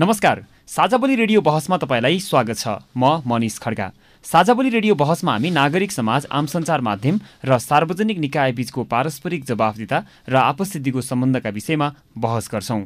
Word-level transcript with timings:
नमस्कार 0.00 0.40
साझाबोली 0.66 1.14
रेडियो 1.16 1.40
बहसमा 1.40 1.76
तपाईँलाई 1.76 2.18
स्वागत 2.20 2.56
छ। 2.56 2.68
म 2.96 3.20
मनिष 3.28 3.58
खड्गा। 3.60 3.88
साझाबोली 4.24 4.70
रेडियो 4.70 4.94
बहसमा 4.94 5.32
हामी 5.32 5.50
नागरिक 5.50 5.92
समाज 5.92 6.26
आम 6.32 6.46
सञ्चार 6.46 6.80
माध्यम 6.80 7.18
र 7.44 7.58
सार्वजनिक 7.60 8.18
निकाय 8.18 8.52
बीचको 8.56 8.84
पारस्परिक 8.88 9.44
जवाफदिता 9.44 9.98
र 10.28 10.36
आपस 10.40 10.72
सिद्धिको 10.72 11.00
सम्बन्धका 11.04 11.50
विषयमा 11.52 11.92
बहस 12.16 12.48
गर्छौँ। 12.48 12.80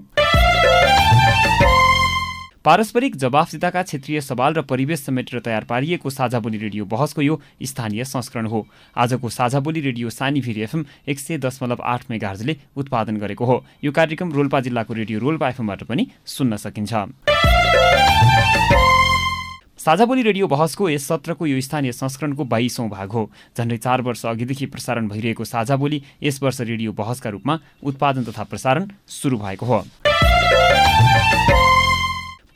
पारस्परिक 2.64 3.16
जवाफदिताका 3.16 3.80
क्षेत्रीय 3.82 4.20
सवाल 4.22 4.54
र 4.54 4.62
परिवेश 4.64 5.00
समेटेर 5.00 5.40
तयार 5.44 5.64
पारिएको 5.64 6.10
साझाबोली 6.10 6.58
रेडियो 6.58 6.84
बहसको 6.86 7.22
यो 7.22 7.36
स्थानीय 7.62 8.04
संस्करण 8.04 8.46
हो। 8.46 8.66
आजको 8.96 9.28
साझाबोली 9.28 9.80
रेडियो 9.80 10.10
सानीभिर 10.10 10.58
एफएम 10.62 10.84
एक 11.04 11.18
सय 11.18 11.38
दशमलव 11.38 11.82
आठ 11.84 12.08
मेगाहर्जले 12.10 12.56
उत्पादन 12.74 13.16
गरेको 13.20 13.44
हो। 13.44 13.56
यो 13.84 13.92
कार्यक्रम 13.92 14.32
रोल्पा 14.32 14.60
जिल्लाको 14.60 14.94
रेडियो 14.94 15.18
रोल्पा 15.20 15.48
एफएमबाट 15.48 15.82
पनि 15.84 16.06
सुन्न 16.26 16.56
सकिन्छ। 16.56 16.92
साझाबोली 19.84 20.22
रेडियो 20.22 20.46
बहसको 20.48 20.88
यस 20.88 21.04
सत्रको 21.04 21.46
यो 21.46 21.60
स्थानीय 21.60 21.92
संस्करणको 21.92 22.44
बाइसौँ 22.48 22.88
भाग 22.88 23.12
हो। 23.12 23.30
झन्डै 23.58 23.76
चार 23.76 24.02
वर्ष 24.02 24.24
अघिदेखि 24.26 24.66
प्रसारण 24.72 25.08
भइरहेको 25.08 25.44
साझाबोली 25.44 26.02
यस 26.22 26.42
वर्ष 26.42 26.60
रेडियो 26.62 26.92
बहसका 26.94 27.30
रूपमा 27.30 27.58
उत्पादन 27.84 28.24
तथा 28.24 28.44
प्रसारण 28.48 28.88
सुरु 29.20 29.36
भएको 29.36 29.66
हो। 29.66 29.84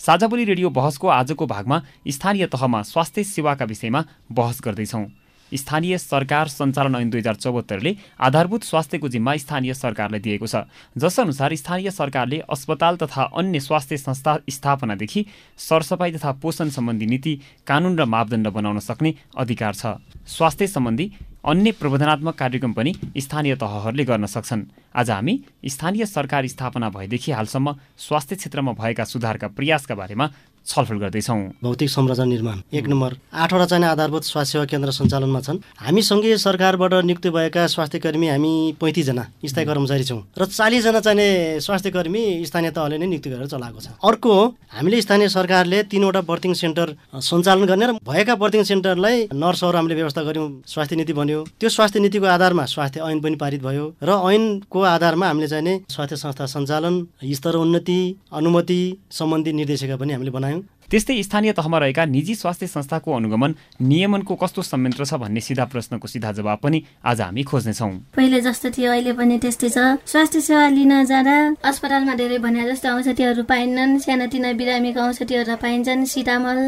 साझाबोली 0.09 0.45
रेडियो 0.45 0.69
बहसको 0.71 1.09
आजको 1.11 1.47
भागमा 1.47 1.81
स्थानीय 2.09 2.47
तहमा 2.49 2.81
स्वास्थ्य 2.83 3.25
सेवाका 3.27 3.65
विषयमा 3.65 4.01
बहस 4.33 4.61
गर्दैछौँ। 4.65 5.05
स्थानीय 5.53 5.99
सरकार 5.99 6.49
सञ्चालन 6.49 6.95
ऐन 6.97 7.11
दुई 7.11 7.21
हजार 7.21 7.35
चौहत्तरले 7.37 7.95
आधारभूत 8.17 8.63
स्वास्थ्यको 8.65 9.09
जिम्मा 9.09 9.37
स्थानीय 9.37 9.75
सरकारलाई 9.75 10.21
दिएको 10.21 10.47
छ। 10.47 10.65
जसअनुसार 10.97 11.55
स्थानीय 11.55 11.91
सरकारले 11.91 12.39
अस्पताल 12.49 12.97
तथा 12.97 13.23
अन्य 13.37 13.61
स्वास्थ्य 13.61 13.97
संस्था 13.99 14.39
स्थापनादेखि 14.49 15.27
सरसफाइ 15.59 16.13
तथा 16.13 16.33
पोषण 16.41 16.69
सम्बन्धी 16.73 17.07
नीति 17.07 17.41
कानुन 17.67 17.99
र 17.99 18.05
मापदण्ड 18.07 18.49
बनाउन 18.49 18.79
सक्ने 18.81 19.15
अधिकार 19.37 19.75
छ। 19.75 20.01
स्वास्थ्य 20.27 20.67
सम्बन्धी 20.69 21.13
अन्य 21.45 21.71
प्रबन्धनात्मक 21.73 22.35
कार्यक्रम 22.35 22.73
पनि 22.73 22.93
स्थानीय 23.17 23.55
तहहरूले 23.57 24.05
गर्न 24.05 24.27
सक्छन्। 24.27 24.63
आज 24.95 25.11
हामी 25.11 25.35
स्थानीय 25.65 26.07
सरकार 26.07 26.47
स्थापना 26.47 26.89
भएदेखि 26.91 27.33
हालसम्म 27.33 27.75
स्वास्थ्य 27.97 28.37
क्षेत्रमा 28.37 28.73
भएका 28.75 29.05
सुधारका 29.05 29.49
प्रयासका 29.49 29.95
बारेमा 29.95 30.27
छलफल 30.69 30.99
गर्दैछौँ। 30.99 31.41
भौतिक 31.63 31.91
संरचना 31.91 32.25
निर्माण 32.25 32.59
एक 32.73 32.87
नम्बर। 32.89 33.17
आठवटा 33.35 33.67
चाहिँ 33.67 33.85
आधारभूत 33.87 34.25
स्वास्थ्य 34.25 34.53
सेवा 34.53 34.65
केन्द्र 34.65 34.91
सञ्चालनमा 34.93 35.41
छन्। 35.41 35.59
हामी 35.81 36.03
सँगै 36.03 36.37
सरकारबाट 36.39 36.95
नियुक्ति 37.05 37.31
भएका 37.31 37.67
स्वास्थ्य 37.67 37.99
कर्मी 37.99 38.29
हामी 38.29 38.53
पैँतिसजना 38.81 39.25
स्थायी 39.45 39.67
कर्मचारी 39.67 40.05
छौँ 40.05 40.21
र 40.39 40.45
चालिसजना 40.47 41.01
चाहिने 41.01 41.61
स्वास्थ्य 41.61 41.91
कर्मी 41.91 42.23
स्थानीय 42.45 42.71
तहले 42.71 42.99
नै 42.99 43.07
नियुक्ति 43.07 43.31
गरेर 43.31 43.47
चलाएको 43.49 43.81
छ। 43.81 43.89
अर्को 44.05 44.33
हामीले 44.77 45.01
स्थानीय 45.01 45.29
सरकारले 45.29 45.83
तिनवटा 45.89 46.21
बर्थिङ 46.29 46.53
सेन्टर 46.55 46.95
सञ्चालन 47.17 47.65
गर्ने 47.65 47.87
र 47.87 47.93
भएका 48.05 48.35
बर्थिङ 48.37 48.63
सेन्टरलाई 48.65 49.17
नर्सहरू 49.33 49.77
हामीले 49.77 49.95
व्यवस्था 49.95 50.23
गऱ्यौँ 50.23 50.49
स्वास्थ्य 50.69 50.97
नीति 50.97 51.13
बन्यो। 51.13 51.41
त्यो 51.61 51.69
स्वास्थ्य 51.69 52.01
नीतिको 52.01 52.27
आधारमा 52.29 52.65
स्वास्थ्य 52.69 53.01
ऐन 53.01 53.21
पनि 53.21 53.37
पारित 53.41 53.63
भयो 53.63 53.85
र 54.03 54.11
ऐनको 54.33 54.83
आधारमा 54.85 55.27
हामीले 55.29 55.49
चाहिने 55.49 55.81
स्वास्थ्य 55.89 56.17
संस्था 56.17 56.47
सञ्चालन 56.47 56.95
स्तर 57.33 57.57
उन्नति 57.57 57.99
अनुमति 58.33 58.81
सम्बन्धी 59.11 59.53
निर्देशिका 59.53 59.97
पनि 59.97 60.13
हामीले 60.13 60.31
बनायौँ। 60.31 60.58
त्यस्तै 60.91 61.23
स्थानीय 61.23 61.53
तहमा 61.53 61.79
रहेका 61.79 62.05
निजी 62.09 62.35
स्वास्थ्य 62.35 62.67
संस्थाको 62.67 63.13
अनुगमन 63.13 63.55
नियमनको 63.77 64.35
कस्तो 64.41 64.63
संयन्त्र 64.65 65.05
छ 65.05 65.15
भन्ने 65.21 65.41
सिधा 65.45 65.65
प्रश्नको 65.69 66.09
सिधा 66.09 66.33
जवाब 66.33 66.59
पनि 66.65 66.79
आज 67.05 67.21
हामी 67.21 67.43
खोज्नेछौँ। 67.45 67.93
पहिले 68.17 68.41
जस्तो 68.41 68.71
थियो 68.73 68.91
अहिले 68.93 69.13
पनि 69.13 69.37
त्यस्तै 69.37 69.69
छ। 69.69 69.79
स्वास्थ्य 70.09 70.41
सेवा 70.41 70.65
लिन 70.73 70.93
जाँदा 71.05 71.37
अस्पतालमा 71.61 72.15
धेरै 72.17 72.39
भने 72.41 72.65
जस्तो 72.73 72.89
औषधिहरू 72.89 73.43
पाइन्नन् 73.45 73.99
सानातिना 74.01 74.53
बिरामीको 74.57 75.01
औषधिहरू 75.13 75.57
पाइन्छन् 75.61 76.09
सिटामल 76.09 76.59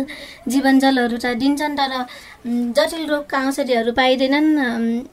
जीवनजलहरू 0.53 1.17
त 1.17 1.27
दिन्छन् 1.41 1.79
तर 1.81 1.93
जटिल 2.77 3.05
रोगका 3.09 3.39
औषधिहरू 3.49 3.93
पाइँदैनन् 3.97 4.49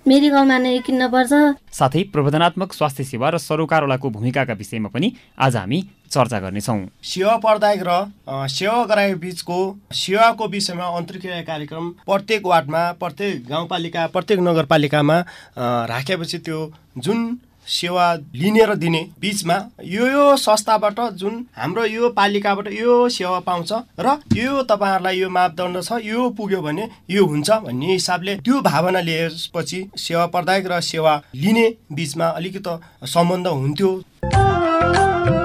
मेडिकलमा 0.04 0.58
नै 0.60 0.80
किन्न 0.84 1.08
पर्छ। 1.08 1.32
साथै 1.72 2.04
प्रबन्धनात्मक 2.12 2.70
स्वास्थ्य 2.76 3.04
सेवा 3.04 3.28
र 3.32 3.38
सरोकारवालाको 3.40 4.08
भूमिकाका 4.12 4.54
विषयमा 4.60 4.90
पनि 4.92 5.08
आज 5.40 5.56
हामी 5.56 5.80
चर्चा 6.10 6.40
गर्नेछौँ। 6.40 6.80
सेवा 7.04 7.36
प्रदायक 7.38 7.82
र 7.88 8.48
सेवा 8.50 8.84
गराएको 8.86 9.20
बिचको 9.20 9.58
सेवाको 9.94 10.48
विषयमा 10.48 10.86
अन्तर्क्रिया 10.98 11.42
कार्यक्रम 11.44 11.90
प्रत्येक 12.06 12.46
वार्डमा 12.46 12.84
प्रत्येक 13.00 13.48
गाउँपालिका 13.50 14.08
प्रत्येक 14.14 14.40
नगरपालिकामा 14.42 15.20
राखेपछि 15.92 16.38
त्यो 16.40 16.60
जुन 17.00 17.38
सेवा 17.68 18.04
लिने 18.36 18.66
र 18.66 18.76
दिने 18.76 19.00
बिचमा 19.22 19.56
यो 19.84 20.06
यो 20.08 20.36
संस्थाबाट 20.38 21.00
जुन 21.20 21.34
हाम्रो 21.58 21.86
यो 21.86 22.10
पालिकाबाट 22.16 22.68
यो 22.72 22.94
सेवा 23.10 23.40
पाउँछ 23.44 23.72
र 24.00 24.16
यो 24.36 24.62
तपाईँहरूलाई 24.64 25.20
यो 25.20 25.30
मापदण्ड 25.30 25.84
छ 25.84 26.00
यो 26.04 26.30
पुग्यो 26.32 26.62
भने 26.62 26.88
यो 27.10 27.26
हुन्छ 27.26 27.50
भन्ने 27.68 27.92
हिसाबले 27.92 28.36
त्यो 28.40 28.62
भावना 28.64 29.02
लिएपछि 29.02 29.84
सेवा 29.98 30.26
प्रदायक 30.32 30.68
र 30.72 30.80
सेवा 30.82 31.22
लिने 31.36 31.68
बिचमा 31.92 32.28
अलिकति 32.32 32.80
सम्बन्ध 33.08 33.48
हुन्थ्यो। 33.50 33.92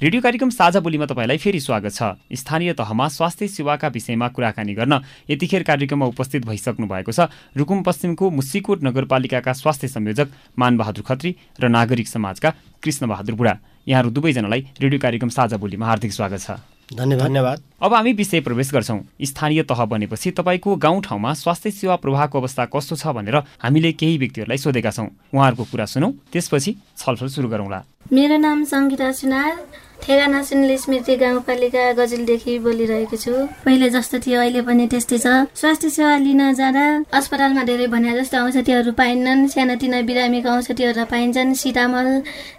रेडियो 0.00 0.22
कार्यक्रम 0.22 0.50
साझा 0.50 0.80
बोलीमा 0.80 1.06
तपाईँलाई 1.06 1.36
फेरि 1.36 1.58
स्वागत 1.60 1.92
छ। 1.92 2.16
स्थानीय 2.32 2.72
तहमा 2.72 3.08
स्वास्थ्य 3.10 3.48
सेवाका 3.50 3.88
विषयमा 3.92 4.28
कुराकानी 4.32 4.74
गर्न 4.74 5.00
यतिखेर 5.28 5.62
कार्यक्रममा 5.62 6.06
उपस्थित 6.06 6.46
भइसक्नु 6.48 6.86
भएको 6.88 7.12
छ। 7.12 7.28
रुकुम 7.52 7.82
पश्चिमको 7.84 8.30
मुसिकोट 8.32 8.80
नगरपालिकाका 8.80 9.52
स्वास्थ्य 9.52 9.88
संयोजक 9.92 10.28
मानबहादुर 10.56 11.04
खत्री 11.04 11.36
र 11.60 11.68
नागरिक 11.68 12.08
समाजका 12.08 12.50
कृष्णबहादुर 12.80 13.34
बुढा। 13.36 13.54
यहाँहरू 13.84 14.10
दुवैजनालाई 14.10 14.60
रेडियो 14.80 15.00
कार्यक्रम 15.04 15.28
साझा 15.28 15.56
बोलीमा 15.60 15.86
हार्दिक 15.86 16.12
स्वागत 16.12 16.40
छ। 16.40 16.50
धन्यवाद। 16.96 17.26
धन्यवाद। 17.26 17.58
अब 17.82 17.92
हामी 17.94 18.12
विषय 18.16 18.40
प्रवेश 18.40 18.72
गर्छौँ। 18.72 19.00
स्थानीय 19.20 19.62
तह 19.62 19.84
बनेपछि 19.84 20.30
तपाईँको 20.32 20.76
गाउँठाउँमा 20.80 21.34
स्वास्थ्य 21.34 21.70
सेवा 21.70 21.96
प्रवाहको 22.00 22.40
अवस्था 22.40 22.64
कस्तो 22.72 22.96
छ 22.96 23.12
भनेर 23.12 23.36
हामीले 23.60 23.92
केही 23.92 24.16
व्यक्तिहरूलाई 24.18 24.58
सोधेका 24.58 24.90
छौँ। 24.90 25.08
उहाँहरूको 25.28 25.64
कुरा 25.70 25.86
सुनौँ 25.86 26.12
त्यसपछि 26.32 26.72
छलफल 26.96 27.28
सुरु 27.28 27.48
गरौँला। 27.48 27.84
मेरो 28.10 28.36
नाम 28.42 28.64
सङ्गीता 28.64 29.12
सुनार 29.12 29.54
ठेगाना 30.02 30.42
सुनले 30.42 30.76
स्मृति 30.78 31.14
गाउँपालिका 31.16 31.82
गजलदेखि 31.92 32.58
बोलिरहेको 32.58 33.16
छु। 33.16 33.32
पहिले 33.64 33.88
जस्तो 33.90 34.18
थियो 34.24 34.40
अहिले 34.40 34.60
पनि 34.66 34.86
त्यस्तै 34.88 35.18
छ। 35.18 35.26
स्वास्थ्य 35.54 35.88
सेवा 35.90 36.16
लिन 36.24 36.42
जाँदा 36.54 36.84
अस्पतालमा 37.12 37.62
धेरै 37.68 37.86
भने 37.94 38.12
जस्तो 38.18 38.36
औषधिहरू 38.40 38.92
पाइन्नन्। 38.96 39.46
सानातिना 39.54 40.00
बिरामीको 40.08 40.50
औषधिहरू 40.50 41.04
पाइन्छन् 41.12 41.54
सिटामल 41.54 42.08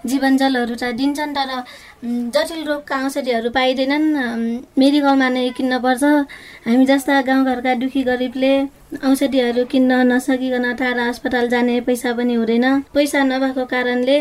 जीवनजलहरू 0.06 0.76
त 0.76 0.84
दिन्छन् 1.00 1.36
तर 1.36 1.50
जटिल 2.34 2.62
रोगका 2.70 2.96
औषधिहरू 3.06 3.50
पाइँदैनन्। 3.50 4.06
मेडिकलमा 4.78 5.28
नै 5.30 5.50
किन्न 5.58 5.74
पर्छ। 5.82 6.04
हामी 6.66 6.86
जस्ता 6.86 7.22
गाउँघरका 7.28 7.74
दुखी 7.82 8.02
गरिबले 8.04 8.54
औषधिहरू 8.92 9.64
किन्न 9.72 9.92
नसकिकन 10.08 10.74
टाढा 10.76 11.08
अस्पताल 11.10 11.48
जाने 11.50 11.80
पैसा 11.82 12.12
पनि 12.14 12.34
हुँदैन। 12.34 12.66
पैसा 12.94 13.24
नभएको 13.24 13.66
कारणले 13.66 14.18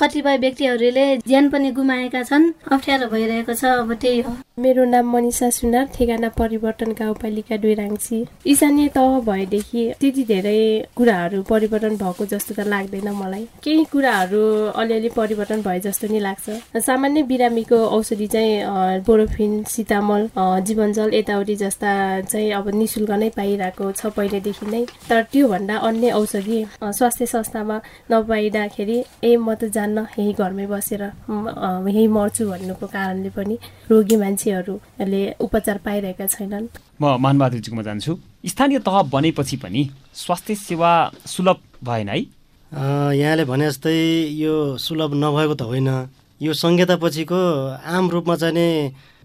कतिपय 0.00 0.36
व्यक्तिहरूले 0.38 1.06
ज्यान 1.28 1.48
पनि 1.50 1.70
गुमाएका 1.72 2.22
छन्। 2.22 2.52
अप्ठ्यारो 2.72 3.06
भइरहेको 3.12 3.54
छ 3.54 3.64
अब 3.64 3.92
त्यही 3.94 4.20
हो। 4.20 4.32
मेरो 4.58 4.84
नाम 4.84 5.10
मनिषा 5.12 5.48
सुनार 5.50 5.84
ठेगाना 5.94 6.28
परिवर्तन 6.38 6.92
गाउँपालिका 6.98 7.56
डुइराङ्सी 7.56 8.18
स्थानीय 8.48 8.88
तह 8.96 9.18
भएदेखि 9.26 9.82
त्यति 10.00 10.22
धेरै 10.24 10.58
कुराहरू 10.96 11.42
परिवर्तन 11.50 11.96
भएको 11.96 12.26
जस्तो 12.32 12.54
त 12.54 12.66
लाग्दैन 12.68 13.08
मलाई। 13.12 13.44
केही 13.64 13.84
कुराहरू 13.92 14.42
अलिअलि 14.80 15.08
परिवर्तन 15.16 15.62
भए 15.62 15.78
जस्तो 15.86 16.08
नि 16.12 16.20
लाग्छ। 16.20 16.80
सामान्य 16.80 17.22
बिरामीको 17.28 17.78
औषधि 17.96 18.26
चाहिँ 18.26 19.00
बोरोफिन 19.06 19.62
सितामल 19.68 20.28
जीवनजल 20.66 21.14
यताउति 21.14 21.54
जस्ता 21.64 21.92
चाहिँ 22.22 22.52
अब 22.52 22.68
निशुल्क 22.74 23.10
नै 23.10 23.28
पाइरहेको 23.36 23.81
छ 23.90 24.06
पहिलेदेखि 24.16 24.66
नै। 24.66 24.82
तर 25.08 25.22
त्योभन्दा 25.32 25.76
अन्य 25.88 26.10
औषधि 26.14 26.58
स्वास्थ्य 26.78 27.26
संस्थामा 27.26 27.76
नपाइँदाखेरि 28.10 28.98
ए 29.24 29.36
म 29.36 29.54
त 29.54 29.70
जान्न 29.74 30.06
यही 30.18 30.32
घरमै 30.38 30.66
बसेर 30.70 31.02
यही 31.02 32.06
मर्छु 32.08 32.42
भन्नुको 32.50 32.86
कारणले 32.86 33.30
पनि 33.36 33.54
रोगी 33.90 34.16
मान्छेहरूले 34.22 35.22
उपचार 35.40 35.78
पाइरहेका 35.84 36.26
छैनन्। 36.26 36.66
म 37.00 37.04
मानबहादुरजीकोमा 37.18 37.82
जान्छु। 37.82 38.12
स्थानीय 38.46 38.78
तह 38.86 38.96
बनेपछि 39.10 39.56
पनि 39.56 39.82
स्वास्थ्य 40.14 40.54
सेवा 40.54 40.90
सुलभ 41.26 41.58
भएन 41.84 42.08
है? 42.08 42.18
अँ, 42.72 43.12
यहाँले 43.12 43.44
भने 43.44 43.66
जस्तै 43.68 43.94
यो 44.38 44.76
सुलभ 44.78 45.10
नभएको 45.14 45.54
त 45.54 45.62
होइन। 45.62 45.88
यो 46.40 46.52
संहिता 46.52 46.96
पछिको 46.96 47.38
आम 47.86 48.10
रूपमा 48.10 48.34
चाहिँ 48.36 48.54
नि 48.54 48.66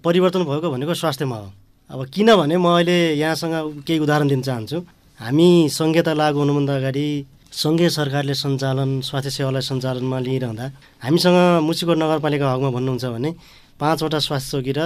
परिवर्तन 0.04 0.44
भएको 0.44 0.68
भनेको 0.70 0.94
स्वास्थ्यमा 0.94 1.36
हो। 1.36 1.48
अब 1.90 2.06
किनभने 2.14 2.58
म 2.58 2.68
अहिले 2.68 3.16
यहाँसँग 3.16 3.84
केही 3.88 4.00
उदाहरण 4.04 4.28
दिन 4.28 4.42
चाहन्छु। 4.44 4.78
हामी 5.20 5.48
संहिता 5.72 6.14
लागू 6.14 6.40
हुनुभन्दा 6.40 6.76
अगाडि 6.76 7.08
सङ्घीय 7.48 7.90
सरकारले 7.90 8.34
सञ्चालन 8.36 8.90
स्वास्थ्य 9.08 9.32
सेवालाई 9.32 9.64
सञ्चालनमा 9.64 10.20
लिइरहँदा 10.20 10.66
हामीसँग 11.04 11.40
मुसिकोट 11.64 11.98
नगरपालिका 11.98 12.46
हकमा 12.54 12.70
भन्नुहुन्छ 12.76 13.06
भने 13.08 13.32
पाँचवटा 13.80 14.20
स्वास्थ्य 14.20 14.52
चौकी 14.52 14.74
र 14.78 14.82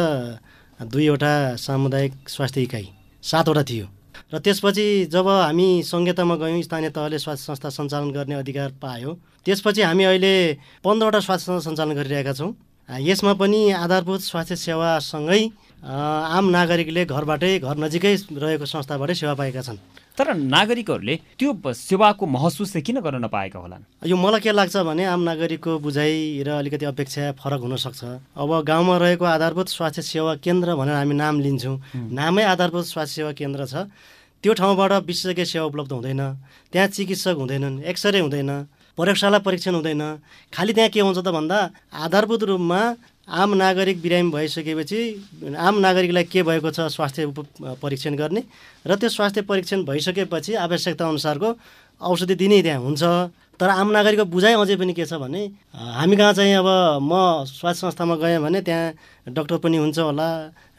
दुईवटा 0.78 1.34
सामुदायिक 1.58 2.14
स्वास्थ्य 2.30 2.62
इकाइ 2.62 2.86
सातवटा 3.24 3.64
थियो। 3.66 3.86
र 4.34 4.40
त्यसपछि 4.40 4.86
जब 5.10 5.28
हामी 5.28 5.68
संहितामा 5.84 6.36
गयौँ 6.38 6.62
स्थानीय 6.62 6.90
तहले 6.94 7.18
स्वास्थ्य 7.18 7.46
संस्था 7.50 7.70
सञ्चालन 7.82 8.12
गर्ने 8.14 8.36
अधिकार 8.36 8.70
पायो 8.78 9.12
त्यसपछि 9.46 9.82
हामी 9.82 10.04
अहिले 10.04 10.34
पन्ध्रवटा 10.86 11.20
स्वास्थ्य 11.20 11.46
संस्था 11.50 11.70
सञ्चालन 11.70 11.94
गरिरहेका 11.98 12.34
छौँ। 12.34 12.54
यसमा 12.90 13.34
पनि 13.42 13.60
आधारभूत 13.74 14.22
स्वास्थ्य 14.22 14.56
सेवासँगै 14.56 15.42
आम 15.82 16.46
नागरिकले 16.50 17.06
घरबाटै 17.10 17.60
घर 17.60 17.76
नजिकै 17.82 18.14
रहेको 18.38 18.66
संस्थाबाटै 18.66 19.16
सेवा 19.18 19.34
पाएका 19.34 19.62
छन्। 19.66 19.78
तर 20.14 20.38
नागरिकहरूले 20.38 21.16
त्यो 21.40 21.50
सेवाको 21.58 22.26
महसुस 22.26 22.72
चाहिँ 22.74 22.86
किन 22.86 23.00
गर्न 23.02 23.26
नपाएका 23.26 23.58
होलान्? 23.58 23.82
यो 24.06 24.16
मलाई 24.16 24.40
के 24.46 24.52
लाग्छ 24.54 24.78
भने 24.86 25.04
आम 25.10 25.22
नागरिकको 25.26 25.72
बुझाइ 25.82 26.46
र 26.46 26.50
अलिकति 26.62 26.86
अपेक्षा 26.86 27.32
फरक 27.42 27.62
हुनसक्छ 27.66 28.02
अब 28.38 28.50
गाउँमा 28.62 28.96
रहेको 29.02 29.26
आधारभूत 29.26 29.68
स्वास्थ्य 29.74 30.02
सेवा 30.06 30.36
केन्द्र 30.46 30.76
भनेर 30.78 30.96
हामी 31.02 31.16
नाम 31.18 31.40
लिन्छौँ। 31.42 31.78
नामै 32.14 32.44
आधारभूत 32.44 32.86
स्वास्थ्य 32.86 33.16
सेवा 33.16 33.32
केन्द्र 33.34 33.66
छ। 33.66 33.90
त्यो 34.44 34.54
ठाउँबाट 34.54 34.92
विशेषज्ञ 35.06 35.46
सेवा 35.46 35.66
उपलब्ध 35.66 35.92
हुँदैन। 35.98 36.22
त्यहाँ 36.74 36.88
चिकित्सक 36.94 37.36
हुँदैनन् 37.42 37.82
एक्सरे 37.90 38.20
हुँदैन 38.20 38.52
प्रयोगशाला 38.98 39.40
परीक्षण 39.42 39.74
हुँदैन। 39.76 40.04
खालि 40.54 40.74
त्यहाँ 40.74 40.90
के 40.94 41.00
हुन्छ 41.02 41.18
त 41.26 41.30
भन्दा 41.32 41.58
आधारभूत 41.90 42.44
रूपमा 42.44 42.82
आम 43.32 43.54
नागरिक 43.56 44.02
बिरामी 44.02 44.32
भइसकेपछि 44.32 45.00
आम 45.56 45.76
नागरिकलाई 45.80 46.24
के 46.28 46.44
भएको 46.44 46.72
छ 46.72 46.92
स्वास्थ्य 46.92 47.28
परीक्षण 47.80 48.16
गर्ने 48.20 48.44
र 48.88 48.96
त्यो 49.00 49.10
स्वास्थ्य 49.10 49.42
परीक्षण 49.48 49.84
भइसकेपछि 49.88 50.54
आवश्यकता 50.60 51.08
अनुसारको 51.08 51.50
औषधि 52.02 52.36
दिने 52.36 52.62
त्यहाँ 52.62 52.82
हुन्छ। 52.82 53.04
तर 53.56 53.70
आम 53.70 53.92
नागरिकको 53.92 54.26
बुझाइ 54.26 54.54
अझै 54.60 54.76
पनि 54.76 54.94
के 54.94 55.06
छ 55.06 55.14
भने 55.22 55.46
हामी 55.72 56.16
कहाँ 56.18 56.34
चाहिँ 56.34 56.56
अब 56.60 56.68
म 57.00 57.46
स्वास्थ्य 57.48 57.82
संस्थामा 57.88 58.16
गएँ 58.20 58.40
भने 58.44 58.62
त्यहाँ 58.68 59.32
डक्टर 59.32 59.58
पनि 59.64 59.78
हुन्छ 59.78 60.00
होला 60.12 60.28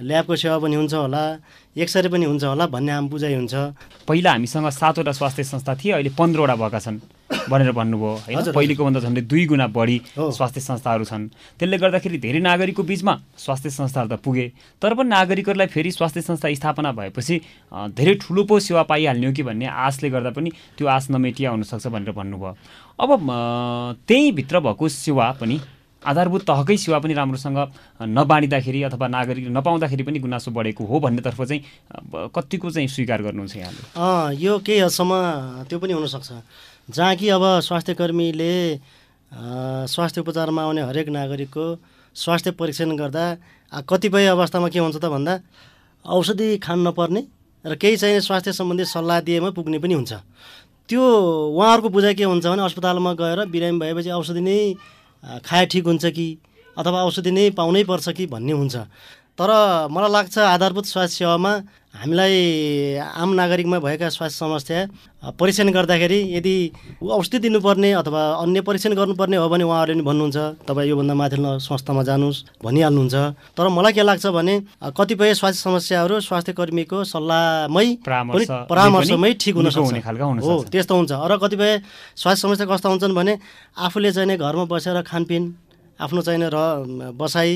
ल्याबको 0.03 0.37
सेवा 0.37 0.59
पनि 0.59 0.77
हुन्छ 0.77 0.95
होला 0.95 1.23
एक्सरे 1.79 2.09
पनि 2.11 2.25
हुन्छ 2.27 2.45
होला 2.45 2.67
भन्ने 2.67 2.93
आम 2.93 3.09
बुझाइ 3.09 3.35
हुन्छ। 3.35 3.55
पहिला 4.05 4.31
हामीसँग 4.31 4.69
सातवटा 4.69 5.13
स्वास्थ्य 5.15 5.45
संस्था 5.47 5.75
थिए 5.79 5.93
अहिले 5.93 6.11
पन्ध्रवटा 6.19 6.57
भएका 6.59 6.79
छन्। 6.85 7.01
भनेर 7.51 7.73
भन्नुभयो 7.73 8.13
होइन? 8.27 8.53
पहिलेको 8.53 8.85
भन्दा 8.85 9.01
झन्डै 9.01 9.23
दुई 9.27 9.45
गुणा 9.47 9.67
बढी। 9.69 9.97
स्वास्थ्य 10.17 10.61
संस्थाहरू 10.61 11.05
छन्। 11.05 11.29
त्यसले 11.59 11.77
गर्दाखेरि 11.79 12.19
धेरै 12.19 12.41
नागरिकको 12.41 12.83
बिचमा 12.83 13.15
स्वास्थ्य 13.39 13.71
संस्थाहरू 13.71 14.09
त 14.09 14.21
पुगे। 14.25 14.47
तर 14.83 14.95
पनि 14.95 15.09
नागरिकहरूलाई 15.09 15.67
फेरि 15.67 15.91
स्वास्थ्य 15.93 16.21
संस्था 16.23 16.55
स्थापना 16.55 16.93
भएपछि 16.93 17.41
धेरै 17.93 18.15
ठुलो 18.23 18.45
पो 18.45 18.59
सेवा 18.61 18.83
पाइहाल्ने 18.85 19.27
हो 19.27 19.33
कि 19.33 19.43
भन्ने 19.43 19.67
आशले 19.67 20.11
गर्दा 20.11 20.31
पनि 20.31 20.51
त्यो 20.79 20.87
आश 20.87 21.11
नमेटिया 21.11 21.51
हुनसक्छ 21.51 21.87
भनेर 21.87 22.13
भन्नुभयो। 22.13 22.57
अब 23.01 23.11
त्यहीँभित्र 24.07 24.61
भएको 24.61 24.89
सेवा 24.89 25.31
पनि 25.41 25.61
आधारभूत 26.03 26.43
तहकै 26.43 26.77
सेवा 26.77 26.99
पनि 26.99 27.15
राम्रोसँग 27.15 27.59
नबाँडिँदाखेरि 28.03 28.83
अथवा 28.83 29.07
नागरिकले 29.09 29.55
नपाउँदाखेरि 29.55 30.03
पनि 30.03 30.19
गुनासो 30.19 30.51
बढेको 30.51 30.83
हो 30.85 30.99
भन्नेतर्फ 30.99 31.43
चाहिँ 31.43 31.63
कतिको 32.35 32.71
चाहिँ 32.71 32.89
स्वीकार 32.91 33.23
गर्नुहुन्छ 33.23 33.57
यहाँले? 33.57 34.35
यो 34.35 34.59
केही 34.59 34.81
हदसम्म 34.83 35.13
त्यो 35.71 35.79
पनि 35.79 35.93
हुनसक्छ। 35.95 36.31
जहाँ 36.89 37.15
कि 37.17 37.29
अब 37.29 37.43
स्वास्थ्य 37.63 37.95
कर्मीले 37.95 38.75
अ, 38.75 39.87
स्वास्थ्य 39.89 40.21
उपचारमा 40.21 40.63
आउने 40.63 40.83
हरेक 40.83 41.09
नागरिकको 41.09 41.65
स्वास्थ्य 42.17 42.51
परीक्षण 42.61 42.97
गर्दा 42.97 43.25
कतिपय 43.89 44.27
अवस्थामा 44.27 44.69
के 44.69 44.79
हुन्छ 44.79 44.97
त 44.97 45.05
भन्दा 45.09 45.41
औषधि 46.05 46.49
खान 46.61 46.87
नपर्ने 46.89 47.23
र 47.65 47.75
केही 47.81 47.97
चाहिने 47.97 48.21
स्वास्थ्य 48.21 48.53
सम्बन्धी 48.53 48.85
सल्लाह 48.85 49.21
दिएमा 49.25 49.51
पुग्ने 49.57 49.79
पनि 49.79 49.95
हुन्छ। 49.95 50.13
त्यो 50.89 51.03
उहाँहरूको 51.57 51.89
बुझाइ 51.89 52.15
के 52.15 52.25
हुन्छ 52.25 52.47
भने 52.47 52.63
अस्पतालमा 52.63 53.13
गएर 53.17 53.39
बिरामी 53.49 53.79
भएपछि 53.79 54.11
औषधि 54.11 54.41
नै 54.43 54.59
खाए 55.47 55.67
ठिक 55.73 55.85
हुन्छ 55.87 56.05
कि 56.13 56.27
अथवा 56.77 57.05
औषधि 57.09 57.31
नै 57.31 57.51
पाउनै 57.57 57.85
पर्छ 57.89 58.09
कि 58.13 58.27
भन्ने 58.27 58.53
हुन्छ। 58.53 58.77
तर 59.39 59.51
मलाई 59.89 60.11
लाग्छ 60.13 60.39
आधारभूत 60.39 60.87
स्वास्थ्य 60.93 61.17
सेवामा 61.25 61.53
हामीलाई 61.95 62.97
आम 62.97 63.31
नागरिकमा 63.37 63.79
भएका 63.79 64.09
स्वास्थ्य 64.09 64.39
समस्या 64.39 64.79
परीक्षण 65.39 65.69
गर्दाखेरि 65.71 66.19
यदि 66.35 66.55
औषधि 66.99 67.39
दिनुपर्ने 67.39 67.91
अथवा 67.93 68.23
अन्य 68.43 68.61
परीक्षण 68.65 68.93
गर्नुपर्ने 68.97 69.37
हो 69.37 69.49
भने 69.49 69.65
उहाँहरूले 69.65 70.01
पनि 70.01 70.07
भन्नुहुन्छ 70.09 70.37
तपाईँ 70.67 70.89
योभन्दा 70.89 71.15
माथिल्लो 71.15 71.59
संस्थामा 71.61 72.03
जानुहोस् 72.03 72.65
भनिहाल्नुहुन्छ। 72.65 73.15
तर 73.55 73.69
मलाई 73.69 73.93
के 73.93 74.03
लाग्छ 74.03 74.27
भने 74.27 74.55
कतिपय 74.97 75.35
स्वास्थ्य 75.37 75.63
समस्याहरू 75.63 76.21
स्वास्थ्य 76.21 76.53
कर्मीको 76.57 77.05
सल्लाहमै 77.05 77.87
परामर्शमै 78.73 79.33
ठिक 79.37 79.55
हुन 79.55 79.71
सक्छ। 79.71 79.93
हो। 80.43 80.55
त्यस्तो 80.73 80.95
हुन्छ। 80.97 81.13
र 81.13 81.33
कतिपय 81.39 81.73
स्वास्थ्य 82.17 82.43
समस्या 82.43 82.67
कस्ता 82.67 82.89
हुन्छन् 82.89 83.15
भने 83.15 83.39
आफूले 83.79 84.11
चाहिने 84.17 84.37
घरमा 84.41 84.65
बसेर 84.65 84.97
खानपिन 85.05 85.43
आफ्नो 86.03 86.21
चाहिने 86.23 86.49
र 86.53 86.59
बसाइ 87.15 87.51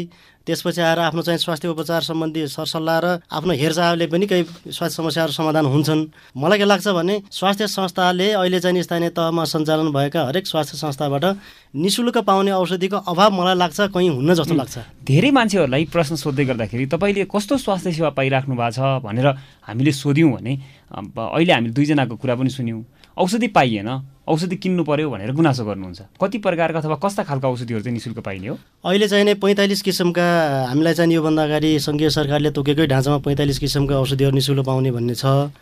त्यसपछि 0.47 0.81
आएर 0.81 0.99
आफ्नो 1.11 1.23
चाहिँ 1.27 1.39
स्वास्थ्य 1.43 1.69
उपचार 1.69 2.03
सम्बन्धी 2.07 2.47
सरसल्लाह 2.47 2.99
र 3.03 3.07
आफ्नो 3.27 3.53
हेरचाहले 3.59 4.07
पनि 4.07 4.27
केही 4.31 4.71
स्वास्थ्य 4.71 4.97
समस्याहरू 4.97 5.33
समाधान 5.35 5.67
हुन्छन्। 5.67 6.03
मलाई 6.39 6.59
के 6.59 6.65
लाग्छ 6.71 6.87
भने 6.95 7.15
स्वास्थ्य 7.31 7.67
संस्थाले 7.67 8.31
अहिले 8.39 8.61
चाहिँ 8.63 8.83
स्थानीय 8.83 9.11
तहमा 9.11 9.45
सञ्चालन 9.45 9.91
भएका 9.91 10.23
हरेक 10.31 10.47
स्वास्थ्य 10.47 10.79
संस्थाबाट 10.79 11.25
निशुल्क 11.75 12.19
पाउने 12.23 12.53
औषधिको 12.55 12.97
अभाव 13.11 13.31
मलाई 13.35 13.55
लाग्छ 13.59 13.81
कहीँ 13.91 14.11
हुन्न 14.15 14.35
जस्तो 14.39 14.55
लाग्छ। 14.55 14.79
धेरै 15.03 15.31
मान्छेहरूलाई 15.35 15.85
प्रश्न 15.91 16.15
सोध्दै 16.15 16.45
गर्दाखेरि 16.47 16.87
तपाईँले 16.95 17.27
कस्तो 17.27 17.59
स्वास्थ्य 17.59 17.93
सेवा 17.99 18.11
पाइराख्नु 18.15 18.55
भएको 18.55 18.71
छ 18.71 19.03
भनेर 19.03 19.27
हामीले 19.67 19.93
सोध्यौँ 19.93 20.31
भने 20.31 20.53
अहिले 20.95 21.53
हामीले 21.53 21.75
दुईजनाको 21.75 22.15
कुरा 22.23 22.35
पनि 22.39 22.51
सुन्यौँ। 22.55 22.85
औषधि 23.19 23.49
पाइएन 23.51 23.91
औषधि 24.27 24.57
किन्नु 24.57 24.83
पर्यो 24.85 25.11
भनेर 25.11 25.33
गुनासो 25.33 25.65
गर्नुहुन्छ। 25.65 26.01
कति 26.19 26.39
प्रकारका 26.43 26.79
अथवा 26.79 26.97
कस्ता 26.99 27.23
खालका 27.23 27.49
औषधिहरू 27.49 27.83
चाहिँ 27.83 27.95
निशुल्क 27.95 28.19
पाइने 28.27 28.49
हो? 28.49 28.59
अहिले 28.85 29.07
चाहिँ 29.09 29.25
नै 29.25 29.35
पैँतालिस 29.39 29.83
किसिमका 29.83 30.27
हामीलाई 30.71 30.95
चाहिँ 30.95 31.15
योभन्दा 31.15 31.43
अगाडि 31.45 31.71
सङ्घीय 31.79 32.11
सरकारले 32.11 32.51
तोकेकै 32.51 32.87
ढाँचामा 32.91 33.19
पैँतालिस 33.23 33.59
किसिमका 33.59 33.95
औषधिहरू 34.03 34.35
निशुल्क 34.35 34.67
पाउने 34.67 34.91
भन्ने 34.91 35.15
छ। 35.15 35.55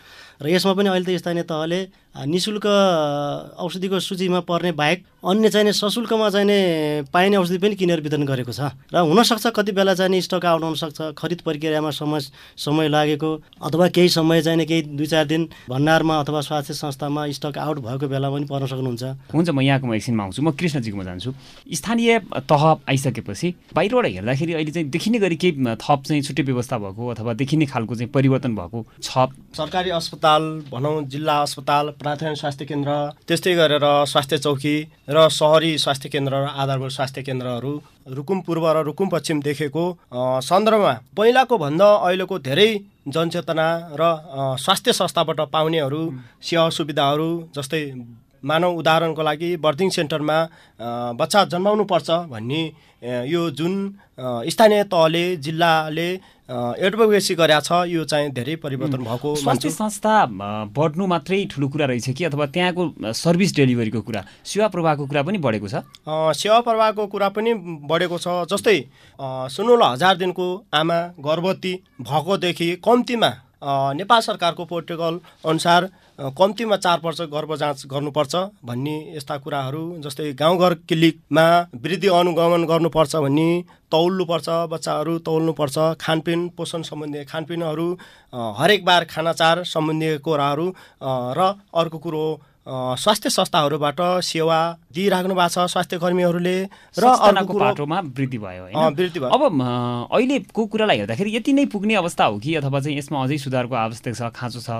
र 0.42 0.48
यसमा 0.48 0.72
पनि 0.74 0.88
अहिले 0.88 1.06
त 1.12 1.20
स्थानीय 1.20 1.44
तहले 1.44 1.78
निशुल्क 2.14 2.66
औषधिको 3.58 3.98
सूचीमा 4.00 4.40
पर्ने 4.46 4.72
बाहेक 4.72 5.04
अन्य 5.24 5.48
चाहिने 5.50 5.72
सशुल्कमा 5.72 6.28
चाहिने 6.30 7.10
पाइने 7.12 7.36
औषधि 7.36 7.58
पनि 7.58 7.74
किनेर 7.74 8.00
वितरण 8.00 8.24
गरेको 8.24 8.52
छ। 8.52 8.70
र 8.94 9.02
हुनसक्छ 9.02 9.46
कति 9.50 9.72
बेला 9.72 9.94
चाहिँ 9.94 10.20
स्टक 10.20 10.44
आउट 10.44 10.62
हुनसक्छ 10.62 11.18
खरिद 11.18 11.40
प्रक्रियामा 11.42 11.90
समय 11.90 12.20
समय 12.54 12.88
लागेको 12.88 13.30
अथवा 13.62 13.88
केही 13.88 14.08
समय 14.08 14.42
चाहिने 14.42 14.64
केही 14.64 14.82
दुई 14.94 15.06
चार 15.06 15.24
दिन 15.26 15.48
भण्डारमा 15.66 16.18
अथवा 16.20 16.40
स्वास्थ्य 16.40 16.74
संस्थामा 16.74 17.26
स्टक 17.34 17.58
आउट 17.58 17.78
भएको 17.82 18.08
बेला 18.08 18.30
पनि 18.30 18.44
पर्न 18.46 18.66
सक्नुहुन्छ। 18.66 19.34
हुन्छ 19.34 19.48
म 19.50 19.60
यहाँकोमा 19.60 19.94
एकछिनमा 19.96 20.22
आउँछु। 20.24 20.42
म 20.42 20.50
कृष्णजीकोमा 20.54 21.04
जान्छु। 21.04 21.30
स्थानीय 21.66 22.18
तह 22.46 22.62
आइसकेपछि 22.86 23.48
बाहिरबाट 23.74 24.06
हेर्दाखेरि 24.06 24.52
अहिले 24.54 24.70
चाहिँ 24.70 24.88
देखिने 24.88 25.18
गरी 25.18 25.36
केही 25.36 25.52
थप 25.82 26.00
चाहिँ 26.06 26.22
छुट्टै 26.22 26.42
व्यवस्था 26.42 26.78
भएको 26.78 27.02
अथवा 27.10 27.32
देखिने 27.34 27.66
खालको 27.66 27.94
चाहिँ 27.96 28.12
परिवर्तन 28.12 28.54
भएको 28.54 28.78
छ। 29.02 29.32
सरकारी 29.56 29.90
अस्पताल 29.90 30.42
भनौँ 30.70 31.02
जिल्ला 31.08 31.40
अस्पताल 31.42 31.96
प्राथमिक 32.04 32.36
स्वास्थ्य 32.36 32.64
केन्द्र 32.64 32.94
त्यस्तै 33.28 33.54
गरेर 33.56 33.84
स्वास्थ्य 34.06 34.38
चौकी 34.38 34.74
र 35.10 35.28
सहरी 35.32 35.72
स्वास्थ्य 35.78 36.08
केन्द्र 36.08 36.32
र 36.36 36.50
आधारभूत 36.56 36.92
स्वास्थ्य 36.92 37.22
केन्द्रहरू 37.22 37.72
रुकुम 38.14 38.40
पूर्व 38.46 38.66
र 38.70 38.82
रुकुम 38.84 39.08
पश्चिम 39.10 39.40
देखेको 39.42 39.84
सन्दर्भमा 40.44 40.92
पहिलाको 41.16 41.58
भन्दा 41.58 41.88
अहिलेको 42.00 42.38
धेरै 42.42 42.68
जनचेतना 43.08 43.68
र 43.94 44.10
स्वास्थ्य 44.58 44.92
संस्थाबाट 44.94 45.40
पाउनेहरू 45.50 46.02
सेवा 46.42 46.68
सुविधाहरू 46.72 47.30
जस्तै 47.56 47.82
मानव 48.44 48.78
उदाहरणको 48.78 49.22
लागि 49.22 49.56
बर्थिङ 49.64 49.90
सेन्टरमा 49.98 50.38
बच्चा 51.20 51.44
जन्माउनु 51.52 51.84
पर्छ 51.92 52.10
भन्ने 52.32 52.62
यो 53.28 53.50
जुन 53.58 53.74
स्थानीय 54.54 54.82
तहले 54.92 55.24
जिल्लाले 55.44 56.08
एडभोकेसी 56.86 57.34
गरेका 57.34 57.60
छ 57.60 57.88
यो 57.88 58.04
चाहिँ 58.04 58.30
धेरै 58.32 58.56
परिवर्तन 58.64 59.04
भएको 59.04 59.34
स्वास्थ्य 59.42 59.70
संस्था 59.70 60.14
बढ्नु 60.76 61.06
मात्रै 61.06 61.44
ठुलो 61.52 61.68
कुरा 61.68 61.86
रहेछ 61.86 62.08
कि 62.18 62.24
अथवा 62.24 62.46
त्यहाँको 62.56 63.12
सर्भिस 63.20 63.54
डेलिभरीको 63.56 64.00
कुरा 64.08 64.24
सेवा 64.44 64.68
प्रवाहको 64.74 65.06
कुरा 65.06 65.22
पनि 65.22 65.38
बढेको 65.46 65.68
छ? 65.68 65.74
सेवा 66.40 66.60
प्रवाहको 66.68 67.06
कुरा 67.14 67.28
पनि 67.36 67.54
बढेको 67.92 68.18
छ 68.18 68.36
जस्तै 68.52 68.78
सुनौल 69.56 69.82
हजार 69.82 70.16
दिनको 70.20 70.48
आमा 70.74 71.00
गर्भवती 71.28 71.74
भएकोदेखि 72.00 72.70
कम्तीमा 72.88 73.32
नेपाल 74.00 74.20
सरकारको 74.20 74.64
प्रोटोकल 74.72 75.20
अनुसार 75.48 75.88
कम्तीमा 76.18 76.76
चार 76.76 77.00
वर्ष 77.04 77.20
गर्भ 77.28 77.54
जाँच 77.56 77.82
गर्नुपर्छ 77.86 78.34
भन्ने 78.64 78.94
यस्ता 79.16 79.36
कुराहरू 79.36 79.82
जस्तै 80.00 80.32
गाउँघर 80.34 80.74
क्लिनिकमा 80.86 81.46
वृद्धि 81.76 82.08
अनुगमन 82.10 82.64
गर्नुपर्छ 82.64 83.16
भन्ने 83.18 83.48
तौल्नुपर्छ 83.90 84.48
बच्चाहरू 84.70 85.18
तौल्नुपर्छ 85.26 85.78
खानपिन 86.00 86.48
पोषण 86.56 86.82
सम्बन्धी 86.84 87.24
खानपिनहरू 87.24 87.86
हरेक 88.58 88.84
बार 88.84 89.04
खानाचार 89.06 89.64
सम्बन्धी 89.66 90.16
कुराहरू 90.20 90.68
र 91.34 91.52
अर्को 91.74 91.98
कुरो 91.98 92.24
स्वास्थ्य 92.98 93.30
संस्थाहरूबाट 93.30 94.00
सेवा 94.24 94.60
दिइराख्नु 94.94 95.34
भएको 95.34 95.48
छ 95.50 95.66
स्वास्थ्य 95.74 95.98
कर्मीहरूले 95.98 96.56
र 96.98 97.04
अर्को 97.04 97.58
बाटोमा 97.58 97.98
वृद्धि 98.14 98.38
भयो 98.38 98.64
वृद्धि 98.94 99.20
भयो। 99.20 99.28
अब 99.28 99.42
अहिलेको 100.14 100.62
कुरालाई 100.66 100.98
हेर्दाखेरि 100.98 101.30
यति 101.36 101.52
नै 101.52 101.64
पुग्ने 101.74 101.94
अवस्था 101.94 102.24
हो 102.24 102.38
कि 102.38 102.54
अथवा 102.54 102.80
चाहिँ 102.80 102.98
यसमा 102.98 103.22
अझै 103.24 103.38
सुधारको 103.38 103.74
आवश्यक 103.74 104.14
छ 104.14 104.22
खाँचो 104.30 104.60
छ? 104.60 104.70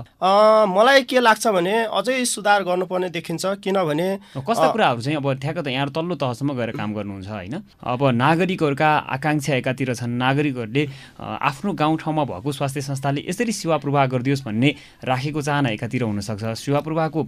मलाई 0.71 1.03
के 1.11 1.19
लाग्छ 1.21 1.47
भने 1.51 1.75
अझै 1.91 2.25
सुधार 2.25 2.63
गर्नुपर्ने 2.65 3.09
देखिन्छ 3.11 3.45
किनभने 3.65 4.09
कस्ता 4.39 4.69
कुराहरू 4.71 5.01
चाहिँ 5.03 5.17
अब 5.19 5.27
ठ्याक्क 5.43 5.59
त 5.65 5.69
यहाँ 5.75 5.91
तल्लो 5.91 6.15
तहसम्म 6.15 6.55
गएर 6.55 6.71
काम 6.79 6.95
गर्नुहुन्छ 6.95 7.29
होइन? 7.29 7.55
अब 7.83 8.01
नागरिकहरूका 8.15 8.91
आकाङ्क्षा 9.19 9.55
एकातिर 9.55 9.95
छन् 9.95 10.19
नागरिकहरूले 10.19 10.85
आफ्नो 11.21 11.73
गाउँठाउँमा 11.75 12.25
भएको 12.25 12.53
स्वास्थ्य 12.53 12.81
संस्थाले 12.89 13.21
यसरी 13.29 13.53
सेवा 13.53 13.77
प्रवाह 13.83 14.07
गरिदियोस् 14.15 14.45
भन्ने 14.47 14.71
राखेको 15.05 15.41
चाहना 15.43 15.69
एकातिर 15.75 16.03
हुनसक्छ। 16.03 16.45
सेवा 16.55 16.81
प्रवाहको 16.87 17.21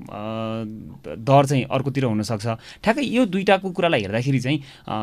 दर 1.18 1.42
चाहिँ 1.46 1.64
अर्कोतिर 1.66 2.04
हुनसक्छ। 2.04 2.46
ठ्याक्कै 2.84 3.04
यो 3.04 3.24
दुइटाको 3.26 3.70
कुरालाई 3.70 4.00
हेर्दाखेरि 4.00 4.40
चाहिँ 4.40 4.58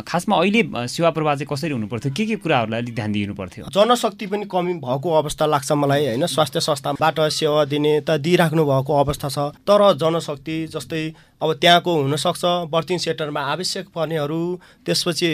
खासमा 0.08 0.36
अहिले 0.38 0.88
सेवा 0.88 1.10
प्रवाह 1.10 1.36
चाहिँ 1.36 1.48
कसरी 1.52 1.72
हुनुपर्थ्यो? 1.74 2.12
के 2.18 2.26
के 2.26 2.36
कुराहरूलाई 2.44 2.82
अलिक 2.82 2.96
ध्यान 2.96 3.12
दिनु 3.12 3.34
पर्थ्यो 3.34 3.66
जनशक्ति 3.74 4.26
पनि 4.28 4.46
कमी 4.52 4.74
भएको 4.86 5.10
अवस्था 5.22 5.46
लाग्छ 5.46 5.72
मलाई 5.72 6.06
होइन? 6.08 6.26
स्वास्थ्य 6.26 6.60
संस्थाबाट 6.60 7.20
सेवा 7.34 7.66
दिने 7.66 7.94
त 8.08 8.18
दिइराख्नु 8.22 8.66
भएको 8.66 8.94
अवस्था 9.00 9.30
छ 9.30 9.38
तर 9.68 9.82
जनशक्ति 9.98 10.58
जस्तै 10.74 11.04
अब 11.42 11.54
त्यहाँको 11.62 11.92
हुनसक्छ 12.02 12.44
बर्थिङ 12.72 12.98
सेन्टरमा 13.06 13.42
आवश्यक 13.54 13.88
पर्नेहरू 13.96 14.42
त्यसपछि 14.86 15.32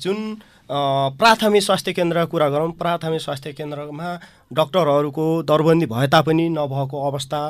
जुन 0.00 0.18
प्राथमिक 0.70 1.62
स्वास्थ्य 1.62 1.92
केन्द्रको 1.92 2.30
कुरा 2.30 2.48
गरौँ। 2.48 2.70
प्राथमिक 2.78 3.20
स्वास्थ्य 3.20 3.52
केन्द्रमा 3.52 4.08
डक्टरहरूको 4.52 5.26
दरबन्दी 5.42 5.86
भए 5.86 6.06
तापनि 6.08 6.48
नभएको 6.48 6.96
अवस्था 7.08 7.40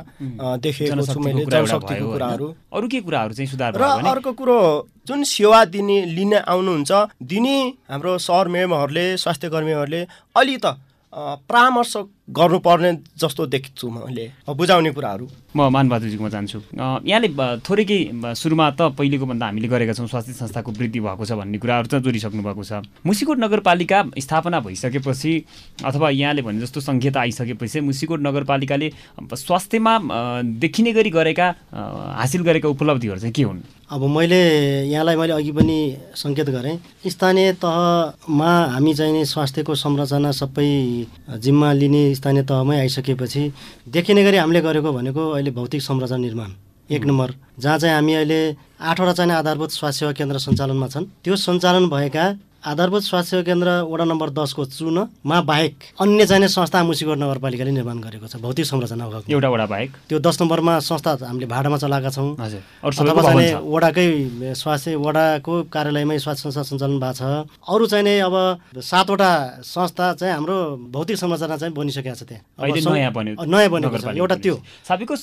देखेको 0.58 1.02
छु 1.06 1.20
मैले 1.20 1.44
जनशक्तिको 1.46 2.06
कुराहरू। 2.12 2.46
अरू 2.72 2.88
के 2.88 3.00
कुराहरू 3.00 3.34
चाहिँ 3.34 3.50
सुधार 3.50 3.76
र 3.76 3.82
अर्को 3.82 4.32
कुरो 4.32 4.58
जुन 5.06 5.22
सेवा 5.24 5.64
दिने 5.66 5.98
लिन 6.06 6.34
आउनुहुन्छ 6.36 6.92
दिने 7.22 7.58
हाम्रो 7.90 8.18
सहर 8.18 8.48
मेमहरूले 8.48 9.06
स्वास्थ्य 9.16 9.48
कर्मीहरूले 9.50 10.06
अलि 10.36 10.56
त 10.56 10.78
परामर्श 11.12 11.92
गर्नुपर्ने 12.32 12.90
जस्तो 13.20 13.46
देख्छु 13.46 13.90
मैले 13.90 14.24
बुझाउने 14.48 14.90
कुराहरू। 14.90 15.26
म 15.56 15.68
मानबहादुरजीकोमा 15.68 16.30
जान्छु। 16.32 16.58
यहाँले 17.04 17.28
थोरै 17.60 17.84
केही 17.84 18.34
सुरुमा 18.34 18.66
त 18.72 18.80
पहिलेको 18.96 19.24
भन्दा 19.28 19.46
हामीले 19.46 19.68
गरेका 19.68 19.92
छौँ 19.92 20.08
स्वास्थ्य 20.08 20.32
संस्थाको 20.32 20.70
वृद्धि 20.72 21.00
भएको 21.00 21.24
छ 21.28 21.32
भन्ने 21.36 21.58
कुराहरू 21.60 21.88
त 21.92 22.00
जोडिसक्नु 22.00 22.42
भएको 22.42 22.62
छ। 22.64 22.72
मुसिकोट 23.04 23.38
नगरपालिका 23.38 23.98
स्थापना 24.16 24.60
भइसकेपछि 24.64 25.32
अथवा 25.84 26.08
यहाँले 26.10 26.42
भने 26.42 26.60
जस्तो 26.64 26.80
सङ्घीयता 26.80 27.20
आइसकेपछि 27.20 27.80
मुसिकोट 27.84 28.20
नगरपालिकाले 28.24 28.88
स्वास्थ्यमा 29.28 29.92
देखिने 30.56 30.92
गरी 30.92 31.10
गरेका 31.10 31.46
हासिल 32.16 32.42
गरेका 32.48 32.68
उपलब्धिहरू 32.68 33.20
चाहिँ 33.20 33.32
के 33.36 33.42
हुन्? 33.42 33.60
अब 33.92 34.02
मैले 34.08 34.40
यहाँलाई 34.88 35.16
मैले 35.20 35.32
अघि 35.36 35.52
पनि 35.52 35.78
सङ्केत 36.16 36.48
गरेँ। 36.48 36.76
स्थानीय 37.12 37.52
तहमा 37.60 38.50
हामी 38.72 38.92
चाहिँ 38.94 39.24
स्वास्थ्यको 39.28 39.74
संरचना 39.74 40.30
सबै 40.32 40.72
जिम्मा 41.28 41.72
लिने 41.72 42.14
स्थानीय 42.22 42.42
तहमै 42.46 42.78
आइसकेपछि 42.78 43.42
देखिने 43.90 44.22
गरी 44.24 44.36
हामीले 44.38 44.60
गरेको 44.62 44.90
भनेको 44.92 45.22
अहिले 45.34 45.50
भौतिक 45.50 45.82
संरचना 45.82 46.16
निर्माण। 46.22 46.50
एक 46.90 47.02
नम्बर 47.04 47.34
जहाँ 47.58 47.78
चाहिँ 47.78 47.94
हामी 47.94 48.14
अहिले 48.14 48.40
आठवटा 48.78 49.12
चाहिँ 49.18 49.32
आधारभूत 49.32 49.70
स्वास्थ्य 49.70 49.98
सेवा 49.98 50.12
केन्द्र 50.12 50.38
सञ्चालनमा 50.38 50.88
छन् 50.94 51.06
त्यो 51.24 51.36
सञ्चालन 51.36 51.88
भएका 51.90 52.24
आधारभूत 52.62 53.02
स्वास्थ्य 53.02 53.42
केन्द्र 53.42 53.70
वडा 53.90 54.04
नम्बर 54.04 54.30
दसको 54.38 54.64
चुनमा 54.64 55.40
बाहेक 55.42 55.74
अन्य 55.98 56.26
चाहिने 56.26 56.48
संस्था 56.48 56.82
मुसिकोट 56.86 57.18
नगरपालिकाले 57.18 57.70
निर्माण 57.74 57.98
गरेको 57.98 58.26
छ। 58.30 58.38
भौतिक 58.38 58.66
संरचना 58.66 59.26
एउटा 59.26 59.48
वडा 59.50 59.66
बाहेक? 59.66 59.90
त्यो 60.06 60.18
दस 60.22 60.38
नम्बरमा 60.42 60.78
संस्था 60.78 61.26
हामीले 61.26 61.46
भाडामा 61.50 61.76
चलाएका 61.82 62.10
छौँ। 62.14 62.38
अथवा 62.38 63.18
चाहिँ 63.18 63.66
वडाकै 63.66 64.06
स्वास्थ्य 64.54 64.94
वडाको 64.94 65.54
कार्यालयमै 65.74 66.18
स्वास्थ्य 66.22 66.42
संस्था 66.46 66.62
सञ्चालन 66.62 67.02
भएको 67.02 67.18
छ। 67.18 67.50
अरू 67.66 67.86
चाहिने 67.90 68.14
अब 68.30 68.34
सातवटा 68.78 69.30
संस्था 69.66 70.12
चाहिँ 70.22 70.34
हाम्रो 70.34 70.58
भौतिक 70.94 71.16
संरचना 71.18 71.56
चाहिँ 71.58 71.74
बनिसकेको 71.74 72.14
छ 72.14 72.22
त्यहाँ। 72.30 72.94
नयाँ 72.94 73.10
बनेको 73.10 73.98
छ। 73.98 74.14
एउटा 74.14 74.36
त्यो। 74.38 74.54
साबिकको 74.86 75.14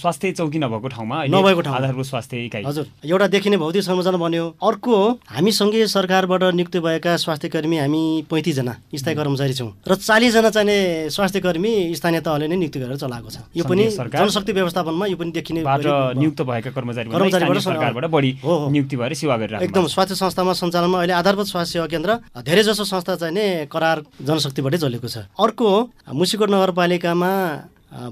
स्वास्थ्य 0.00 0.32
चौकी 0.32 0.58
नभएको 0.64 0.88
ठाउँमा 0.96 1.16
नभएको 1.28 1.60
ठाउँ 1.60 1.76
आधारभूत 1.76 2.06
स्वास्थ्य 2.08 2.44
इकाइ। 2.48 2.64
हजुर। 2.64 3.04
एउटा 3.04 3.26
देखिने 3.36 3.56
भौतिक 3.60 3.84
संरचना 3.84 4.16
बन्यो। 4.16 4.44
अर्को 4.64 4.96
हामी 5.28 5.52
सँगै 5.52 5.86
सरकारबाट 5.92 6.42
नियुक्त 6.56 6.76
भएका 6.86 7.16
स्वास्थ्य 7.18 7.48
कर्मी 7.50 7.76
हामी 7.78 8.02
पैँतिसजना 8.30 8.74
स्थायी 8.94 9.16
कर्मचारी 9.16 9.54
छौँ। 9.58 9.70
र 9.82 9.94
चालिसजना 9.98 10.50
चाहिने 10.54 11.10
स्वास्थ्य 11.10 11.40
कर्मी 11.42 11.72
स्थानीय 11.98 12.20
तहले 12.22 12.46
नै 12.46 12.56
नियुक्ति 12.56 12.78
गरेर 12.78 12.96
चलाएको 12.96 13.30
छ। 13.30 13.36
यो 13.56 13.64
पनि 13.66 13.84
जनशक्ति 13.90 14.52
व्यवस्थापनमा 14.52 15.06
यो 15.06 15.16
पनि 15.16 15.30
देखिने 15.34 15.60
नियुक्त 15.66 16.40
भएका 16.42 16.70
कर्मचारी 16.70 17.60
सरकारबाट 17.60 18.04
बढी 18.06 18.30
नियुक्ति 18.44 18.96
भएर 18.96 19.12
सेवा 19.16 19.36
गरेर 19.36 19.62
एकदम 19.66 19.86
स्वास्थ्य 19.90 20.14
संस्थामा 20.14 20.52
सञ्चालनमा 20.54 20.98
अहिले 20.98 21.14
आधारभूत 21.18 21.46
स्वास्थ्य 21.46 21.72
सेवा 21.72 21.86
केन्द्र 21.90 22.10
धेरै 22.46 22.62
जसो 22.62 22.84
संस्था 22.86 23.14
चाहिने 23.16 23.66
करार 23.72 24.04
जनशक्तिबाटै 24.22 24.78
चलेको 24.78 25.08
छ। 25.08 25.26
अर्को 25.34 25.68
मुसिकोट 26.14 26.50
नगरपालिकामा 26.50 27.32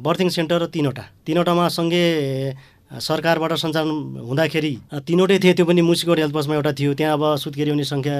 बर्थिङ 0.00 0.28
सेन्टर 0.30 0.66
तिनवटा। 0.74 1.04
तिनवटामा 1.26 1.64
सँगै 1.68 2.06
सरकारबाट 2.94 3.52
सञ्चालन 3.58 4.22
हुँदाखेरि 4.22 4.72
तिनवटै 5.02 5.38
थिए 5.42 5.52
त्यो 5.58 5.66
पनि 5.66 5.82
मुसिकोट 5.82 6.18
हेल्थ 6.18 6.32
पोस्टमा 6.32 6.54
एउटा 6.54 6.72
थियो। 6.78 6.94
त्यहाँ 6.94 7.12
अब 7.12 7.22
सुत्केरी 7.42 7.70
हुने 7.74 7.84
सङ्ख्या 7.84 8.16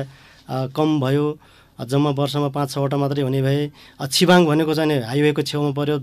कम 0.48 1.00
भयो। 1.00 1.26
जम्मा 1.74 2.10
वर्षमा 2.14 2.48
पाँच 2.54 2.70
छवटा 2.70 2.96
मात्रै 3.02 3.22
हुने 3.26 3.42
भए 3.42 3.70
छिबाङ 4.06 4.46
भनेको 4.46 4.74
चाहिँ 4.78 5.02
हाइवेको 5.10 5.42
छेउमा 5.42 5.70
पऱ्यो 5.74 5.96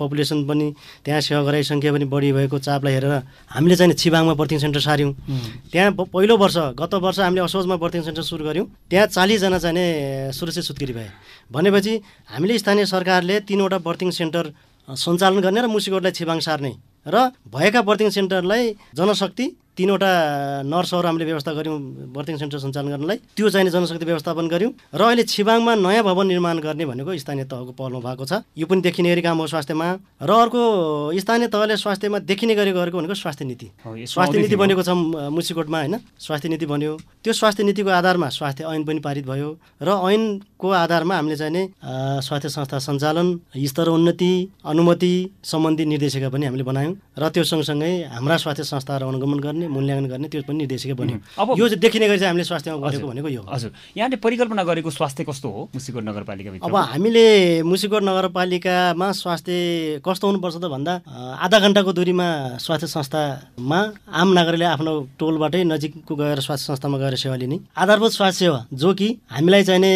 पपुलेसन 0.00 0.48
पनि 0.48 0.66
त्यहाँ 1.04 1.20
सेवा 1.20 1.42
गराइ 1.44 1.62
सङ्ख्या 1.68 1.92
पनि 1.92 2.04
बढी 2.08 2.32
भएको 2.32 2.56
चापलाई 2.56 2.92
हेरेर 2.96 3.14
हामीले 3.52 3.76
चाहिँ 3.76 3.92
छिबाङमा 3.92 4.32
बर्थिङ 4.32 4.58
सेन्टर 4.64 4.80
सार्यौँ। 4.80 5.12
त्यहाँ 5.68 5.92
पहिलो 5.92 6.36
वर्ष 6.40 6.56
गत 6.80 6.94
वर्ष 7.04 7.18
हामीले 7.20 7.44
असोजमा 7.44 7.76
बर्थिङ 7.76 8.02
सेन्टर 8.08 8.24
सुरु 8.24 8.44
गऱ्यौँ। 8.48 8.66
त्यहाँ 8.88 9.06
चालिसजना 9.12 9.58
चाहिँ 9.60 10.32
सुरक्षित 10.32 10.64
सुत्केरी 10.64 10.92
भए। 10.96 11.10
भनेपछि 11.52 11.92
हामीले 12.32 12.58
स्थानीय 12.58 12.86
सरकारले 12.88 13.40
तिनवटा 13.44 13.78
बर्थिङ 13.84 14.08
सेन्टर 14.08 14.44
सञ्चालन 14.88 15.40
गर्ने 15.44 15.60
र 15.60 15.66
मुसिकोटलाई 15.68 16.12
छिबाङ 16.16 16.40
सार्ने 16.40 16.72
र 17.04 17.16
भएका 17.44 17.80
बर्थिङ 17.84 18.08
सेन्टरलाई 18.08 18.96
जनशक्ति 18.96 19.46
तिनवटा 19.78 20.10
नर्सहरू 20.66 21.06
हामीले 21.06 21.24
व्यवस्था 21.24 21.52
गऱ्यौँ 21.54 21.78
बर्थिङ 22.10 22.36
सेन्टर 22.42 22.58
सञ्चालन 22.58 22.88
गर्नलाई। 22.90 23.18
त्यो 23.38 23.46
चाहिने 23.46 23.70
जनशक्ति 23.70 24.04
व्यवस्थापन 24.04 24.46
गऱ्यौँ 24.50 24.72
र 24.90 25.02
अहिले 25.06 25.22
छिबाङमा 25.22 25.72
नयाँ 25.78 26.02
भवन 26.02 26.26
निर्माण 26.26 26.58
गर्ने 26.58 26.84
भनेको 26.90 27.14
स्थानीय 27.14 27.46
तहको 27.46 27.72
पहलमा 27.78 28.00
भएको 28.02 28.24
छ। 28.26 28.42
यो 28.58 28.66
पनि 28.66 28.80
देखिने 28.82 29.08
गरी 29.14 29.22
काम 29.22 29.38
हो 29.38 29.46
स्वास्थ्यमा। 29.46 29.86
र 30.18 30.30
अर्को 30.34 30.62
स्थानीय 31.14 31.48
तहले 31.54 31.76
स्वास्थ्यमा 31.78 32.18
देखिने 32.26 32.54
गरी 32.58 32.72
गरेको 32.74 32.98
भनेको 32.98 33.14
स्वास्थ्य 33.14 33.44
नीति। 33.46 33.68
स्वास्थ्य 34.10 34.38
नीति 34.42 34.56
बनेको 34.58 34.82
छ 34.82 34.90
मुसिकोटमा 35.30 35.78
होइन? 35.78 35.94
स्वास्थ्य 36.18 36.48
नीति 36.48 36.66
बन्यो। 36.66 36.92
त्यो 37.22 37.32
स्वास्थ्य 37.32 37.62
नीतिको 37.62 37.90
आधारमा 37.90 38.28
स्वास्थ्य 38.34 38.64
ऐन 38.66 38.82
पनि 38.82 39.00
पारित 39.00 39.26
भयो 39.30 39.48
र 39.78 39.88
ऐनको 40.10 40.66
आधारमा 40.74 41.14
हामीले 41.16 41.36
चाहिने 41.36 41.62
स्वास्थ्य 42.26 42.48
संस्था 42.48 42.78
सञ्चालन 42.78 43.28
स्तरोन्नति 43.54 44.32
अनुमति 44.66 45.12
सम्बन्धी 45.44 45.84
निर्देशिका 45.86 46.28
पनि 46.28 46.46
हामीले 46.46 46.64
बनायौँ। 46.64 46.94
र 47.18 47.28
त्यो 47.34 47.44
सँगसँगै 47.44 48.14
हाम्रा 48.14 48.36
स्वास्थ्य 48.38 48.64
संस्थाहरू 48.64 49.08
अनुगमन 49.08 49.38
गर्ने 49.42 49.66
मूल्याङ्कन 49.68 50.06
गर्ने 50.08 50.28
त्यो 50.28 50.42
पनि 50.46 50.58
निर्देशिका 50.62 50.94
बन्यो। 50.94 51.18
अब 51.34 51.48
यो 51.58 51.66
चाहिँ 51.68 51.80
देखिने 51.82 52.06
गरी 52.08 52.18
चाहिँ 52.18 52.30
हामीले 52.30 52.44
स्वास्थ्यमा 52.46 52.78
गरेको 52.78 53.06
भनेको 53.08 53.28
यो 53.28 53.42
हजुर। 53.42 53.70
यहाँले 53.98 54.16
परिकल्पना 54.22 54.62
गरेको 54.64 54.90
स्वास्थ्य 54.90 55.24
कस्तो 55.26 55.48
हो 55.50 55.60
मुसिकोट 55.74 56.02
नगरपालिका 56.04 56.50
अब 56.62 56.76
हामीले 56.94 57.26
मुसिकोट 57.66 58.02
नगरपालिकामा 58.02 59.08
स्वास्थ्य 59.12 60.00
कस्तो 60.06 60.26
हुनुपर्छ 60.26 60.56
त 60.56 60.64
भन्दा 60.70 60.94
आधा 61.42 61.58
घन्टाको 61.58 61.92
दूरीमा 61.92 62.28
स्वास्थ्य 62.62 62.86
संस्थामा 62.86 63.80
आम 64.14 64.28
नागरिकले 64.38 64.64
आफ्नो 64.64 64.92
टोलबाटै 65.18 65.62
नजिकको 65.64 66.14
गएर 66.14 66.40
स्वास्थ्य 66.40 66.66
संस्थामा 66.70 66.98
गएर 66.98 67.14
सेवा 67.18 67.36
लिने। 67.36 67.58
आधारभूत 67.76 68.12
स्वास्थ्य 68.12 68.44
सेवा 68.44 68.64
जो 68.72 68.94
कि 68.94 69.08
हामीलाई 69.30 69.62
चाहिने 69.64 69.92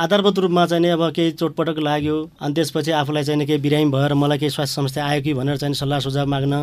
आधारभूत 0.00 0.38
रूपमा 0.38 0.66
चाहिँ 0.66 0.90
अब 0.90 1.02
केही 1.12 1.32
चोटपटक 1.32 1.78
लाग्यो 1.78 2.16
अनि 2.40 2.54
त्यसपछि 2.54 2.90
आफूलाई 3.00 3.24
चाहिँ 3.24 3.46
केही 3.46 3.58
बिरामी 3.60 3.90
भएर 3.90 4.14
मलाई 4.14 4.38
केही 4.38 4.50
स्वास्थ्य 4.50 4.74
समस्या 4.74 5.04
आयो 5.04 5.22
कि 5.22 5.34
भनेर 5.34 5.56
चाहिँ 5.56 5.73
सल्लाह 5.74 5.98
सुझाव 6.00 6.26
माग्न 6.26 6.54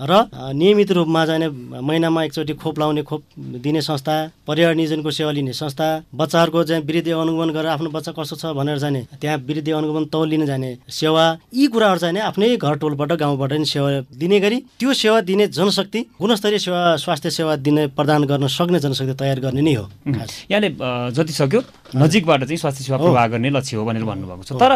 र 0.00 0.12
नियमित 0.52 0.92
रूपमा 0.92 1.24
चाहिँ 1.26 1.48
महिनामा 1.80 2.24
एकचोटि 2.24 2.54
खोप 2.54 2.78
लाउने 2.78 3.02
खोप 3.02 3.22
दिने 3.62 3.80
संस्था 3.82 4.14
परिवार 4.46 4.74
नियोजनको 4.74 5.10
सेवा 5.10 5.30
लिने 5.32 5.52
संस्था 5.52 5.86
बच्चाहरूको 6.14 6.64
चाहिँ 6.64 6.82
वृद्धि 6.84 7.10
अनुगमन 7.12 7.50
गरेर 7.50 7.70
आफ्नो 7.72 7.90
बच्चा 7.90 8.12
कस्तो 8.12 8.36
छ 8.36 8.44
भनेर 8.56 8.78
जाने 8.78 9.00
त्यहाँ 9.20 9.38
वृद्धि 9.48 9.70
अनुगमन 9.70 10.04
तौल 10.12 10.28
लिन 10.28 10.46
जाने 10.46 10.70
सेवा 10.90 11.24
यी 11.54 11.66
कुराहरू 11.72 11.98
चाहिँ 11.98 12.20
आफ्नै 12.22 12.56
घर 12.56 12.74
टोलबाट 12.78 13.12
गाउँबाट 13.20 13.52
नि 13.52 13.66
सेवा 13.66 13.88
दिने 14.18 14.40
गरी 14.40 14.58
त्यो 14.78 14.92
सेवा 14.94 15.20
दिने 15.22 15.46
जनशक्ति 15.50 16.00
गुणस्तरीय 16.20 16.58
सेवा 16.58 16.80
स्वास्थ्य 16.96 17.30
सेवा 17.30 17.56
दिने 17.56 17.86
प्रदान 17.96 18.24
गर्न 18.24 18.46
सक्ने 18.48 18.80
जनशक्ति 18.80 19.14
तयार 19.14 19.40
गर्ने 19.40 19.62
नै 19.62 19.74
हो। 19.74 19.86
यहाँले 20.50 20.68
जति 21.16 21.32
सक्यो 21.32 21.60
नजिकबाट 21.96 22.44
चाहिँ 22.44 22.56
स्वास्थ्य 22.56 22.84
सेवा 22.84 22.98
प्रवाह 22.98 23.26
गर्ने 23.28 23.50
लक्ष्य 23.50 23.76
हो 23.76 23.84
भनेर 23.84 24.04
भन्नुभएको 24.04 24.44
छ। 24.44 24.52
तर 24.56 24.72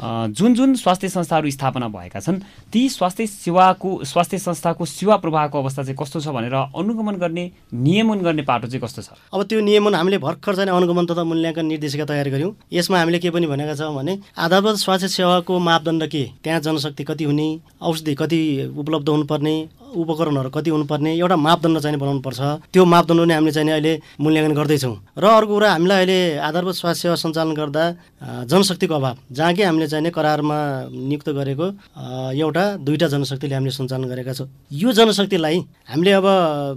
जुन 0.00 0.54
जुन 0.54 0.74
स्वास्थ्य 0.74 1.08
संस्थाहरू 1.08 1.50
स्थापना 1.50 1.88
भएका 1.88 2.20
छन् 2.20 2.40
ती 2.72 2.88
स्वास्थ्य 2.88 3.26
सेवाको 3.26 4.04
स्वास्थ्य 4.04 4.38
संस्थाको 4.38 4.84
सेवा 4.84 5.16
प्रवाहको 5.16 5.62
अवस्था 5.62 5.82
चाहिँ 5.82 5.96
कस्तो 6.00 6.20
छ 6.20 6.28
भनेर 6.28 6.54
अनुगमन 6.54 7.16
गर्ने 7.20 7.50
नियमन 7.74 8.20
गर्ने 8.20 8.42
पाटो 8.42 8.68
चाहिँ 8.68 8.80
कस्तो 8.80 9.02
छ? 9.02 9.08
अब 9.34 9.42
त्यो 9.42 9.60
नियमन 9.60 9.94
हामीले 9.94 10.18
भर्खर 10.18 10.56
चाहिँ 10.56 10.70
अनुगमन 10.70 11.06
तथा 11.06 11.24
मूल्याङ्कन 11.24 11.66
निर्देशिका 11.66 12.04
तयार 12.04 12.28
गऱ्यौँ 12.30 12.54
यसमा 12.72 12.98
हामीले 12.98 13.18
के 13.18 13.30
पनि 13.30 13.46
भनेका 13.46 13.74
छौँ 13.74 13.94
भने 13.94 14.18
आधारभूत 14.38 14.76
स्वास्थ्य 14.76 15.08
सेवाको 15.08 15.58
मापदण्ड 15.58 16.06
के? 16.06 16.24
त्यहाँ 16.44 16.60
जनशक्ति 16.60 17.04
कति 17.04 17.24
हुने? 17.24 17.48
औषधि 17.82 18.14
कति 18.14 18.40
उपलब्ध 18.76 19.08
हुनुपर्ने? 19.08 19.54
उपकरणहरू 19.94 20.50
कति 20.50 20.70
हुनुपर्ने 20.70 21.10
एउटा 21.18 21.36
मापदण्ड 21.36 21.78
चाहिँ 21.80 21.98
बनाउनु 21.98 22.20
पर्छ 22.20 22.40
त्यो 22.72 22.84
मापदण्ड 22.84 23.20
नै 23.26 23.34
हामीले 23.34 23.52
चाहिँ 23.52 23.70
अहिले 23.70 23.92
मूल्याङ्कन 24.20 24.54
गर्दैछौँ। 24.54 24.94
र 25.18 25.24
अर्को 25.24 25.52
कुरा 25.54 25.68
हामीलाई 25.70 25.98
अहिले 25.98 26.18
आधारभूत 26.38 26.74
स्वास्थ्य 26.74 27.02
सेवा 27.02 27.16
सञ्चालन 27.18 27.52
गर्दा 27.54 27.84
जनशक्तिको 28.46 28.94
अभाव। 28.94 29.16
जहाँ 29.32 29.52
कि 29.54 29.62
हामीले 29.62 29.86
चाहिँ 29.88 30.10
करारमा 30.10 30.58
नियुक्त 30.90 31.28
गरेको 31.34 31.66
एउटा 32.36 32.64
दुईवटा 32.84 33.06
जनशक्तिले 33.08 33.54
हामीले 33.54 33.72
सञ्चालन 33.72 34.04
गरेका 34.08 34.32
छौँ। 34.32 34.48
यो 34.72 34.92
जनशक्तिलाई 34.92 35.58
हामीले 35.90 36.12
अब 36.18 36.26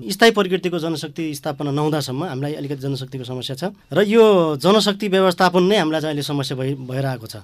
स्थायी 0.10 0.32
प्रकृतिको 0.32 0.77
जनशक्ति 0.79 1.24
स्थापना 1.36 1.72
नहुँदासम्म 1.72 2.24
हामीलाई 2.24 2.53
अलिकति 2.60 2.82
जनशक्तिको 2.82 3.24
समस्या 3.24 3.55
छ। 3.55 3.63
र 3.93 4.01
यो 4.08 4.58
जनशक्ति 4.58 5.08
व्यवस्थापन 5.08 5.63
नै 5.63 5.77
हामीलाई 5.77 6.01
चाहिँ 6.01 6.13
अहिले 6.13 6.24
समस्या 6.24 6.58
भइ 6.58 6.74
भइरहेको 6.82 7.27
छ। 7.27 7.36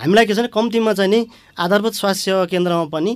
हामीलाई 0.00 0.26
के 0.26 0.34
छ 0.34 0.38
भने 0.38 0.48
कम्तीमा 0.52 0.92
चाहिँ 0.92 1.10
नि 1.10 1.20
आधारभूत 1.58 1.94
स्वास्थ्य 1.94 2.22
सेवा 2.22 2.44
केन्द्रमा 2.50 2.84
पनि 2.90 3.12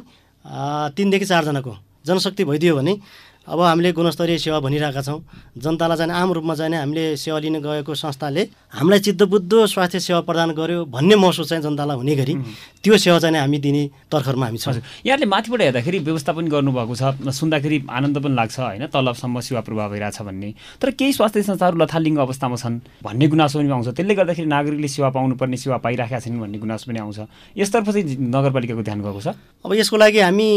तिनदेखि 0.96 1.26
चारजनाको 1.26 1.72
जनशक्ति 2.06 2.44
भइदियो 2.44 2.76
भने 2.76 2.98
अब 3.46 3.60
हामीले 3.60 3.92
गुणस्तरीय 3.92 4.38
सेवा 4.38 4.58
भनिरहेका 4.60 5.02
छौँ। 5.02 5.22
जनतालाई 5.56 5.96
चाहिँ 5.96 6.12
आम 6.12 6.32
रूपमा 6.32 6.54
चाहिँ 6.54 6.74
हामीले 6.76 7.16
सेवा 7.16 7.38
लिन 7.38 7.62
गएको 7.62 7.94
संस्थाले 7.94 8.42
हामीलाई 8.74 9.00
चित्तबुद्ध 9.06 9.52
स्वास्थ्य 9.70 10.00
सेवा 10.00 10.20
प्रदान 10.26 10.50
गर्यो 10.50 10.84
भन्ने 10.90 11.14
महसुस 11.14 11.48
चाहिँ 11.48 11.62
जनतालाई 11.62 11.96
हुने 11.96 12.14
गरी 12.16 12.34
त्यो 12.82 12.96
सेवा 12.98 13.18
चाहिँ 13.18 13.38
हामी 13.38 13.58
दिने 13.58 13.82
तर्खरमा 14.10 14.46
हामी 14.46 14.58
छौँ। 14.58 14.74
यहाँले 15.06 15.26
माथिबाट 15.26 15.60
हेर्दाखेरि 15.62 15.98
व्यवस्थापन 15.98 16.48
गर्नुभएको 16.48 16.94
छ 16.96 17.30
सुन्दाखेरि 17.30 17.86
आनन्द 17.86 18.18
पनि 18.18 18.34
लाग्छ 18.34 18.58
होइन? 18.58 18.86
तलबसम्म 18.90 19.40
सेवा 19.40 19.60
प्रभाव 19.62 19.90
भइरहेछ 19.94 20.22
भन्ने। 20.26 20.50
तर 20.82 20.90
केही 20.98 21.12
स्वास्थ्य 21.12 21.42
संस्थाहरू 21.42 21.78
लथालिङ्ग 21.78 22.18
अवस्थामा 22.18 22.56
छन् 22.56 22.80
भन्ने 23.04 23.26
गुनासो 23.30 23.58
पनि 23.58 23.70
आउँछ। 23.70 23.88
त्यसले 23.94 24.14
गर्दाखेरि 24.14 24.48
नागरिकले 24.48 24.88
सेवा 24.88 25.08
पाउनुपर्ने 25.14 25.56
सेवा 25.56 25.76
पाइराखेका 25.86 26.18
छन् 26.18 26.40
भन्ने 26.40 26.58
गुनासो 26.58 26.84
पनि 26.90 26.98
आउँछ। 26.98 27.18
यसतर्फ 27.56 27.86
चाहिँ 27.94 28.16
नगरपालिकाको 28.18 28.82
ध्यान 28.82 29.00
गएको 29.06 29.20
छ? 29.22 29.28
अब 29.64 29.70
यसको 29.74 29.96
लागि 29.96 30.20
हामी 30.20 30.48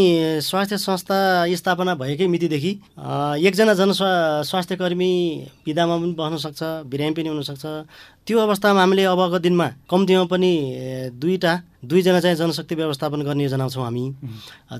स्वास्थ्य 0.41 0.77
संस्था 0.77 1.17
स्थापना 1.55 1.96
भएकै 1.96 2.27
मितिदेखि 2.27 2.78
एकजना 3.00 3.74
जन 3.74 3.91
स्वास्थ्य 3.91 4.75
कर्मी 4.75 5.12
विधामा 5.65 5.98
पनि 5.98 6.13
बस्न 6.13 6.38
सक्छ 6.43 6.62
बिरामी 6.88 7.13
पनि 7.13 7.29
हुनसक्छ 7.29 7.65
त्यो 8.27 8.39
अवस्थामा 8.39 8.81
हामीले 8.81 9.03
अबको 9.05 9.39
दिनमा 9.39 9.67
कम्तीमा 9.89 10.24
पनि 10.31 10.51
दुईवटा 11.15 11.53
दुईजना 11.83 12.19
चाहिँ 12.19 12.36
जनशक्ति 12.36 12.75
व्यवस्थापन 12.75 13.21
गर्ने 13.24 13.43
योजना 13.43 13.67
छौँ 13.69 13.83
हामी। 13.83 14.03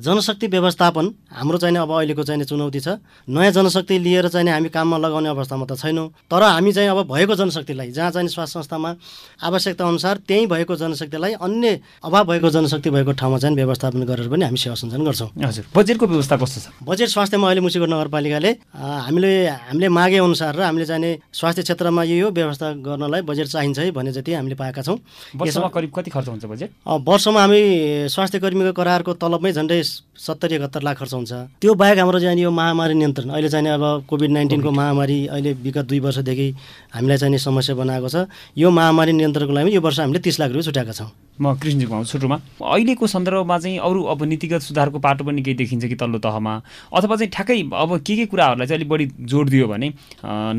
जनशक्ति 0.03 0.48
व्यवस्थापन 0.48 1.13
हाम्रो 1.32 1.58
चाहिँ 1.58 1.77
अब 1.77 1.91
अहिलेको 1.91 2.24
चाहिँ 2.24 2.44
चुनौती 2.44 2.79
छ। 2.79 3.00
नयाँ 3.29 3.51
जनशक्ति 3.51 4.00
लिएर 4.00 4.27
चाहिँ 4.27 4.50
हामी 4.50 4.70
काममा 4.70 4.98
लगाउने 4.98 5.29
अवस्थामा 5.29 5.65
त 5.65 5.79
छैनौँ। 5.79 6.08
तर 6.27 6.44
हामी 6.44 6.72
चाहिँ 6.72 6.89
अब 6.89 7.08
भएको 7.08 7.36
जनशक्तिलाई 7.36 7.91
जहाँ 7.91 8.12
चाहिँ 8.12 8.27
स्वास्थ्य 8.27 8.60
संस्थामा 8.60 8.96
आवश्यकता 9.39 9.88
अनुसार 9.88 10.18
त्यहीँ 10.27 10.48
भएको 10.48 10.75
जनशक्तिलाई 10.75 11.34
अन्य 11.39 11.79
अभाव 12.03 12.25
भएको 12.27 12.50
जनशक्ति 12.50 12.89
भएको 12.89 13.12
ठाउँमा 13.15 13.38
चाहिँ 13.39 13.56
व्यवस्थापन 13.56 14.03
गरेर 14.03 14.27
पनि 14.29 14.46
हामी 14.46 14.58
सेवा 14.60 14.75
सञ्चालन 14.75 15.06
गर्छौँ। 15.06 15.29
हजुर 15.39 15.65
बजेटको 15.75 16.06
व्यवस्था 16.08 16.36
कस्तो 16.38 16.60
छ? 16.60 16.68
बजेट 16.84 17.10
स्वास्थ्यमा 17.10 17.48
अहिले 17.48 17.62
मुसिकोट 17.62 17.89
नगरपालिकाले 17.89 18.51
हामीले 18.75 19.32
हामीले 19.48 19.88
मागे 19.89 20.18
अनुसार 20.20 20.56
र 20.56 20.62
हामीले 20.68 20.86
चाहिँ 20.86 21.18
स्वास्थ्य 21.32 21.63
क्षेत्रमा 21.63 22.04
यो 22.04 22.30
व्यवस्था 22.30 22.67
गर्नलाई 22.84 23.21
बजेट 23.24 23.47
चाहिन्छ 23.47 23.80
है 23.80 23.91
भन्ने 23.91 24.12
जति 24.12 24.34
हामीले 24.34 24.56
पाएका 24.56 24.82
छौँ। 24.82 24.97
यसमा 25.47 25.67
करिब 25.71 25.91
कति 25.95 26.10
खर्च 26.12 26.28
हुन्छ 26.28 26.45
बजेट? 26.45 26.69
वर्षमा 26.89 27.41
हामी 27.41 27.62
स्वास्थ्य 28.10 28.39
कर्मीको 28.41 28.73
करारको 28.73 29.13
तलबमै 29.21 29.52
झन्डै 29.54 29.78
सत्तरी 30.17 30.56
एकहत्तर 30.58 30.82
लाख 30.82 30.97
खर्च 30.97 31.13
हुन्छ। 31.13 31.34
त्यो 31.62 31.73
बाहेक 31.78 31.97
हाम्रो 32.02 32.19
चाहिँ 32.19 32.41
यो 32.41 32.49
महामारी 32.49 32.93
नियन्त्रण 32.97 33.30
अहिले 33.30 33.49
चाहिँ 33.49 33.69
अब 33.78 34.10
कोभिड 34.10 34.32
नाइन्टिनको 34.34 34.71
महामारी 34.71 35.19
अहिले 35.30 35.54
विगत 35.54 35.86
दुई 35.86 35.99
वर्षदेखि 36.02 36.49
हामीलाई 36.93 37.17
चाहिँ 37.17 37.38
समस्या 37.38 37.75
बनाएको 37.78 38.10
छ। 38.10 38.25
यो 38.58 38.69
महामारी 38.73 39.12
नियन्त्रणको 39.21 39.54
लागि 39.54 39.69
यो 39.69 39.82
वर्ष 39.82 39.99
हामीले 39.99 40.19
तिस 40.19 40.39
लाख 40.39 40.49
रुपियाँ 40.49 40.65
छुट्याएका 40.65 40.93
छौँ। 40.97 41.29
म 41.41 41.56
कृष्णजीको 41.56 41.95
आउँछु 41.95 42.12
सुरुमा। 42.12 42.36
अहिलेको 42.62 43.08
सन्दर्भमा 43.08 43.58
चाहिँ 43.60 43.78
अरू 43.80 44.04
अब 44.12 44.23
नीतिगत 44.23 44.62
सुधारको 44.62 44.99
पाटो 44.99 45.23
पनि 45.23 45.41
केही 45.41 45.56
देखिन्छ 45.58 45.86
कि 45.86 45.95
तल्लो 45.95 46.19
तहमा? 46.19 46.54
अथवा 46.91 47.15
चाहिँ 47.15 47.32
ठ्याक्कै 47.32 47.60
अब 47.73 47.97
के 48.04 48.15
के 48.15 48.25
कुराहरूलाई 48.25 48.67
चाहिँ 48.67 48.80
अलिक 48.80 48.89
बढी 48.89 49.06
जोड 49.23 49.49
दियो 49.49 49.67
भने 49.67 49.93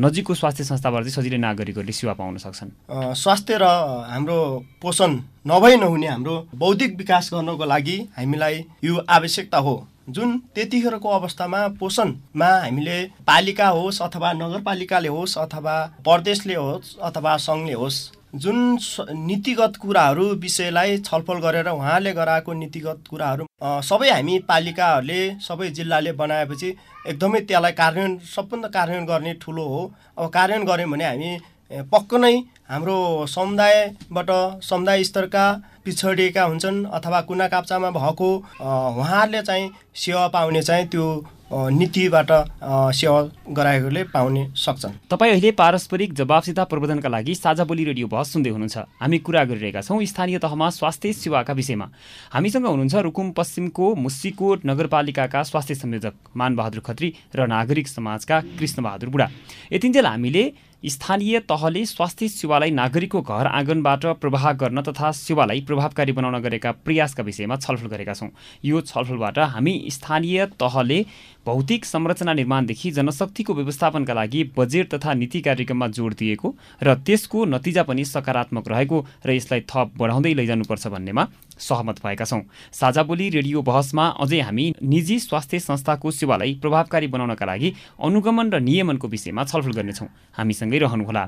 नजिकको 0.01 0.33
स्वास्थ्य 0.33 0.63
संस्थाबाट 0.63 1.03
चाहिँ 1.03 1.15
सजिलै 1.15 1.37
नागरिकहरूले 1.37 1.93
सेवा 1.93 2.13
पाउन 2.13 2.37
सक्छन्? 2.37 2.69
स्वास्थ्य 3.13 3.57
र 3.61 3.65
हाम्रो 4.09 4.39
पोषण 4.81 5.11
नभई 5.47 5.75
नहुने 5.77 6.07
हाम्रो 6.07 6.35
बौद्धिक 6.55 6.97
विकास 6.97 7.29
गर्नको 7.33 7.65
लागि 7.65 7.97
हामीलाई 8.17 8.65
यो 8.83 8.97
आवश्यकता 9.09 9.57
हो। 9.57 9.75
जुन 10.09 10.37
त्यतिखेरको 10.55 11.09
अवस्थामा 11.09 11.67
पोषणमा 11.79 12.47
हामीले 12.61 12.97
पालिका 13.27 13.67
होस् 13.67 14.01
अथवा 14.01 14.31
नगरपालिकाले 14.33 15.07
होस् 15.07 15.37
अथवा 15.37 15.75
प्रदेशले 16.03 16.55
होस् 16.55 16.97
अथवा 16.99 17.35
सङ्घले 17.37 17.73
होस् 17.73 17.99
जुन 18.33 18.77
नीतिगत 19.11 19.73
कुराहरू 19.75 20.25
विषयलाई 20.41 20.97
छलफल 20.99 21.39
गरेर 21.39 21.67
उहाँले 21.67 22.13
गराएको 22.13 22.53
नीतिगत 22.53 23.03
कुराहरू 23.09 23.45
सबै 23.83 24.09
हामी 24.09 24.37
पालिकाहरूले 24.47 25.19
सबै 25.41 25.67
जिल्लाले 25.69 26.11
बनाएपछि 26.15 26.69
एकदमै 27.07 27.39
त्यसलाई 27.41 27.71
कार्यान्वयन 27.73 28.17
सबभन्दा 28.25 28.67
कार्यान्वयन 28.69 29.07
गर्ने 29.07 29.33
ठुलो 29.41 29.65
हो। 29.67 29.81
अब 30.17 30.29
कार्यान्वयन 30.29 30.69
गऱ्यौँ 30.69 30.91
भने 30.91 31.05
हामी 31.05 31.31
पक्क 31.71 32.13
नै 32.19 32.35
हाम्रो 32.69 33.25
समुदायबाट 33.27 34.29
समुदाय 34.63 35.03
स्तरका 35.03 35.45
पिछडिएका 35.85 36.43
हुन्छन् 36.43 36.85
अथवा 36.93 37.21
कुना 37.27 37.47
काप्चामा 37.47 37.89
भएको 37.91 38.29
उहाँहरूले 38.61 39.41
चाहिँ 39.41 39.69
सेवा 39.95 40.27
पाउने 40.27 40.61
चाहिँ 40.61 40.87
त्यो 40.87 41.05
नीतिबाट 41.51 42.31
सेवा 42.95 43.21
गराएकोले 43.51 44.03
पाउने 44.13 44.43
सक्छन्। 44.55 44.93
तपाईँ 45.11 45.31
अहिले 45.31 45.51
पारस्परिक 45.51 46.13
जवाबसिता 46.13 46.63
प्रबन्धनका 46.63 47.09
लागि 47.09 47.35
साझा 47.35 47.63
बोली 47.67 47.83
रेडियो 47.85 48.07
बहस 48.07 48.31
सुन्दै 48.33 48.49
हुनुहुन्छ। 48.49 48.77
हामी 49.01 49.17
कुरा 49.19 49.43
गरिरहेका 49.43 49.81
छौँ 49.81 49.99
स्थानीय 50.05 50.39
तहमा 50.39 50.69
स्वास्थ्य 50.69 51.13
सेवाका 51.13 51.53
विषयमा। 51.53 51.87
हामीसँग 52.31 52.65
हुनुहुन्छ 52.65 52.95
रुकुम 52.95 53.31
पश्चिमको 53.35 53.95
मुस्सीकोट 53.95 54.65
नगरपालिकाका 54.65 55.43
स्वास्थ्य 55.43 55.75
संयोजक 55.75 56.13
मानबहादुर 56.35 56.81
खत्री 56.87 57.13
र 57.35 57.47
नागरिक 57.47 57.87
समाजका 57.87 58.39
कृष्णबहादुर 58.59 59.09
बुढा। 59.09 59.27
यतिन्जेल 59.73 60.05
हामीले 60.05 60.43
स्थानीय 60.83 61.39
तहले 61.39 61.85
स्वास्थ्य 61.85 62.27
सेवालाई 62.27 62.71
नागरिकको 62.71 63.21
घर 63.21 63.47
आँगनबाट 63.47 64.05
प्रवाह 64.21 64.51
गर्न 64.53 64.81
तथा 64.81 65.11
सेवालाई 65.13 65.61
प्रभावकारी 65.61 66.11
बनाउन 66.11 66.37
गरेका 66.41 66.71
प्रयासका 66.81 67.23
विषयमा 67.23 67.55
छलफल 67.55 67.87
गरेका 67.87 68.13
छौँ। 68.13 68.29
यो 68.65 68.81
छलफलबाट 68.81 69.39
हामी 69.53 69.73
स्थानीय 69.91 70.45
तहले 70.57 71.05
भौतिक 71.45 71.85
संरचना 71.85 72.33
निर्माणदेखि 72.33 72.91
जनशक्तिको 72.91 73.53
व्यवस्थापनका 73.53 74.13
लागि 74.13 74.43
बजेट 74.57 74.93
तथा 74.93 75.13
नीति 75.13 75.41
कार्यक्रममा 75.41 75.87
जोड 75.89 76.13
दिएको 76.15 76.55
र 76.83 76.95
त्यसको 76.97 77.45
नतिजा 77.45 77.83
पनि 77.83 78.05
सकारात्मक 78.05 78.67
रहेको 78.67 79.05
र 79.25 79.31
यसलाई 79.31 79.61
थप 79.69 79.93
बढाउँदै 79.97 80.33
लैजानुपर्छ 80.33 80.87
भन्नेमा 80.87 81.27
सहमत 81.61 82.01
भएका 82.03 82.25
छौँ। 82.25 82.41
साझा 82.73 83.03
बोली 83.03 83.29
रेडियो 83.29 83.61
बहसमा 83.61 84.07
अझै 84.21 84.39
हामी 84.41 84.73
निजी 84.81 85.19
स्वास्थ्य 85.19 85.59
संस्थाको 85.61 86.11
सेवालाई 86.11 86.53
प्रभावकारी 86.61 87.07
बनाउनका 87.07 87.45
लागि 87.45 87.73
अनुगमन 88.01 88.49
र 88.49 88.59
नियमनको 88.59 89.07
विषयमा 89.07 89.43
छलफल 89.45 89.71
गर्नेछौँ। 89.71 90.09
हामीसँगै 90.37 90.70
रहनुहोला 90.79 91.27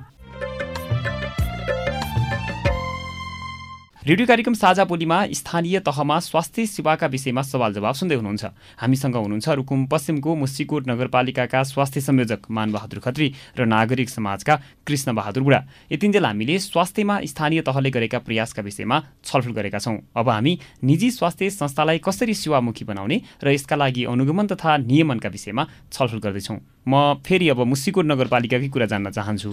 रेडियो 4.03 4.27
कार्यक्रम 4.27 4.53
साझा 4.53 4.83
बोलीमा 4.83 5.17
स्थानीय 5.31 5.79
तहमा 5.79 6.17
स्वास्थ्य 6.19 6.65
सेवाका 6.67 7.07
विषयमा 7.07 7.41
सवाल 7.41 7.73
जवाब 7.73 7.95
सुन्दै 7.95 8.15
हुनुहुन्छ। 8.15 8.45
हामीसँग 8.75 9.15
हुनुहुन्छ 9.15 9.49
रुकुम 9.49 9.85
पश्चिमको 9.87 10.35
मुस्सीकोट 10.35 10.87
नगरपालिकाका 10.87 11.63
स्वास्थ्य 11.63 12.01
संयोजक 12.01 12.51
मानबहादुर 12.51 12.99
खत्री 12.99 13.27
र 13.55 13.63
नागरिक 13.63 14.09
समाजका 14.09 14.55
कृष्ण 14.83 15.15
बहादुर 15.15 15.43
बुढा 15.43 15.59
यतिन्जेल 15.91 16.25
हामीले 16.25 16.59
स्वास्थ्यमा 16.59 17.19
स्थानीय 17.31 17.61
तहले 17.63 17.89
गरेका 17.95 18.19
प्रयासका 18.27 18.61
विषयमा 18.61 18.99
छलफल 19.23 19.51
गरेका 19.55 19.79
छौँ। 19.79 19.95
अब 20.19 20.29
हामी 20.29 20.59
निजी 20.83 21.11
स्वास्थ्य 21.11 21.49
संस्थालाई 21.63 22.03
कसरी 22.03 22.33
सेवामुखी 22.35 22.83
बनाउने 22.83 23.21
र 23.39 23.55
यसका 23.55 23.75
लागि 23.79 24.03
अनुगमन 24.11 24.51
तथा 24.51 24.77
नियमनका 24.83 25.29
विषयमा 25.31 25.63
छलफल 25.95 26.19
गर्दैछौँ। 26.19 26.59
म 26.83 27.15
फेरि 27.23 27.47
अब 27.47 27.63
मुस्सीकोट 27.63 28.05
नगरपालिकाकै 28.05 28.67
कुरा 28.67 28.85
जान्न 28.91 29.15
चाहन्छु। 29.15 29.51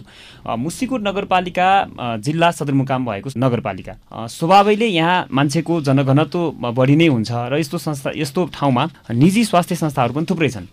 मुस्सीकोट 0.58 1.00
नगरपालिका 1.06 2.18
जिल्ला 2.18 2.50
सदरमुकाम 2.50 3.06
भएको 3.06 3.30
नगरपालिका। 3.38 3.94
स्वभावैले 4.40 4.86
यहाँ 4.86 5.26
मान्छेको 5.36 5.80
जनघनत्व 5.84 6.72
बढी 6.72 6.94
नै 6.96 7.06
हुन्छ 7.12 7.30
र 7.52 7.58
यस्तो 7.60 7.78
संस्था 7.78 8.10
यस्तो 8.16 8.44
ठाउँमा 8.56 8.84
निजी 9.12 9.44
स्वास्थ्य 9.44 9.76
संस्थाहरू 9.76 10.14
पनि 10.16 10.26
थुप्रै 10.30 10.48
छन्। 10.48 10.66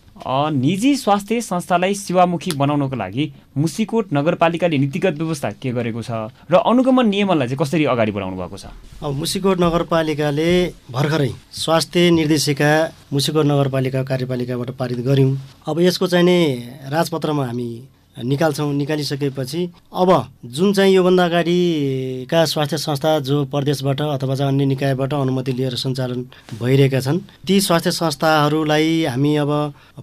निजी 0.55 0.95
स्वास्थ्य 0.95 1.41
संस्थालाई 1.41 1.93
सेवामुखी 1.93 2.51
बनाउनको 2.55 2.95
लागि 2.95 3.25
मुसिकोट 3.57 4.13
नगरपालिकाले 4.13 4.77
नीतिगत 4.77 5.19
व्यवस्था 5.19 5.51
के 5.59 5.71
गरेको 5.75 6.01
छ 6.01 6.31
र 6.47 6.63
अनुगमन 6.63 7.07
नियमनलाई 7.11 7.47
चाहिँ 7.47 7.59
कसरी 7.59 7.85
अगाडि 7.91 8.11
बढाउनु 8.15 8.37
भएको 8.39 8.57
छ? 8.57 8.71
अब 9.03 9.11
मुसिकोट 9.13 9.59
नगरपालिकाले 9.59 10.49
भर्खरै 10.87 11.31
स्वास्थ्य 11.51 12.09
निर्देशिका 12.23 12.71
मुसिकोट 13.13 13.45
नगरपालिका 13.51 14.03
कार्यपालिकाबाट 14.07 14.69
पारित 14.79 14.99
गऱ्यौँ। 15.03 15.31
अब 15.67 15.75
यसको 15.83 16.07
चाहिँ 16.07 16.25
नै 16.25 16.39
राजपत्रमा 16.87 17.45
हामी 17.45 17.69
निकाल्छौँ 18.17 18.73
निकालिसकेपछि 18.73 19.61
अब 19.93 20.09
जुन 20.45 20.73
चाहिँ 20.73 20.93
योभन्दा 20.93 21.25
अगाडिका 21.25 22.43
स्वास्थ्य 22.45 22.77
संस्था 22.77 23.19
जो 23.19 23.43
प्रदेशबाट 23.53 24.01
अथवा 24.01 24.35
चाहिँ 24.35 24.51
अन्य 24.51 24.65
निकायबाट 24.65 25.13
अनुमति 25.13 25.51
लिएर 25.51 25.75
सञ्चालन 25.75 26.25
भइरहेका 26.61 26.99
छन् 26.99 27.19
ती 27.47 27.59
स्वास्थ्य 27.61 27.91
संस्थाहरूलाई 27.91 29.05
हामी 29.05 29.35
अब 29.37 29.51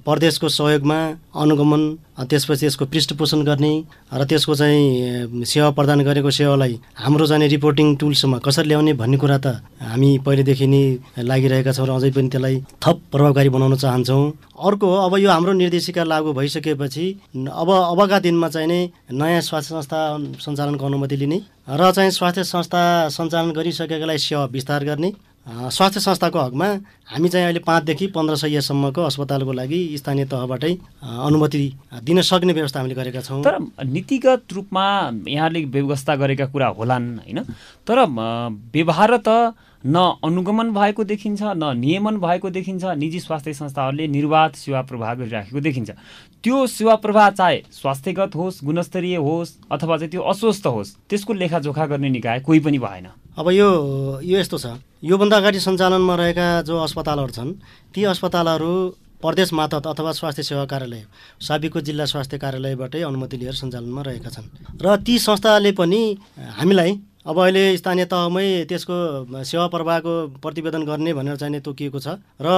प्रदेशको 0.06 0.48
सहयोगमा 0.48 0.98
अनुगमन 1.42 1.82
त्यसपछि 2.30 2.66
यसको 2.66 2.84
पृष्ठपोषण 2.86 3.42
गर्ने 3.44 3.72
र 4.14 4.24
त्यसको 4.24 4.54
चाहिँ 4.54 5.44
सेवा 5.44 5.70
प्रदान 5.74 6.00
गरेको 6.06 6.30
सेवालाई 6.30 6.78
हाम्रो 6.96 7.26
चाहिँ 7.26 7.48
रिपोर्टिङ 7.48 7.94
टुल्समा 7.98 8.38
कसरी 8.38 8.68
ल्याउने 8.68 8.92
भन्ने 8.94 9.16
कुरा 9.18 9.38
त 9.38 9.58
हामी 9.82 10.18
पहिलेदेखि 10.26 10.66
नै 10.66 10.82
लागिरहेका 11.18 11.72
छौँ 11.72 11.86
र 11.86 11.90
अझै 11.90 12.10
पनि 12.14 12.28
त्यसलाई 12.30 12.62
थप 12.78 13.00
प्रभावकारी 13.12 13.48
बनाउन 13.48 13.74
चाहन्छौँ। 13.76 14.32
अर्को 14.54 14.86
अब 14.94 15.18
यो 15.18 15.30
हाम्रो 15.30 15.52
निर्देशिका 15.52 16.04
लागू 16.04 16.32
भइसकेपछि 16.38 17.06
अब 17.50 17.68
अबका 18.04 18.18
दिनमा 18.20 18.48
चाहिँ 18.52 18.68
नै 18.68 18.80
नयाँ 19.12 19.40
स्वास्थ्य 19.40 19.74
संस्था 19.74 19.98
सञ्चालनको 20.44 20.84
अनुमति 20.86 21.16
लिने 21.16 21.38
र 21.64 21.90
चाहिँ 21.90 22.10
स्वास्थ्य 22.12 22.44
संस्था 22.44 23.08
सञ्चालन 23.08 23.50
गरिसकेकालाई 23.56 24.18
सेवा 24.20 24.44
विस्तार 24.52 24.84
गर्ने 24.84 25.12
स्वास्थ्य 25.48 26.00
संस्थाको 26.00 26.38
हकमा 26.38 26.66
हामी 27.08 27.28
चाहिँ 27.28 27.46
अहिले 27.46 27.60
पाँचदेखि 27.64 28.06
पन्ध्र 28.12 28.36
सयसम्मको 28.36 29.02
अस्पतालको 29.02 29.52
लागि 29.52 29.80
स्थानीय 29.96 30.24
तहबाटै 30.28 30.72
अनुमति 31.00 31.64
दिन 32.04 32.20
सक्ने 32.20 32.52
व्यवस्था 32.52 32.80
हामीले 32.80 32.94
गरेका 32.94 33.20
छौँ। 33.20 33.40
तर 33.40 33.58
नीतिगत 33.84 34.52
रूपमा 34.52 34.84
यहाँले 35.28 35.64
व्यवस्था 35.64 36.16
गरेका 36.16 36.46
कुरा 36.52 36.68
होलान् 36.76 37.08
होइन? 37.18 37.40
तर 37.88 38.04
व्यवहार 38.72 39.16
त 39.28 39.28
न 39.84 39.96
अनुगमन 40.24 40.72
भएको 40.74 41.04
देखिन्छ 41.04 41.42
न 41.42 41.72
नियमन 41.76 42.16
भएको 42.16 42.50
देखिन्छ 42.50 42.84
निजी 42.96 43.20
स्वास्थ्य 43.20 43.52
संस्थाहरूले 43.54 44.06
निर्वाध 44.08 44.52
सेवा 44.56 44.82
प्रवाह 44.82 45.14
गरिराखेको 45.14 45.60
देखिन्छ। 45.60 45.90
त्यो 46.44 46.66
सेवा 46.66 46.94
प्रवाह 46.96 47.30
चाहे 47.30 47.62
स्वास्थ्यगत 47.72 48.36
होस् 48.36 48.64
गुणस्तरीय 48.64 49.16
होस् 49.16 49.52
अथवा 49.72 49.96
चाहिँ 49.96 50.10
त्यो 50.10 50.22
अस्वस्थ 50.22 50.66
होस् 50.66 50.94
त्यसको 51.10 51.32
लेखाजोखा 51.32 51.86
गर्ने 51.86 52.08
निकाय 52.08 52.40
कोही 52.40 52.60
पनि 52.60 52.78
भएन। 52.78 53.06
अब 53.36 53.50
यो 53.50 53.68
यो 54.24 54.38
यस्तो 54.40 54.58
छ। 54.58 54.66
योभन्दा 55.04 55.36
अगाडि 55.36 55.60
सञ्चालनमा 55.60 56.14
रहेका 56.16 56.48
जो 56.64 56.78
अस्पतालहरू 56.80 57.32
छन् 57.32 57.52
ती 57.94 58.04
अस्पतालहरू 58.08 58.72
प्रदेश 59.20 59.52
मातहत 59.52 59.86
अथवा 59.86 60.12
स्वास्थ्य 60.12 60.42
सेवा 60.42 60.64
कार्यालय 60.64 61.04
साबिकको 61.40 61.80
जिल्ला 61.80 62.04
स्वास्थ्य 62.04 62.38
कार्यालयबाटै 62.38 63.00
अनुमति 63.02 63.36
लिएर 63.36 63.52
सञ्चालनमा 63.52 64.02
रहेका 64.02 64.30
छन्। 64.30 64.48
र 64.80 64.96
ती 64.96 65.18
संस्थाले 65.18 65.72
पनि 65.72 66.02
हामीलाई 66.56 66.92
अब 67.24 67.38
अहिले 67.40 67.76
स्थानीय 67.80 68.04
तहमै 68.04 68.68
त्यसको 68.68 68.96
सेवा 69.48 69.66
प्रवाहको 69.72 70.12
प्रतिवेदन 70.44 70.82
गर्ने 70.84 71.12
भनेर 71.16 71.36
चाहिँ 71.40 71.60
तोकिएको 71.64 71.98
छ। 71.98 72.20
र 72.36 72.48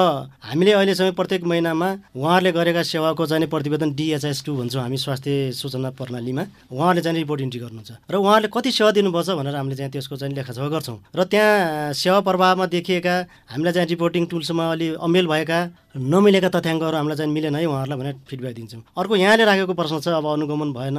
हामीले 0.43 0.73
अहिलेसम्म 0.75 1.15
प्रत्येक 1.15 1.47
महिनामा 1.47 1.89
उहाँहरूले 2.19 2.51
गरेका 2.51 2.83
सेवाको 2.83 3.27
चाहिँ 3.31 3.47
प्रतिवेदन 3.47 3.95
डिएचएस 3.95 4.43
टू 4.43 4.57
भन्छौँ 4.59 4.83
हामी 4.83 4.99
स्वास्थ्य 4.99 5.55
सूचना 5.55 5.91
प्रणालीमा। 5.95 6.43
उहाँहरूले 6.75 7.03
चाहिँ 7.03 7.19
रिपोर्ट 7.23 7.41
इन्ट्री 7.47 7.61
गर्नुहुन्छ। 7.63 8.11
र 8.11 8.15
उहाँहरूले 8.19 8.51
कति 8.51 8.71
सेवा 8.75 8.91
दिनुपर्छ 8.91 9.31
भनेर 9.39 9.55
हामीले 9.55 9.77
चाहिँ 9.79 9.93
त्यसको 9.95 10.17
चाहिँ 10.19 10.35
लेखाजोखा 10.35 10.69
गर्छौँ। 10.75 10.99
र 11.15 11.21
त्यहाँ 11.31 11.95
सेवा 11.95 12.19
प्रवाहमा 12.27 12.67
देखिएका 12.67 13.15
हामीलाई 13.55 13.73
चाहिँ 13.73 13.89
रिपोर्टिङ 13.95 14.27
टुल्समा 14.27 14.65
अलि 14.67 14.99
अमेल 14.99 15.27
भएका 15.31 15.59
नमिलेका 15.95 16.49
तथ्याङ्कहरू 16.51 16.97
हामीलाई 16.97 17.17
चाहिँ 17.23 17.31
मिलेन 17.31 17.55
है 17.55 17.65
उहाँहरूलाई 17.71 17.99
भनेर 18.03 18.15
फिडब्याक 18.27 18.55
दिन्छौँ। 18.59 18.83
अर्को 18.99 19.15
यहाँले 19.15 19.45
राखेको 19.47 19.75
प्रश्न 19.79 20.03
छ 20.03 20.11
अब 20.11 20.27
अनुगमन 20.27 20.75
भएन। 20.75 20.99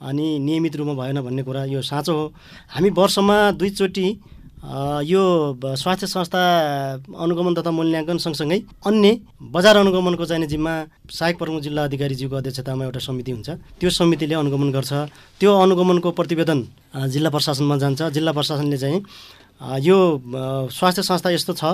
अनि 0.00 0.38
नियमित 0.38 0.76
रूपमा 0.76 0.94
भएन 0.96 1.20
भन्ने 1.20 1.42
कुरा 1.42 1.64
यो 1.64 1.80
साँचो 1.82 2.12
हो। 2.12 2.24
हामी 2.72 2.90
वर्षमा 2.90 3.36
दुईचोटि 3.52 4.06
यो 5.08 5.22
स्वास्थ्य 5.64 6.06
संस्था 6.06 6.40
अनुगमन 7.16 7.54
तथा 7.56 7.70
मूल्याङ्कन 7.70 8.18
सँगसँगै 8.20 8.58
अन्य 8.86 9.10
बजार 9.52 9.76
अनुगमनको 9.76 10.24
चाहिँ 10.24 10.46
जिम्मा 10.46 10.72
सहायक 11.08 11.38
प्रमुख 11.38 11.60
जिल्ला 11.64 11.84
अधिकारीज्यूको 11.84 12.36
अध्यक्षतामा 12.36 12.84
एउटा 12.84 13.00
समिति 13.00 13.30
हुन्छ। 13.32 13.48
त्यो 13.80 13.90
समितिले 13.90 14.34
अनुगमन 14.36 14.70
गर्छ। 14.72 14.92
त्यो 15.40 15.50
अनुगमनको 15.64 16.10
प्रतिवेदन 16.12 16.58
जिल्ला 17.08 17.30
प्रशासनमा 17.30 17.76
जान्छ। 17.76 18.02
जिल्ला 18.12 18.32
प्रशासनले 18.32 18.78
चाहिँ 18.78 19.00
यो 19.80 19.96
स्वास्थ्य 20.68 21.02
संस्था 21.08 21.30
यस्तो 21.30 21.52
छ। 21.56 21.64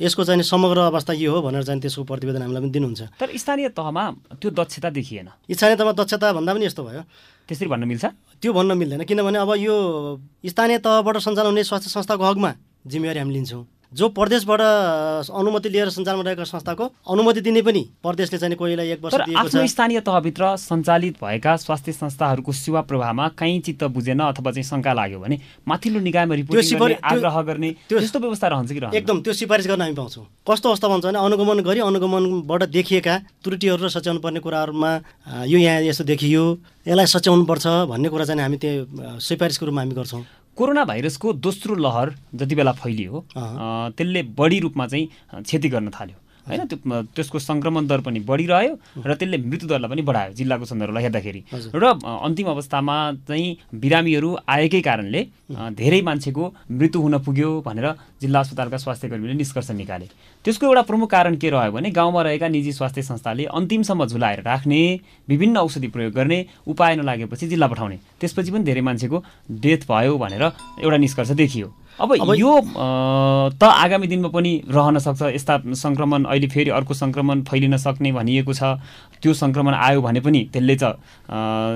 यसको 0.00 0.24
चाहिँ 0.24 0.42
समग्र 0.42 0.78
अवस्था 0.88 1.12
यो 1.12 1.32
हो 1.32 1.42
भनेर 1.42 1.62
चाहिँ 1.62 1.80
त्यसको 1.80 2.04
प्रतिवेदन 2.04 2.42
हामीलाई 2.42 2.62
पनि 2.62 2.70
दिनुहुन्छ। 2.72 3.02
तर 3.20 3.28
स्थानीय 3.36 3.68
तहमा 3.76 4.04
त्यो 4.40 4.50
दक्षता 4.50 4.90
देखिएन। 4.90 5.28
स्थानीय 5.52 5.76
तहमा 5.76 5.92
दक्षता 5.92 6.32
भन्दा 6.32 6.52
पनि 6.54 6.64
यस्तो 6.66 6.82
भयो। 6.82 7.02
त्यसरी 7.48 7.68
भन्न 7.68 7.84
मिल्छ? 7.84 8.04
त्यो 8.40 8.52
भन्न 8.52 8.72
मिल्दैन 8.78 9.02
किनभने 9.04 9.38
अब 9.38 9.52
यो 9.58 9.74
स्थानीय 10.46 10.78
तहबाट 10.78 11.16
सञ्चालन 11.18 11.50
हुने 11.52 11.64
स्वास्थ्य 11.64 11.90
संस्थाको 11.90 12.24
हकमा 12.24 12.50
जिम्मेवारी 12.86 13.18
हामी 13.18 13.32
लिन्छौँ। 13.34 13.62
जो 13.92 14.08
प्रदेशबाट 14.16 14.60
अनुमति 14.60 15.68
लिएर 15.68 15.88
सञ्चालनमा 15.90 16.22
रहेको 16.24 16.44
संस्थाको 16.44 16.84
अनुमति 17.12 17.40
दिने 17.40 17.62
पनि 17.62 17.82
प्रदेशले 18.02 18.38
चाहिँ 18.38 18.56
कोहीलाई 18.56 18.90
एक 18.92 19.02
वर्ष 19.04 19.14
आफ्नो 19.36 19.66
स्थानीय 19.66 20.00
तहभित्र 20.00 20.56
सञ्चालित 20.58 21.16
भएका 21.22 21.56
स्वास्थ्य 21.56 21.92
संस्थाहरूको 21.92 22.52
सेवा 22.52 22.80
प्रवाहमा 22.88 23.28
कहीँ 23.38 23.60
चित्त 23.60 23.84
बुझेन 23.92 24.20
अथवा 24.22 24.50
चाहिँ 24.52 24.64
शङ्का 24.64 24.92
लाग्यो 24.92 25.18
भने 25.20 25.38
माथिल्लो 25.68 26.00
निकायमा 26.00 26.34
रिपोर्ट 26.34 26.98
आग्रह 27.04 27.40
गर्ने 27.42 27.70
त्यस्तो 27.88 28.18
व्यवस्था 28.18 28.48
रहन्छ 28.48 28.72
कि 28.72 28.96
एकदम 28.96 29.20
त्यो 29.22 29.32
सिफारिस 29.32 29.66
गर्न 29.68 29.82
हामी 29.82 29.94
पाउँछौँ। 29.94 30.26
कस्तो 30.48 30.68
अवस्था 30.68 30.88
भन्छ 30.88 31.04
भने 31.06 31.18
अनुगमन 31.18 31.60
गरी 31.62 31.80
अनुगमनबाट 31.80 32.62
देखिएका 32.72 33.18
त्रुटिहरू 33.44 33.84
र 33.84 33.88
सच्याउनु 33.88 34.20
पर्ने 34.20 34.40
कुराहरूमा 34.40 34.90
यो 35.46 35.58
यहाँ 35.58 35.80
यस्तो 35.82 36.04
देखियो 36.04 36.42
यसलाई 36.88 37.06
सच्याउनु 37.06 37.44
पर्छ 37.44 37.66
भन्ने 37.92 38.08
कुरा 38.08 38.24
चाहिँ 38.24 38.42
हामी 38.42 38.56
त्यो 38.56 39.18
सिफारिसको 39.20 39.66
रूपमा 39.66 39.80
हामी 39.82 39.94
गर्छौँ। 39.94 40.24
कोरोना 40.56 40.84
भाइरसको 40.84 41.32
दोस्रो 41.32 41.74
लहर 41.74 42.14
जति 42.34 42.54
बेला 42.54 42.72
फैलियो 42.72 43.24
त्यसले 43.36 44.22
बढी 44.38 44.58
रूपमा 44.60 44.86
चाहिँ 44.86 45.08
क्षति 45.42 45.68
गर्न 45.68 45.90
थाल्यो। 45.90 46.16
होइन 46.48 46.60
त्यो 46.66 47.02
त्यसको 47.14 47.38
सङ्क्रमण 47.38 47.86
दर 47.86 48.00
पनि 48.02 48.20
बढिरह्यो 48.20 48.72
र 49.06 49.14
त्यसले 49.14 49.38
मृत्युदरलाई 49.38 49.90
पनि 49.90 50.02
बढायो 50.02 50.32
जिल्लाको 50.34 50.64
सन्दर्भलाई 50.64 51.02
हेर्दाखेरि। 51.02 51.40
र 51.74 51.84
अन्तिम 52.02 52.46
अवस्थामा 52.50 52.96
चाहिँ 53.28 53.78
बिरामीहरू 53.78 54.30
आएकै 54.48 54.80
कारणले 54.82 55.20
धेरै 55.78 56.00
मान्छेको 56.02 56.44
मृत्यु 56.70 57.00
हुन 57.02 57.18
पुग्यो 57.22 57.50
भनेर 57.66 57.86
जिल्ला 58.20 58.40
अस्पतालका 58.40 58.76
स्वास्थ्य 58.76 59.08
कर्मीले 59.08 59.34
निष्कर्ष 59.34 59.70
निकाले। 59.70 60.06
त्यसको 60.44 60.66
एउटा 60.66 60.82
प्रमुख 60.82 61.10
कारण 61.10 61.36
के 61.36 61.50
रह्यो 61.50 61.72
भने 61.72 61.90
गाउँमा 61.90 62.22
रहेका 62.22 62.48
निजी 62.48 62.72
स्वास्थ्य 62.72 63.02
संस्थाले 63.02 63.44
अन्तिमसम्म 63.52 64.06
झुलाएर 64.06 64.42
राख्ने 64.42 64.80
विभिन्न 65.28 65.56
औषधि 65.58 65.88
प्रयोग 65.94 66.12
गर्ने 66.12 66.38
उपाय 66.66 66.96
नलागेपछि 66.96 67.48
जिल्ला 67.48 67.66
पठाउने 67.68 67.98
त्यसपछि 68.20 68.50
पनि 68.50 68.64
धेरै 68.64 68.80
मान्छेको 68.80 69.22
डेथ 69.62 69.86
भयो 69.90 70.18
भनेर 70.18 70.42
एउटा 70.82 70.96
निष्कर्ष 70.96 71.30
देखियो। 71.38 71.68
अब 72.00 72.34
यो 72.36 72.52
त 73.52 73.62
आगामी 73.62 74.06
दिनमा 74.06 74.28
पनि 74.32 74.52
रहन 74.68 74.98
सक्छ। 74.98 75.22
यस्ता 75.36 75.54
सङ्क्रमण 75.76 76.24
अहिले 76.24 76.48
फेरि 76.48 76.70
अर्को 76.72 76.94
सङ्क्रमण 76.94 77.42
फैलिन 77.44 77.76
सक्ने 77.76 78.12
भनिएको 78.12 78.52
छ। 78.52 78.80
त्यो 79.22 79.32
सङ्क्रमण 79.34 79.74
आयो 79.76 80.00
भने 80.02 80.20
पनि 80.20 80.40
त्यसले 80.52 80.76
त 80.80 80.96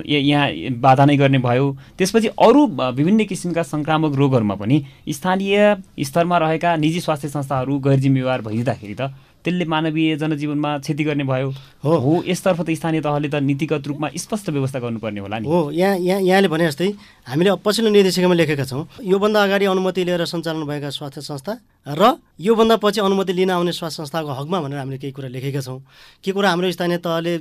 यहाँ 0.08 0.46
बाधा 0.80 1.04
नै 1.04 1.16
गर्ने 1.16 1.38
भयो। 1.38 1.66
त्यसपछि 1.98 2.28
अरू 2.32 2.66
विभिन्न 2.96 3.24
किसिमका 3.28 3.62
सङ्क्रामक 3.62 4.12
रोगहरूमा 4.16 4.54
पनि 4.56 4.76
स्थानीय 5.12 5.54
स्तरमा 6.00 6.36
रहेका 6.38 6.76
निजी 6.80 7.00
स्वास्थ्य 7.06 7.28
संस्थाहरू 7.28 7.78
गैर 7.86 7.98
जिम्मेवार 8.00 8.40
भइदिँदाखेरि 8.42 8.94
त 8.96 9.12
त्यसले 9.46 9.64
मानवीय 9.70 10.16
जनजीवनमा 10.18 10.70
क्षति 10.82 11.04
गर्ने 11.06 11.24
भयो। 11.24 11.48
हो। 11.84 11.92
हो 12.02 12.12
यसतर्फ 12.26 12.60
त 12.66 12.70
स्थानीय 12.74 13.00
तहले 13.06 13.28
त 13.30 13.38
नीतिगत 13.46 13.86
रूपमा 13.86 14.08
स्पष्ट 14.18 14.50
व्यवस्था 14.50 14.78
गर्नुपर्ने 14.82 15.20
होला 15.22 15.38
नि। 15.38 15.46
हो 15.46 15.70
यहाँ 15.70 15.96
यहाँ 16.02 16.20
यहाँले 16.20 16.48
भने 16.50 16.66
जस्तै 16.66 16.90
हामीले 17.30 17.54
पछिल्लो 17.62 17.90
निर्देशिकामा 17.94 18.34
लेखेका 18.34 18.64
छौँ 18.66 18.82
योभन्दा 19.06 19.38
अगाडि 19.46 19.64
अनुमति 19.70 20.04
लिएर 20.04 20.24
सञ्चालन 20.26 20.66
भएका 20.66 20.90
स्वास्थ्य 20.90 21.20
संस्था 21.22 21.52
र 21.86 22.18
योभन्दा 22.42 22.76
पछि 22.82 23.00
अनुमति 23.00 23.32
लिन 23.32 23.50
आउने 23.54 23.72
स्वास्थ्य 23.72 24.02
संस्थाको 24.02 24.30
हकमा 24.34 24.60
भनेर 24.60 24.78
हामीले 24.78 24.98
केही 24.98 25.12
कुरा 25.14 25.28
लेखेका 25.30 25.60
छौँ। 25.62 25.78
के 26.24 26.32
कुरा 26.34 26.50
हाम्रो 26.50 26.70
स्थानीय 26.74 26.98
तहले 26.98 27.34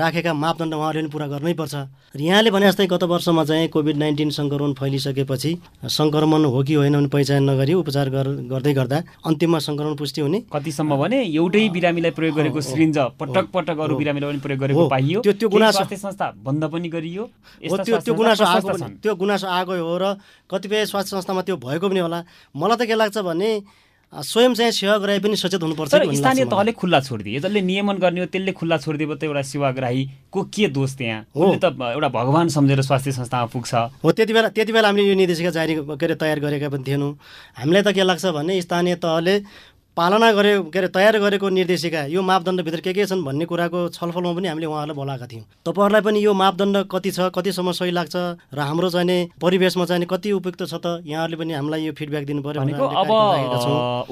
राखेका 0.00 0.32
मापदण्ड 0.32 0.74
उहाँहरूले 0.74 1.02
पनि 1.04 1.12
पुरा 1.12 1.26
गर्नैपर्छ। 1.28 1.74
र 2.16 2.20
यहाँले 2.20 2.50
भने 2.50 2.66
जस्तै 2.72 2.86
गत 2.88 3.02
वर्षमा 3.04 3.44
चाहिँ 3.44 3.68
कोभिड 3.68 3.96
नाइन्टिन 4.00 4.30
सङ्क्रमण 4.32 4.72
फैलिसकेपछि 4.80 5.52
सङ्क्रमण 5.84 6.44
हो 6.48 6.62
कि 6.64 6.74
होइन 6.80 6.94
भने 6.96 7.08
पहिचान 7.12 7.44
नगरी 7.50 7.74
उपचार 7.84 8.08
गर्दै 8.48 8.72
गर्दा 8.72 8.98
अन्तिममा 9.28 9.58
सङ्क्रमण 9.68 9.94
पुष्टि 10.00 10.20
हुने 10.20 10.38
कतिसम्म 10.48 10.96
भने 10.96 11.17
एउटै 11.22 11.68
बिरामीलाई 11.74 12.10
प्रयोग 12.10 12.34
गरेको 12.36 12.60
सिरिन्ज 12.60 12.98
पटक 13.18 13.46
पटक 13.54 13.78
अरू 13.78 13.96
बिरामीलाई 13.96 14.30
पनि 14.30 14.40
प्रयोग 14.40 14.60
गरेको 14.60 14.88
पाइयो। 14.88 15.20
त्यो 15.22 15.32
त्यो 15.32 15.48
गुनासो 15.48 15.84
संस्था 15.84 16.26
बन्द 16.44 16.64
पनि 16.70 16.88
गरियो। 16.88 17.24
त्यो 17.62 17.98
त्यो 18.04 18.14
गुनासो 18.14 18.44
आएको 18.44 18.76
त्यो 19.02 19.14
गुनासो 19.14 19.46
आएको 19.46 19.72
हो 19.72 19.96
र 19.98 20.04
कतिपय 20.50 20.86
स्वास्थ्य 20.86 21.16
संस्थामा 21.16 21.42
त्यो 21.42 21.56
भएको 21.56 21.88
पनि 21.88 22.00
होला। 22.00 22.24
मलाई 22.56 22.76
त 22.76 22.82
के 22.88 22.94
लाग्छ 22.94 23.18
भने 23.18 23.50
स्वयं 24.08 24.54
चाहिँ 24.56 24.72
सेवाग्राही 24.72 25.20
पनि 25.20 25.36
सचेत 25.36 25.62
हुनुपर्छ 25.62 25.92
स्थानीय 25.92 26.44
तहले 26.48 26.72
खुल्ला 26.72 27.00
छोडिदिए। 27.04 27.40
जसले 27.44 27.60
नियमन 27.60 27.96
गर्ने 28.00 28.20
हो 28.20 28.26
त्यसले 28.32 28.52
खुल्ला 28.56 28.76
छोडिदिए 28.80 29.20
त 29.20 29.24
एउटा 29.28 29.42
सेवाग्राहीको 29.52 30.40
के 30.48 30.68
दोष 30.72 30.96
त्यहाँ? 30.96 31.28
हो। 31.36 31.44
त 31.60 31.76
एउटा 31.76 32.08
भगवान् 32.08 32.48
सम्झेर 32.48 32.80
स्वास्थ्य 32.88 33.12
संस्थामा 33.12 33.46
पुग्छ। 33.52 34.00
हो 34.00 34.08
त्यति 34.08 34.32
बेला 34.32 34.48
त्यति 34.48 34.72
बेला 34.72 34.88
हामीले 34.88 35.08
यो 35.12 35.14
निर्देशिका 35.14 35.50
जारी 35.52 35.74
के 35.84 36.04
अरे 36.08 36.16
तयार 36.16 36.40
गरेका 36.40 36.68
पनि 36.72 36.84
थिएनौँ। 36.88 37.12
हामीलाई 37.60 37.82
त 37.84 37.92
के 37.92 38.02
लाग्छ 38.08 38.32
भने 38.32 38.56
स्थानीय 38.64 38.96
तहले 38.96 39.34
पालना 39.98 40.30
गरे 40.32 40.70
के 40.70 40.78
अरे 40.78 40.88
तयार 40.94 41.18
गरेको 41.18 41.48
निर्देशिका 41.50 42.02
यो 42.14 42.22
मापदण्डभित्र 42.22 42.80
के 42.86 42.92
के 42.94 43.06
छन् 43.10 43.22
भन्ने 43.26 43.44
कुराको 43.50 43.78
छलफलमा 43.98 44.30
पनि 44.30 44.46
हामीले 44.48 44.66
उहाँहरूलाई 44.70 44.94
बोलाएका 44.94 45.26
थियौँ। 45.26 45.44
तपाईँहरूलाई 45.66 46.02
पनि 46.06 46.18
यो 46.22 46.32
मापदण्ड 46.38 46.76
कति 46.86 47.10
छ 47.10 47.34
कतिसम्म 47.34 47.72
सही 47.74 47.90
लाग्छ 47.98 48.14
र 48.54 48.58
हाम्रो 48.62 48.88
चाहिने 48.94 49.42
परिवेशमा 49.42 49.84
चाहिँ 49.90 50.06
कति 50.06 50.30
उपयुक्त 50.38 50.62
छ 50.70 50.78
त 50.78 51.02
यहाँहरूले 51.02 51.36
पनि 51.42 51.52
हामीलाई 51.58 51.82
यो 51.82 51.92
फिडब्याक 51.98 52.24
दिनु 52.30 52.42
पर्यो 52.46 52.62
अब 52.62 53.10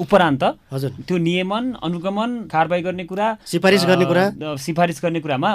उपरान्त 0.03 0.43
हजुर। 0.75 0.91
त्यो 1.07 1.17
नियमन 1.23 1.63
अनुगमन 1.79 2.51
कारवाही 2.51 2.81
गर्ने 2.83 3.03
कुरा 3.07 3.27
सिफारिस 3.47 3.83
गर्ने 3.87 4.05
कुरा। 4.11 4.23
सिफारिस 4.59 4.99
गर्ने 5.03 5.19
कुरामा 5.23 5.51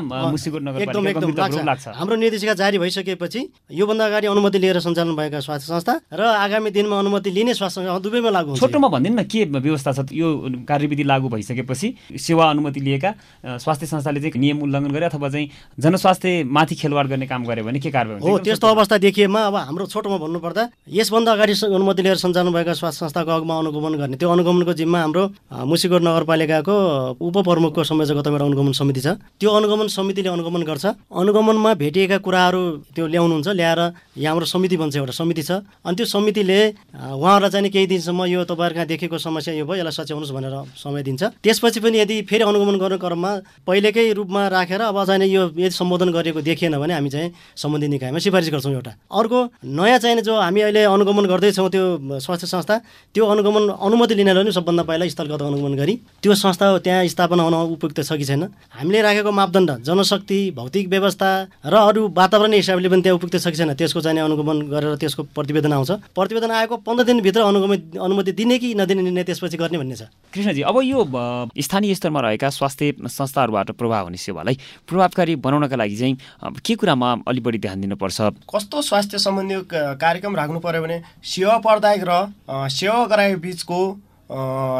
एकदम 0.81 1.09
एकदम 1.12 1.29
लाग्छ। 1.68 1.85
हाम्रो 1.92 2.16
निर्देशिका 2.16 2.55
जारी 2.57 2.81
भइसकेपछि 2.81 3.40
योभन्दा 3.68 4.05
अगाडि 4.09 4.27
अनुमति 4.33 4.59
लिएर 4.64 4.81
सञ्चालन 4.81 5.12
भएका 5.12 5.45
स्वास्थ्य 5.45 5.68
संस्था 5.77 5.95
र 6.09 6.25
आगामी 6.40 6.71
दिनमा 6.73 6.97
अनुमति 7.05 7.31
लिने 7.37 7.53
स्वास्थ्य 7.53 7.85
संस्था 7.85 8.01
दुवैमा 8.01 8.31
लागु 8.33 8.57
छोटोमा 8.57 8.88
भनिदिनु 8.88 9.21
न 9.21 9.29
के 9.29 9.45
व्यवस्था 9.45 9.92
छ? 9.92 10.01
यो 10.22 10.28
कार्यविधि 10.68 11.04
लागू 11.04 11.28
भइसकेपछि 11.28 11.94
सेवा 12.18 12.44
अनुमति 12.50 12.80
लिएका 12.80 13.11
स्वास्थ्य 13.58 13.87
संस्थाले 13.87 14.20
चाहिँ 14.20 14.40
नियम 14.40 14.62
उल्लङ्घन 14.62 14.92
गरे 14.94 15.06
अथवा 15.06 15.28
चाहिँ 15.28 15.48
जनस्वास्थ्यमाथि 15.82 16.74
खेलवाड 16.80 17.06
गर्ने 17.12 17.26
काम 17.26 17.44
गर्यो 17.44 17.64
भने 17.64 17.80
के 17.80 17.90
कारवाही 17.90 18.22
हो 18.22 18.38
त्यस्तो 18.46 18.66
अवस्था 18.66 18.98
देखिएमा 19.04 19.40
अब 19.46 19.56
हाम्रो 19.68 19.87
छोटोमा 19.92 20.18
भन्नुपर्दा 20.24 20.62
यसभन्दा 20.98 21.32
अगाडि 21.32 21.54
अनुमति 21.66 22.02
लिएर 22.02 22.16
सञ्चालन 22.22 22.52
भएका 22.52 22.72
स्वास्थ्य 22.80 23.04
संस्थाको 23.04 23.30
अघमा 23.30 23.58
अनुगमन 23.58 23.94
गर्ने 24.00 24.16
त्यो 24.16 24.30
अनुगमनको 24.30 24.72
जिम्मा 24.80 24.98
हाम्रो 25.02 25.22
मुसिकोट 25.66 26.02
नगरपालिकाको 26.02 26.74
उपप्रमुखको 27.20 27.85
संयोजकता 27.85 28.30
एउटा 28.30 28.44
अनुगमन 28.44 28.72
समिति 28.72 29.00
छ। 29.00 29.18
त्यो 29.40 29.50
अनुगमन 29.50 29.88
समितिले 29.88 30.28
अनुगमन 30.28 30.62
गर्छ। 30.62 30.85
अनुगमनमा 31.11 31.74
भेटिएका 31.82 32.18
कुराहरू 32.26 32.62
त्यो 32.94 33.06
ल्याउनुहुन्छ 33.06 33.48
ल्याएर 33.58 33.80
यहाँ 34.16 34.32
हाम्रो 34.32 34.46
समिति 34.46 34.76
बन्छ 34.76 34.96
एउटा 34.96 35.12
समिति 35.12 35.42
छ। 35.42 35.50
अनि 35.85 35.94
त्यो 35.96 36.06
समितिले 36.06 36.61
उहाँहरूलाई 36.94 37.50
चाहिँ 37.50 37.70
केही 37.70 37.87
दिनसम्म 37.87 38.24
यो 38.32 38.44
तपाईँहरूका 38.44 38.85
देखेको 38.92 39.18
समस्या 39.18 39.54
यो 39.54 39.64
भयो 39.66 39.82
यसलाई 39.82 40.06
सच्याउनुहोस् 40.12 40.33
भनेर 40.37 40.57
समय 40.77 41.03
दिन्छ। 41.03 41.22
त्यसपछि 41.40 41.81
पनि 41.81 41.98
यदि 41.98 42.16
फेरि 42.29 42.44
अनुगमन 42.44 42.77
गर्ने 42.77 42.98
क्रममा 43.01 43.33
पहिलेकै 43.64 44.12
रूपमा 44.12 44.40
राखेर 44.48 44.81
अब 44.92 44.98
चाहिँ 45.05 45.25
यो 45.25 45.42
यदि 45.57 45.70
सम्बोधन 45.72 46.09
गरेको 46.12 46.40
देखिएन 46.44 46.77
भने 46.77 46.94
हामी 46.94 47.09
चाहिँ 47.09 47.33
सम्बन्धित 47.57 47.90
निकायमा 47.90 48.18
सिफारिस 48.20 48.51
गर्छौँ 48.53 48.72
एउटा। 48.72 48.92
अर्को 49.09 49.38
नयाँ 49.64 49.98
चाहिने 49.98 50.22
जो 50.22 50.37
हामी 50.37 50.61
अहिले 50.61 50.83
अनुगमन 50.85 51.25
गर्दैछौँ 51.33 51.68
त्यो 51.72 51.85
स्वास्थ्य 52.20 52.46
संस्था 52.46 52.77
त्यो 53.14 53.25
अनुगमन 53.25 53.62
अनुमति 53.81 54.14
लिनलाई 54.14 54.44
पनि 54.44 54.53
सबभन्दा 54.53 54.83
पहिला 54.85 55.09
स्थलगत 55.09 55.42
अनुगमन 55.42 55.75
गरी 55.81 55.94
त्यो 56.22 56.35
संस्था 56.35 56.66
त्यहाँ 56.85 57.07
स्थापना 57.09 57.42
हुन 57.42 57.55
उपयुक्त 57.72 58.05
छ 58.05 58.12
कि 58.12 58.25
छैन? 58.25 58.42
हामीले 58.77 59.01
राखेको 59.03 59.31
मापदण्ड 59.33 59.70
जनशक्ति 59.88 60.38
भौतिक 60.53 60.88
व्यवस्था 60.88 61.31
र 61.64 61.75
अरू 61.88 62.03
वातावरण 62.12 62.53
हिसाबले 62.53 62.88
पनि 62.88 63.03
त्यहाँ 63.03 63.16
उपयुक्त 63.16 63.37
छ 63.40 63.48
कि 63.48 63.57
छैन? 63.57 63.75
त्यसको 63.75 64.01
चाहिँ 64.01 64.20
अनुगमन 64.20 64.57
गरेर 64.68 64.96
त्यसको 65.01 65.22
प्रतिवेदन 65.33 65.72
आउँछ। 65.72 65.90
प्रतिवेदन 66.12 66.51
आएको 66.53 66.77
पन्ध्र 66.85 67.05
दिनभित्र 67.05 67.40
अनुगमन 67.40 67.79
अनुमति 67.96 68.33
दिने 68.33 68.59
कि 68.59 68.75
नदिने 68.75 69.03
निर्णय 69.03 69.25
त्यसपछि 69.25 69.57
गर्ने 69.57 69.79
भन्ने 69.79 69.91
छ। 69.96 70.09
कृष्णजी 70.33 70.62
अब 70.62 70.76
यो 70.83 71.05
स्थानीय 71.59 71.94
स्तरमा 71.94 72.20
रहेका 72.20 72.48
स्वास्थ्य 72.50 72.92
संस्थाहरूबाट 73.05 73.70
प्रभाव 73.76 74.05
हुने 74.05 74.16
सेवालाई 74.16 74.57
प्रभावकारी 74.88 75.37
बनाउनका 75.37 75.76
लागि 75.76 75.96
चाहिँ 75.96 76.16
के 76.64 76.74
कुरामा 76.74 77.11
अलिक 77.28 77.44
बढी 77.44 77.59
ध्यान 77.59 77.81
दिनुपर्छ? 77.81 78.20
कस्तो 78.48 78.83
स्वास्थ्य 78.83 79.18
सम्बन्धी 79.18 79.55
कार्यक्रम 80.00 80.37
राख्नु 80.37 80.59
पर्यो 80.61 80.83
भने 80.83 81.02
सेवा 81.20 81.57
प्रदायक 81.61 82.02
र 82.09 82.12
सेवा 82.70 83.05
गराएको 83.07 83.40
बिचको 83.40 83.81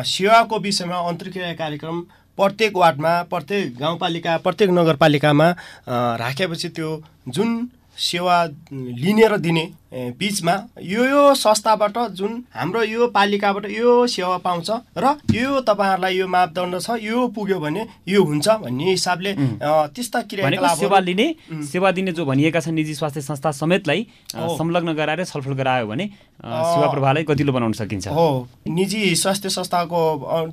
सेवाको 0.07 0.59
विषयमा 0.59 0.99
अन्तर्क्रिया 1.09 1.53
कार्यक्रम 1.55 2.01
प्रत्येक 2.39 2.77
वार्डमा 2.77 3.13
प्रत्येक 3.29 3.77
गाउँपालिका 3.79 4.37
प्रत्येक 4.41 4.71
नगरपालिकामा 4.71 5.49
राखेपछि 6.17 6.69
त्यो 6.73 6.91
जुन 7.29 7.49
सेवा 7.93 8.37
लिने 8.73 9.29
र 9.29 9.37
दिने 9.37 9.65
बिचमा 9.93 10.55
यो 10.83 11.05
यो 11.05 11.23
संस्थाबाट 11.35 11.99
जुन 12.17 12.33
हाम्रो 12.55 12.83
यो 12.83 13.07
पालिकाबाट 13.13 13.67
यो 13.71 14.07
सेवा 14.09 14.37
पाउँछ 14.41 14.71
र 14.97 15.15
यो 15.35 15.61
तपाईँहरूलाई 15.61 16.17
यो 16.17 16.27
मापदण्ड 16.27 16.81
छ 16.81 16.97
यो 17.03 17.27
पुग्यो 17.37 17.59
भने 17.61 17.87
यो 18.09 18.25
हुन्छ 18.25 18.49
भन्ने 18.65 18.91
हिसाबले 18.91 19.35
त्यस्ता 19.61 20.21
क्रियाकलाप 20.33 20.77
सेवा 20.79 20.99
लिने 20.99 21.27
सेवा 21.73 21.91
दिने 21.93 22.13
जो 22.13 22.25
भनिएका 22.25 22.61
छन् 22.61 22.75
निजी 22.75 22.95
स्वास्थ्य 22.95 23.21
संस्था 23.21 23.51
समेतलाई 23.53 24.07
संलग्न 24.35 24.93
गराएर 24.97 25.25
छलफल 25.25 25.55
गरायो 25.61 25.87
भने 25.87 26.07
सेवा 26.43 26.87
प्रभावलाई 26.91 27.25
गतिलो 27.25 27.53
बनाउन 27.53 27.73
सकिन्छ। 27.73 28.09
हो। 28.09 28.49
निजी 28.67 29.15
स्वास्थ्य 29.15 29.49
संस्थाको 29.49 30.01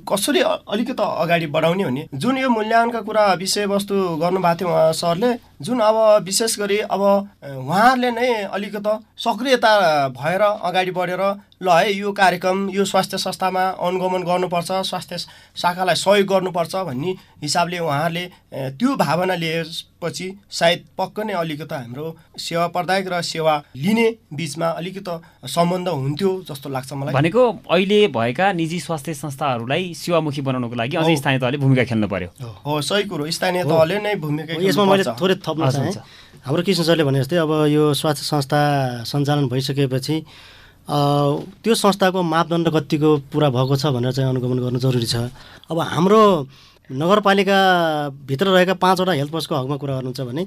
कसरी 0.06 0.40
अलिकति 0.70 1.04
अगाडि 1.04 1.48
बढाउने 1.56 1.86
भने 1.86 2.08
जुन 2.14 2.38
यो 2.38 2.50
मूल्याङ्कनका 2.50 3.02
कुरा 3.02 3.24
विषयवस्तु 3.42 3.96
गर्नुभएको 4.22 4.56
थियो 4.60 4.70
उहाँ 4.70 4.92
सरले 4.94 5.34
जुन 5.62 5.80
अब 5.80 6.24
विशेष 6.26 6.58
गरी 6.60 6.78
अब 6.94 7.02
उहाँहरूले 7.02 8.12
नै 8.12 8.30
अलिकति 8.54 8.94
सक्रियता 9.30 9.72
भएर 10.18 10.42
अगाडि 10.42 10.92
बढेर 10.92 11.22
ल 11.62 11.70
है 11.70 11.92
यो 11.94 12.12
कार्यक्रम 12.16 12.70
यो 12.72 12.84
स्वास्थ्य 12.86 13.18
संस्थामा 13.18 13.64
अनुगमन 13.78 14.24
गर्नुपर्छ 14.24 14.72
स्वास्थ्य 14.90 15.18
शाखालाई 15.62 15.96
सहयोग 15.96 16.28
गर्नुपर्छ 16.28 16.76
भन्ने 16.88 17.12
हिसाबले 17.44 17.80
उहाँहरूले 17.80 18.24
त्यो 18.80 18.96
भावना 18.96 19.36
लिएपछि 19.36 20.28
सायद 20.50 20.86
पक्क 20.98 21.20
नै 21.20 21.34
अलिकति 21.34 21.76
हाम्रो 21.76 22.16
सेवा 22.40 22.68
प्रदायक 22.72 23.08
र 23.12 23.22
सेवा 23.22 23.56
लिने 23.76 24.08
बिचमा 24.34 24.68
अलिकति 24.80 25.48
सम्बन्ध 25.52 25.88
हुन्थ्यो 25.90 26.32
जस्तो 26.50 26.70
लाग्छ 26.70 26.94
मलाई। 26.94 27.14
भनेको 27.14 27.44
अहिले 27.70 28.00
भएका 28.16 28.52
निजी 28.56 28.80
स्वास्थ्य 28.80 29.14
संस्थाहरूलाई 29.14 29.94
सेवामुखी 30.00 30.42
बनाउनको 30.42 30.76
लागि 30.80 30.96
अझै 30.96 31.16
स्थानीय 31.16 31.40
तहले 31.40 31.58
भूमिका 31.60 31.84
खेल्नु 31.92 32.08
पर्यो। 32.08 32.30
हो 32.66 32.82
सही 32.82 33.04
कुरो। 33.12 33.30
स्थानीय 33.30 33.64
तहले 33.68 34.00
नै 34.00 34.16
भूमिका 34.24 34.64
यसमा 34.64 34.86
मैले 34.86 35.04
थोरै 35.20 35.36
थप्न 35.44 35.70
हाम्रो 36.50 36.64
कृष्ण 36.66 36.84
सरले 36.84 37.04
भने 37.06 37.20
जस्तै 37.22 37.38
अब 37.46 37.52
यो 37.70 37.94
स्वास्थ्य 37.94 38.26
संस्था 38.26 38.60
सञ्चालन 39.06 39.48
भइसकेपछि 39.54 40.16
त्यो 41.62 41.74
संस्थाको 41.78 42.22
मापदण्ड 42.26 42.70
कतिको 42.74 43.10
पुरा 43.30 43.50
भएको 43.54 43.76
छ 43.78 43.94
भनेर 43.94 44.12
चाहिँ 44.18 44.30
अनुगमन 44.34 44.58
गर्नु 44.58 44.80
जरुरी 44.82 45.06
छ। 45.06 45.30
अब 45.70 45.78
हाम्रो 45.78 46.22
नगरपालिकाभित्र 46.90 48.48
रहेका 48.50 48.74
पाँचवटा 48.82 49.12
हेल्थ 49.22 49.32
पोस्टको 49.32 49.56
हकमा 49.62 49.78
कुरा 49.78 49.94
गर्नुहुन्छ 49.94 50.22
भने 50.26 50.44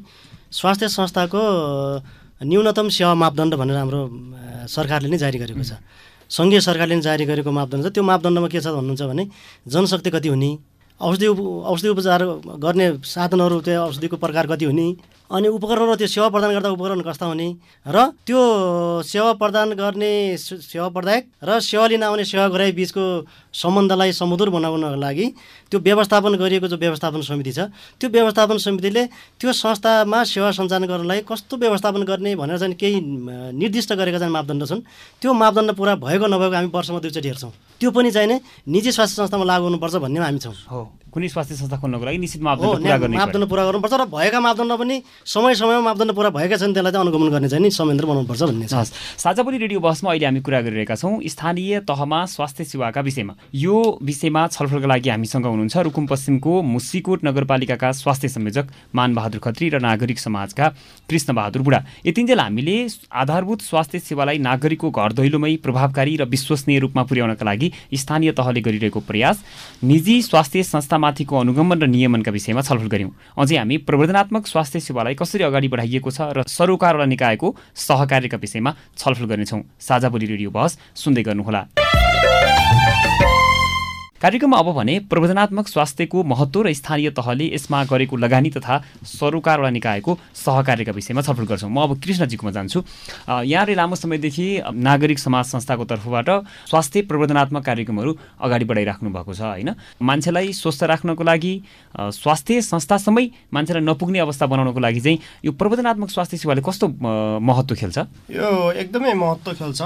स्वास्थ्य 0.50 0.88
संस्थाको 0.90 1.42
न्यूनतम 2.50 2.88
सेवा 2.98 3.14
मापदण्ड 3.22 3.54
भनेर 3.62 3.76
हाम्रो 3.78 4.00
सरकारले 4.74 5.06
नै 5.06 5.18
जारी 5.22 5.38
गरेको 5.38 5.62
छ। 5.62 5.78
सङ्घीय 6.30 6.60
सरकारले 6.66 6.98
नै 6.98 7.06
जारी 7.06 7.30
गरेको 7.30 7.50
मापदण्ड 7.54 7.86
छ। 7.86 7.94
त्यो 7.94 8.02
मापदण्डमा 8.02 8.48
के 8.50 8.58
छ 8.58 8.74
भन्नुहुन्छ 8.74 9.02
भने 9.06 9.24
जनशक्ति 9.70 10.10
कति 10.10 10.28
हुने 10.34 10.50
औषधि 11.00 11.26
औषधि 11.70 11.88
उपचार 11.94 12.20
गर्ने 12.58 12.86
साधनहरू 13.06 13.56
त्यो 13.62 13.80
औषधिको 13.86 14.16
प्रकार 14.18 14.46
कति 14.50 14.64
हुने 14.66 14.86
अनि 15.32 15.48
उपकरण 15.48 15.88
र 15.88 15.96
त्यो 15.96 16.06
सेवा 16.12 16.28
प्रदान 16.28 16.52
गर्दा 16.52 16.70
उपकरण 16.76 17.00
कस्ता 17.08 17.26
हुने? 17.26 17.48
र 17.88 17.96
त्यो 18.28 18.40
सेवा 19.00 19.32
प्रदान 19.40 19.72
गर्ने 19.80 20.36
सेवा 20.36 20.88
प्रदायक 20.92 21.24
र 21.40 21.56
सेवा 21.56 21.86
लिन 21.88 22.02
आउने 22.04 22.24
सेवा 22.28 22.48
गराई 22.52 22.72
बिचको 22.76 23.04
सम्बन्धलाई 23.48 24.12
समुदुर 24.12 24.48
बनाउनको 24.52 25.00
लागि 25.00 25.26
त्यो 25.72 25.80
व्यवस्थापन 25.80 26.36
गरिएको 26.36 26.68
जो 26.68 26.76
व्यवस्थापन 26.76 27.20
समिति 27.24 27.52
छ 27.52 27.72
त्यो 27.96 28.08
व्यवस्थापन 28.12 28.56
समितिले 28.60 29.02
त्यो 29.40 29.52
संस्थामा 29.56 30.18
सेवा 30.28 30.50
सञ्चालन 30.52 30.84
गर्नलाई 30.84 31.24
कस्तो 31.24 31.56
व्यवस्थापन 31.56 32.02
गर्ने 32.04 32.36
भनेर 32.36 32.58
चाहिँ 32.60 32.76
केही 32.76 33.00
निर्दिष्ट 33.56 33.92
गरेका 33.96 34.18
चाहिँ 34.20 34.32
मापदण्ड 34.36 34.68
छन्। 34.68 34.80
त्यो 35.16 35.32
मापदण्ड 35.32 35.72
पुरा 35.80 35.94
भएको 35.96 36.26
नभएको 36.28 36.54
हामी 36.60 36.68
वर्षमा 36.68 36.98
दुईचोटि 37.00 37.28
हेर्छौँ। 37.28 37.52
त्यो 37.80 37.90
पनि 37.90 38.10
चाहिने 38.12 38.36
निजी 38.68 38.92
स्वास्थ्य 38.92 39.16
संस्थामा 39.16 39.44
लागु 39.48 39.64
हुनुपर्छ 39.64 39.96
भन्नेमा 39.96 40.26
हामी 40.28 40.40
छौँ। 40.44 40.56
हो 40.68 40.80
कुनै 41.12 41.28
स्वास्थ्य 41.28 41.56
संस्था 41.56 41.76
खोल्नको 41.76 42.04
लागि 42.04 42.18
निश्चित 42.20 42.42
मापदण्ड 42.42 43.44
पुरा 43.48 43.64
गर्नुपर्छ 43.68 43.94
र 43.96 44.04
भएका 44.12 44.40
मापदण्ड 44.40 44.72
पनि 44.80 44.96
समय 45.24 45.54
समयमा 45.54 45.80
मापदण्ड 45.80 46.12
पुरा 46.12 46.30
भएका 46.30 46.56
छन् 46.56 46.74
त्यसलाई 46.74 46.92
चाहिँ 46.92 47.06
अनुगमन 47.06 47.28
गर्ने 47.30 47.48
चाहिँ 47.48 47.62
नि 47.62 47.70
संयन्त्र 47.70 48.06
बनाउनुपर्छ 48.06 48.42
भन्ने 48.42 48.66
छ। 48.66 48.90
साझापुरी 49.22 49.58
रेडियो 49.58 49.80
बसमा 49.80 50.10
अहिले 50.10 50.26
हामी 50.26 50.40
कुरा 50.42 50.60
गरिरहेका 50.60 50.94
छौँ 50.98 51.22
स्थानीय 51.22 51.80
तहमा 51.86 52.24
स्वास्थ्य 52.26 52.64
सेवाका 52.64 53.00
विषयमा। 53.00 53.34
यो 53.54 53.76
विषयमा 54.02 54.46
छलफलका 54.48 54.88
लागि 54.88 55.08
हामीसँग 55.08 55.46
हुनुहुन्छ 55.46 55.76
रुकुम 55.78 56.06
पश्चिमको 56.06 56.62
मुसिकोट 56.62 57.24
नगरपालिकाका 57.24 57.92
स्वास्थ्य 57.92 58.28
संयोजक 58.28 58.66
मानबहादुर 58.94 59.40
खत्री 59.40 59.68
र 59.68 59.78
नागरिक 59.78 60.18
समाजका 60.18 60.68
कृष्णबहादुर 61.06 61.62
बुढा। 61.62 61.80
यतिन्जेल 62.06 62.40
हामीले 62.40 62.76
आधारभूत 63.14 63.60
स्वास्थ्य 63.62 63.98
सेवालाई 64.00 64.38
नागरिकको 64.42 64.90
घर 64.90 65.12
दैलोमै 65.22 65.54
प्रभावकारी 65.62 66.16
र 66.16 66.24
विश्वसनीय 66.26 66.78
रूपमा 66.82 67.02
पुर्याउनका 67.06 67.44
लागि 67.46 67.72
स्थानीय 67.94 68.32
तहले 68.34 68.60
गरिरहेको 68.60 69.00
प्रयास 69.00 69.44
निजी 69.84 70.20
स्वास्थ्य 70.22 70.62
संस्थामाथिको 70.66 71.38
अनुगमन 71.38 71.78
र 71.78 71.86
नियमनका 71.86 72.30
विषयमा 72.32 72.62
छलफल 72.62 72.90
गऱ्यौँ। 72.90 73.14
अझै 73.38 73.56
हामी 73.56 73.76
प्रवर्धनात्मक 73.86 74.46
स्वास्थ्य 74.46 74.80
सेवालाई 74.82 75.11
कसरी 75.14 75.42
अगाडि 75.44 75.68
बढाइएको 75.68 76.10
छ 76.10 76.20
र 76.36 76.42
सरोकारवाला 76.48 77.06
निकायको 77.06 77.48
सहकार्यका 77.76 78.36
विषयमा 78.36 78.70
छलफल 78.98 79.26
गर्नेछौँ। 79.30 79.62
साझा 79.80 80.08
बोली 80.08 80.26
रेडियो 80.26 80.50
बहस 80.50 80.78
सुन्दै 80.94 81.22
गर्नुहोला। 81.22 81.91
कार्यक्रममा 84.22 84.58
अब 84.58 84.68
भने 84.72 84.94
प्रबोधनात्मक 85.10 85.68
स्वास्थ्यको 85.68 86.22
महत्त्व 86.22 86.62
र 86.62 86.72
स्थानीय 86.72 87.10
तहले 87.10 87.46
यसमा 87.54 87.78
गरेको 87.90 88.16
लगानी 88.16 88.50
तथा 88.54 88.74
सरोकारवाला 89.02 89.70
निकायको 89.74 90.12
सहकार्यका 90.30 90.92
विषयमा 90.94 91.22
छलफल 91.26 91.46
गर्छौँ। 91.50 91.66
म 91.66 91.82
अब 91.82 91.98
कृष्णजीकोमा 91.98 92.52
जान्छु। 92.54 92.78
यहाँले 93.26 93.74
लामो 93.74 93.94
समयदेखि 93.98 94.46
नागरिक 94.78 95.18
समाज 95.18 95.44
संस्थाको 95.44 95.84
तर्फबाट 95.90 96.28
स्वास्थ्य 96.70 97.02
प्रबोधनात्मक 97.10 97.62
कार्यक्रमहरू 97.66 98.10
अगाडि 98.38 98.64
बढाइराख्नु 98.70 99.10
भएको 99.10 99.34
छ 99.34 99.42
होइन? 99.42 99.74
मान्छेलाई 99.98 100.52
स्वस्थ 100.54 100.82
राख्नको 100.86 101.22
लागि 101.26 101.54
स्वास्थ्य 101.98 102.62
संस्थासम्मै 102.62 103.26
मान्छेलाई 103.50 103.82
नपुग्ने 103.82 104.18
अवस्था 104.22 104.46
बनाउनको 104.46 104.80
लागि 104.86 105.00
चाहिँ 105.02 105.18
यो 105.42 105.52
प्रबोधनात्मक 105.58 106.10
स्वास्थ्य 106.14 106.36
सेवाले 106.38 106.62
कस्तो 106.62 106.86
महत्त्व 107.42 107.74
खेल्छ? 107.74 107.98
यो 108.30 108.70
एकदमै 108.70 109.18
महत्त्व 109.18 109.50
खेल्छ। 109.58 109.82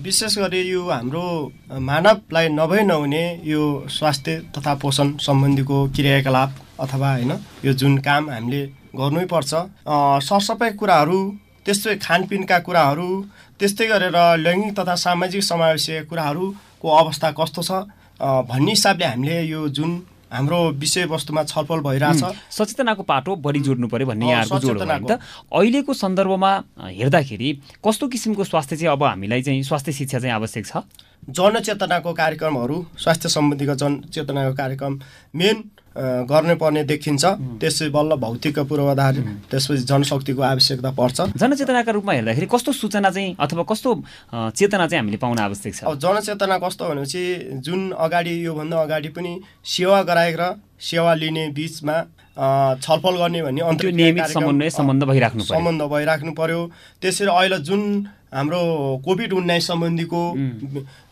विशेष 0.00 0.38
गरी 0.38 0.64
यो 0.64 0.88
हाम्रो 0.88 1.28
मानवलाई 1.76 2.48
नभई 2.56 2.82
नहुने 2.88 3.24
यो 3.50 3.64
स्वास्थ्य 3.90 4.36
तथा 4.54 4.74
पोषण 4.76 5.12
सम्बन्धीको 5.20 5.78
क्रियाकलाप 5.90 6.54
अथवा 6.80 7.12
होइन 7.12 7.32
यो 7.64 7.72
जुन 7.74 7.96
काम 8.00 8.30
हामीले 8.30 8.62
गर्नै 8.96 9.24
पर्छ 9.26 9.62
सरसफाइ 10.24 10.72
कुराहरू 10.74 11.20
त्यस्तै 11.64 11.96
खानपिनका 11.98 12.58
कुराहरू 12.66 13.08
त्यस्तै 13.60 13.86
गरेर 13.88 14.18
लैङ्गिक 14.40 14.76
तथा 14.76 14.94
सामाजिक 15.00 15.42
समावेशीय 15.44 16.02
कुराहरूको 16.04 16.96
अवस्था 16.96 17.30
कस्तो 17.36 17.62
छ 17.62 17.82
भन्ने 18.46 18.70
हिसाबले 18.70 19.06
हामीले 19.06 19.36
यो 19.44 19.68
जुन 19.70 19.92
हाम्रो 20.32 20.58
विषयवस्तुमा 20.78 21.42
छलफल 21.44 21.80
भइरहेछ। 21.82 22.22
सचेतनाको 22.50 23.02
पाटो 23.02 23.36
बढी 23.36 23.60
जोड्नु 23.60 23.88
पर्यो 23.88 24.06
भन्ने 24.06 24.30
यहाँको 24.30 24.58
जोड 24.58 24.78
त। 24.80 25.18
अहिलेको 25.50 25.92
सन्दर्भमा 25.94 26.52
हेर्दाखेरि 26.78 27.48
कस्तो 27.82 28.08
किसिमको 28.08 28.44
स्वास्थ्य 28.44 28.76
चाहिँ 28.76 28.92
अब 28.92 29.02
हामीलाई 29.02 29.42
चाहिँ 29.42 29.62
स्वास्थ्य 29.62 29.92
शिक्षा 29.92 30.18
चाहिँ 30.18 30.34
आवश्यक 30.34 30.66
छ? 30.66 30.86
जनचेतनाको 31.20 32.12
कार्यक्रमहरू 32.14 32.76
स्वास्थ्य 32.96 33.28
सम्बन्धीको 33.28 33.74
जनचेतनाको 33.74 34.54
कार्यक्रम। 34.54 34.92
मेन 35.34 35.56
गर्नुपर्ने 35.96 36.82
देखिन्छ। 36.84 37.24
त्यसै 37.60 37.88
बल्ल 37.90 38.14
भौतिक 38.16 38.58
पूर्वाधार 38.62 39.14
त्यसपछि 39.50 39.82
जनशक्तिको 39.90 40.42
आवश्यकता 40.42 40.90
पर्छ। 40.94 41.18
जनचेतनाका 41.34 41.92
रूपमा 41.92 42.12
हेर्दाखेरि 42.12 42.46
कस्तो 42.46 42.72
सूचना 42.72 43.10
चाहिँ 43.10 43.34
अथवा 43.34 43.62
कस्तो 43.66 43.90
चेतना 44.54 44.86
चाहिँ 44.86 45.00
हामीले 45.00 45.18
पाउन 45.18 45.38
आवश्यक 45.38 45.74
छ? 45.74 45.84
अब 45.84 45.98
जनचेतना 45.98 46.56
कस्तो 46.62 46.84
भनेपछि 46.88 47.22
जुन 47.58 47.80
अगाडि 47.98 48.34
योभन्दा 48.46 48.76
अगाडि 48.82 49.08
पनि 49.10 49.32
सेवा 49.66 50.02
गराएको 50.06 50.38
र 50.38 50.44
सेवा 50.78 51.12
लिने 51.14 51.48
बिचमा 51.52 51.96
छलफल 52.36 53.16
गर्ने 53.18 53.42
भन्ने 53.42 53.90
नियमित 53.92 54.26
समन्वय 54.32 54.70
सम्बन्ध 54.70 55.04
भइराख्नु 55.04 55.42
सम्बन्ध 55.44 55.82
भइराख्नु 55.92 56.32
पर्यो। 56.32 56.60
त्यसरी 57.02 57.28
अहिले 57.28 57.58
जुन 57.68 57.82
हाम्रो 58.34 58.60
कोभिड 59.04 59.32
उन्नाइस 59.32 59.66
सम्बन्धीको 59.66 60.22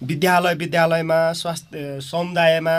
विद्यालय 0.06 0.54
विद्यालयमा 0.54 1.20
स्वास्थ्य 1.34 2.00
समुदायमा 2.02 2.76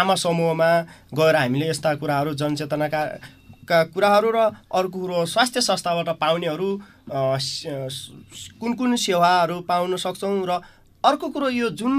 आमा 0.00 0.14
समूहमा 0.14 0.70
गएर 1.18 1.36
हामीले 1.36 1.68
यस्ता 1.68 1.94
कुराहरू 1.98 2.34
जनचेतनाका 2.34 3.02
का 3.68 3.82
कुराहरू 3.94 4.30
र 4.30 4.38
अर्को 4.70 4.98
कुरो 5.00 5.24
स्वास्थ्य 5.26 5.60
संस्थाबाट 5.60 6.08
पाउनेहरू 6.22 6.70
कुन 8.60 8.72
कुन 8.78 8.96
सेवाहरू 8.96 9.60
पाउन 9.68 9.96
सक्छौँ 9.96 10.46
र 10.48 10.60
अर्को 11.04 11.28
कुरो 11.28 11.48
यो 11.50 11.68
जुन 11.74 11.94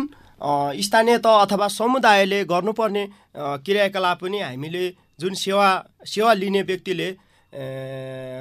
स्थानीय 0.82 1.18
तह 1.20 1.44
अथवा 1.44 1.68
समुदायले 1.70 2.44
गर्नुपर्ने 2.46 3.04
क्रियाकलाप 3.38 4.20
पनि 4.24 4.40
हामीले 4.40 4.84
जुन 5.22 5.34
सेवा 5.38 5.68
सेवा 6.06 6.34
लिने 6.34 6.62
व्यक्तिले 6.64 7.10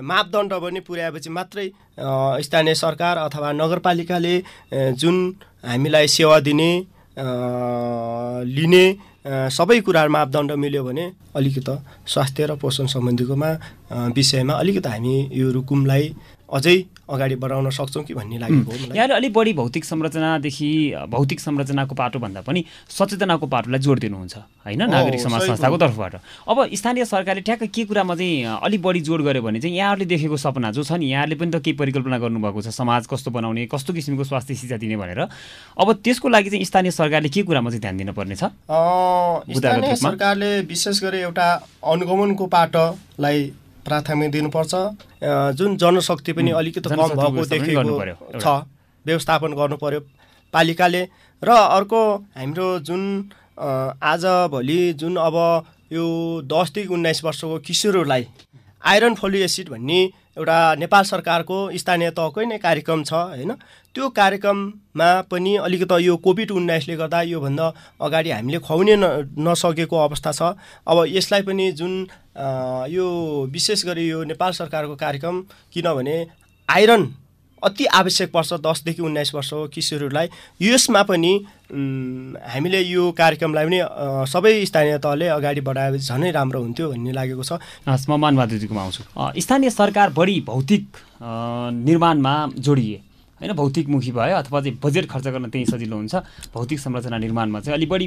मापदण्ड 0.02 0.52
पनि 0.62 0.80
पुर्याएपछि 0.86 1.30
मात्रै 1.30 1.66
स्थानीय 2.46 2.74
सरकार 2.76 3.18
अथवा 3.18 3.52
नगरपालिकाले 3.52 4.34
जुन 4.96 5.16
हामीलाई 5.64 6.06
सेवा 6.08 6.38
दिने 6.48 6.70
लिने 8.48 8.84
सबै 9.52 9.80
कुराहरू 9.86 10.10
मापदण्ड 10.10 10.52
मिल्यो 10.62 10.82
भने 10.84 11.04
अलिकति 11.36 11.74
स्वास्थ्य 12.06 12.46
र 12.46 12.54
पोषण 12.56 12.86
सम्बन्धीकोमा 12.86 13.50
विषयमा 14.16 14.54
अलिकति 14.54 14.88
हामी 14.88 15.14
यो 15.32 15.50
रुकुमलाई 15.52 16.04
अझै 16.52 16.76
अगाडि 17.10 17.34
बढाउन 17.42 17.70
सक्छौँ 17.70 18.02
कि 18.04 18.14
भन्ने 18.14 18.38
लागेको 18.38 18.70
हो 18.70 18.94
यहाँले 18.94 19.14
अलिक 19.14 19.32
बढी 19.32 19.52
भौतिक 19.52 19.84
संरचनादेखि 19.84 20.70
भौतिक 21.10 21.40
संरचनाको 21.40 21.94
पाटो 21.94 22.18
भन्दा 22.18 22.40
पनि 22.40 22.64
सचेतनाको 22.88 23.46
पाटोलाई 23.46 23.80
जोड 23.80 23.98
दिनुहुन्छ 24.00 24.36
होइन? 24.36 24.82
नागरिक 24.84 25.20
समाज 25.20 25.46
संस्थाको 25.46 25.76
तर्फबाट। 25.76 26.14
अब 26.48 26.56
स्थानीय 26.74 27.04
सरकारले 27.04 27.40
ठ्याक्क 27.42 27.64
के 27.74 27.84
कुरामा 27.84 28.14
चाहिँ 28.14 28.44
अलिक 28.62 28.82
बढी 28.82 29.00
जोड 29.00 29.22
गर्यो 29.24 29.42
भने 29.42 29.60
चाहिँ 29.60 29.76
यहाँहरूले 29.76 30.06
देखेको 30.06 30.36
सपना 30.36 30.70
जो 30.72 30.82
छ 30.84 30.92
नि 30.92 31.06
यहाँले 31.10 31.34
पनि 31.34 31.50
त 31.50 31.62
केही 31.62 31.76
परिकल्पना 31.76 32.18
गर्नुभएको 32.18 32.62
छ 32.62 32.68
समाज 32.70 33.06
कस्तो 33.10 33.30
बनाउने 33.30 33.66
कस्तो 33.66 33.92
किसिमको 33.94 34.24
स्वास्थ्य 34.24 34.54
शिक्षा 34.54 34.76
दिने 34.78 34.96
भनेर। 34.96 35.20
अब 35.20 35.92
त्यसको 36.04 36.28
लागि 36.28 36.50
चाहिँ 36.50 36.64
स्थानीय 36.64 36.90
सरकारले 36.90 37.28
के 37.28 37.42
कुरामा 37.42 37.70
चाहिँ 37.70 37.80
ध्यान 37.80 37.96
दिनुपर्नेछ 37.96 38.42
सरकारले 39.98 40.50
विशेष 40.70 41.02
गरी 41.02 41.18
एउटा 41.20 41.48
अनुगमनको 41.90 42.46
पाटोलाई 42.46 43.40
प्राथमिक 43.80 44.30
दिनुपर्छ। 44.30 44.74
जुन 45.56 45.76
जनशक्ति 45.76 46.32
पनि 46.32 46.50
अलिकति 46.52 46.88
कम 46.90 47.08
भएको 47.14 47.44
देखेको 47.46 48.38
छ 48.38 48.46
व्यवस्थापन 49.06 49.52
गर्नु 49.56 49.76
पर्यो 49.76 50.00
पालिकाले। 50.54 51.02
र 51.42 51.50
अर्को 51.50 52.00
हाम्रो 52.36 52.68
जुन 52.84 53.02
आजभोलि 53.58 54.80
जुन 54.94 55.16
अब 55.18 55.36
यो 55.92 56.06
दसदेखि 56.46 56.92
उन्नाइस 56.94 57.24
वर्षको 57.24 57.58
किशोरहरूलाई 57.60 58.26
आइरन 58.82 59.14
फोलिक 59.14 59.42
एसिड 59.42 59.68
भन्ने 59.68 60.00
एउटा 60.38 60.58
नेपाल 60.76 61.04
सरकारको 61.04 61.56
स्थानीय 61.76 62.10
तहकै 62.16 62.44
नै 62.46 62.58
कार्यक्रम 62.58 63.02
छ 63.04 63.12
होइन? 63.12 63.52
त्यो 63.94 64.08
कार्यक्रममा 64.08 65.10
पनि 65.30 65.54
अलिकति 65.58 66.06
यो 66.06 66.16
कोभिड 66.16 66.50
उन्नाइसले 66.50 66.96
गर्दा 66.96 67.20
योभन्दा 67.22 67.66
अगाडि 68.00 68.30
हामीले 68.30 68.58
खुवाउने 68.58 68.96
न 68.96 69.34
नसकेको 69.38 69.96
अवस्था 69.98 70.32
छ। 70.32 70.42
अब 70.86 71.04
यसलाई 71.08 71.42
पनि 71.42 71.70
जुन 71.74 72.06
यो 72.90 73.06
विशेष 73.50 73.84
गरी 73.86 74.08
यो 74.08 74.22
नेपाल 74.30 74.52
सरकारको 74.54 74.94
कार्यक्रम 74.96 75.42
किनभने 75.74 76.16
आइरन 76.68 77.02
अति 77.62 77.84
आवश्यक 77.84 78.30
पर्छ 78.32 78.52
दसदेखि 78.62 79.02
उन्नाइस 79.02 79.34
वर्षको 79.34 79.66
किशोरहरूलाई। 79.74 80.28
यसमा 80.62 81.02
पनि 81.02 81.32
हामीले 82.46 82.80
यो 82.80 83.10
कार्यक्रमलाई 83.12 83.64
पनि 83.66 83.80
सबै 84.30 84.64
स्थानीय 84.64 84.98
तहले 84.98 85.26
अगाडि 85.28 85.60
बढाएपछि 85.60 86.06
झनै 86.06 86.30
राम्रो 86.30 86.60
हुन्थ्यो 86.62 86.88
भन्ने 86.90 87.12
लागेको 87.12 87.42
छ। 87.42 87.58
म 88.08 88.24
आउँछु। 88.24 89.02
स्थानीय 89.42 89.70
सरकार 89.70 90.10
बढी 90.16 90.40
भौतिक 90.46 90.84
निर्माणमा 91.84 92.34
जोडिए। 92.56 93.09
होइन 93.40 93.52
भौतिकमुखी 93.56 94.12
भयो 94.12 94.36
अथवा 94.36 94.60
चाहिँ 94.60 94.78
बजेट 94.82 95.08
खर्च 95.08 95.26
गर्न 95.26 95.48
त्यही 95.48 95.66
सजिलो 95.66 95.96
हुन्छ। 95.96 96.14
भौतिक 96.52 96.78
संरचना 96.80 97.18
निर्माणमा 97.18 97.60
चाहिँ 97.60 97.76
अलिक 97.76 97.88
बढी 97.88 98.06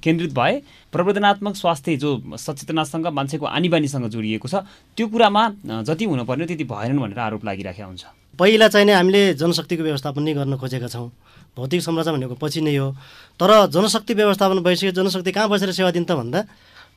केन्द्रित 0.00 0.32
भए 0.32 0.52
प्रवर्धनात्मक 0.92 1.54
स्वास्थ्य 1.56 1.96
जो 1.96 2.10
सचेतनासँग 2.32 3.06
मान्छेको 3.12 3.46
आनी 3.46 3.68
बानीसँग 3.68 4.08
जोडिएको 4.08 4.48
छ 4.48 4.64
त्यो 4.96 5.06
कुरामा 5.08 5.42
जति 5.84 6.04
हुनुपर्ने 6.04 6.46
त्यति 6.46 6.64
भएनन् 6.64 7.00
भनेर 7.00 7.18
आरोप 7.20 7.44
लागिराखेका 7.44 7.86
हुन्छ। 7.86 8.04
पहिला 8.40 8.68
चाहिँ 8.68 8.86
नै 8.86 8.94
हामीले 8.94 9.22
जनशक्तिको 9.36 9.82
व्यवस्थापन 9.84 10.22
नै 10.24 10.32
गर्न 10.34 10.56
खोजेका 10.56 10.88
छौँ। 10.88 11.08
भौतिक 11.54 11.80
संरचना 11.82 12.12
भनेको 12.16 12.34
पछि 12.34 12.60
नै 12.66 12.74
हो। 12.76 12.90
तर 13.38 13.50
जनशक्ति 13.70 14.14
व्यवस्थापन 14.14 14.58
भइसक्यो 14.64 14.90
जनशक्ति 14.90 15.30
कहाँ 15.32 15.48
बसेर 15.48 15.70
सेवा 15.70 15.90
दिन्छ 15.94 16.10
भन्दा 16.10 16.40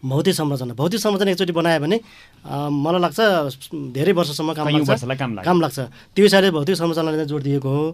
भौतिक 0.03 0.35
संरचना। 0.35 0.73
भौतिक 0.77 0.99
संरचना 0.99 1.31
एकचोटि 1.31 1.53
बनायो 1.57 1.79
भने 1.81 1.97
मलाई 2.45 3.01
लाग्छ 3.01 3.19
धेरै 3.97 4.13
वर्षसम्म 4.13 4.53
काम 4.53 4.67
लाग्छ। 4.69 5.45
काम 5.45 5.57
लाग्छ। 5.61 5.79
त्यो 6.13 6.23
हिसाबले 6.25 6.49
भौतिक 6.53 6.75
संरचनाले 6.77 7.25
जोड 7.25 7.41
दिएको 7.43 7.69
हो। 7.69 7.85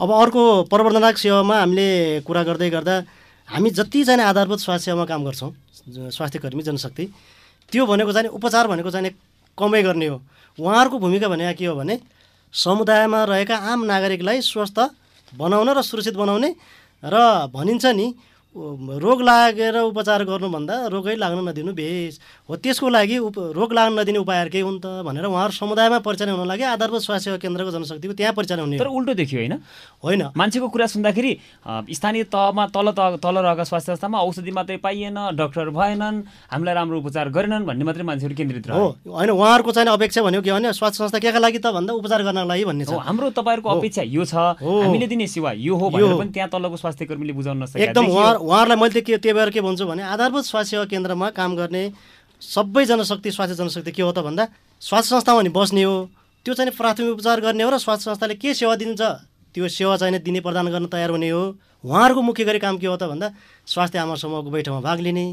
अब 0.00 0.08
अर्को 0.12 0.42
प्रवर्धनात्मक 0.68 1.18
सेवामा 1.18 1.56
हामीले 1.58 2.20
कुरा 2.26 2.42
गर्दै 2.44 2.68
गर्दा 2.70 2.94
हामी 3.48 3.70
जति 3.70 4.04
चाहिँ 4.04 4.22
आधारभूत 4.28 4.60
स्वास्थ्य 4.60 4.84
सेवामा 4.92 5.04
काम 5.08 5.24
गर्छौँ 5.24 5.50
स्वास्थ्य 6.12 6.38
कर्मी 6.38 6.62
जनशक्ति 6.68 7.04
त्यो 7.72 7.82
भनेको 7.86 8.12
चाहिँ 8.12 8.28
उपचार 8.28 8.68
भनेको 8.68 8.90
चाहिँ 8.90 9.10
कमै 9.58 9.82
गर्ने 9.82 10.06
हो। 10.06 10.20
उहाँहरूको 10.58 10.98
भूमिका 11.00 11.28
भनेको 11.28 11.58
के 11.58 11.66
हो 11.66 11.74
भने 11.74 11.96
समुदायमा 12.54 13.24
रहेका 13.24 13.56
आम 13.56 13.84
नागरिकलाई 13.84 14.40
स्वस्थ 14.44 14.78
बनाउन 15.32 15.68
र 15.68 15.80
सुरक्षित 15.80 16.16
बनाउने 16.16 16.50
र 17.02 17.16
भनिन्छ 17.52 17.86
नि 17.96 18.06
रोग 18.56 19.22
लागेर 19.22 19.76
उपचार 19.78 20.24
गर्नुभन्दा 20.24 20.74
रोगै 20.88 21.14
लाग्न 21.16 21.48
नदिनु 21.48 21.72
बेस 21.72 22.18
हो 22.48 22.56
त्यसको 22.56 22.88
लागि 22.88 23.18
उप 23.20 23.36
रोग 23.54 23.72
लाग्न 23.72 23.98
नदिने 24.00 24.18
उपायहरू 24.18 24.50
केही 24.50 24.64
हुन् 24.64 24.80
त 24.80 25.04
भनेर 25.04 25.24
उहाँहरू 25.28 25.52
समुदायमा 25.52 25.98
परिचालन 26.00 26.32
हुन 26.32 26.48
लागि 26.48 26.64
आधारभूत 26.74 27.02
स्वास्थ्य 27.02 27.30
सेवा 27.30 27.38
केन्द्रको 27.44 27.70
जनशक्तिको 27.70 28.14
त्यहाँ 28.16 28.32
परिचालन 28.32 28.62
हुने 28.64 28.78
तर 28.78 28.88
उल्टो 28.88 29.14
देखियो 29.14 29.38
होइन 29.40 29.54
होइन 30.00 30.22
मान्छेको 30.32 30.68
कुरा 30.68 30.86
सुन्दाखेरि 30.88 31.32
स्थानीय 31.92 32.24
तहमा 32.32 32.66
तल 32.72 32.90
तल 32.96 33.36
रहेका 33.38 33.64
स्वास्थ्य 33.68 33.92
संस्थामा 33.92 34.18
औषधि 34.26 34.50
मात्रै 34.50 34.76
पाइएन 34.80 35.18
डक्टर 35.36 35.70
भएनन् 35.70 36.22
हामीलाई 36.50 36.74
राम्रो 36.74 36.98
उपचार 36.98 37.28
गरेनन् 37.28 37.68
भन्ने 37.68 37.84
मात्रै 37.84 38.04
मान्छेहरू 38.08 38.34
केन्द्रित 38.34 38.70
हो 38.70 38.86
होइन 39.06 39.30
उहाँहरूको 39.30 39.70
चाहिँ 39.76 39.92
अपेक्षा 39.92 40.22
भनेको 40.24 40.42
के 40.42 40.52
भने 40.52 40.72
स्वास्थ्य 40.72 41.04
संस्था 41.04 41.18
केका 41.20 41.38
लागि 41.38 41.58
त 41.60 41.68
भन्दा 41.76 41.92
उपचार 42.00 42.22
गर्नको 42.24 42.48
लागि 42.48 42.64
भन्ने 42.64 42.84
छ 42.88 42.96
हाम्रो 42.96 43.30
तपाईँहरूको। 43.36 43.68
अपेक्षा 43.68 44.02
यो 44.08 44.24
छ। 44.24 44.34
हामीले 44.64 45.06
दिने 45.06 45.26
सेवा 45.26 45.52
यो 45.52 45.74
हो 45.76 45.90
भनेर। 45.90 46.16
पनि 46.18 46.30
त्यहाँ 46.32 46.48
तलको 46.48 46.76
स्वास्थ्य 46.76 47.04
कर्मीले 47.06 47.32
बुझाउन 47.32 47.62
नसकेका 47.62 47.84
एकदम। 47.84 48.06
उहाँ 48.08 48.34
उहाँहरूलाई 48.38 48.78
मैले 48.78 49.00
के 49.02 49.16
त्यही 49.18 49.34
भएर 49.34 49.50
के 49.50 49.60
भन्छु 49.60 49.86
भने 49.86 50.02
आधारभूत 50.14 50.44
स्वास्थ्य 50.46 50.70
सेवा 50.70 50.84
केन्द्रमा 50.86 51.30
काम 51.34 51.56
गर्ने 51.56 51.82
सबै 52.42 52.84
जनशक्ति 52.86 53.30
स्वास्थ्य 53.30 53.56
जनशक्ति 53.56 53.92
के 53.92 54.02
हो 54.02 54.12
त 54.12 54.18
भन्दा 54.22 54.46
स्वास्थ्य 54.80 55.10
संस्थामा 55.10 55.42
नि 55.42 55.50
बस्ने 55.50 55.82
हो। 55.82 55.96
त्यो 56.46 56.54
चाहिँ 56.54 56.70
प्राथमिक 56.70 57.12
उपचार 57.18 57.40
गर्ने 57.40 57.62
हो 57.62 57.70
र 57.70 57.78
स्वास्थ्य 57.78 58.10
संस्थाले 58.10 58.34
के 58.38 58.54
सेवा 58.54 58.74
दिन्छ 58.78 59.00
त्यो 59.54 59.68
सेवा 59.68 59.96
चाहिँ 59.96 60.18
दिने 60.22 60.40
प्रदान 60.40 60.68
गर्न 60.70 60.86
तयार 60.86 61.10
हुने 61.10 61.28
हो। 61.28 61.42
उहाँहरूको 61.84 62.22
मुख्य 62.22 62.44
गरी 62.44 62.58
काम 62.58 62.78
के 62.78 62.86
हो 62.86 62.96
त 62.96 63.10
भन्दा 63.10 63.28
स्वास्थ्य 63.68 63.98
आमा 63.98 64.14
समूहको 64.22 64.50
बैठकमा 64.50 64.80
भाग 64.80 64.98
लिने 65.06 65.24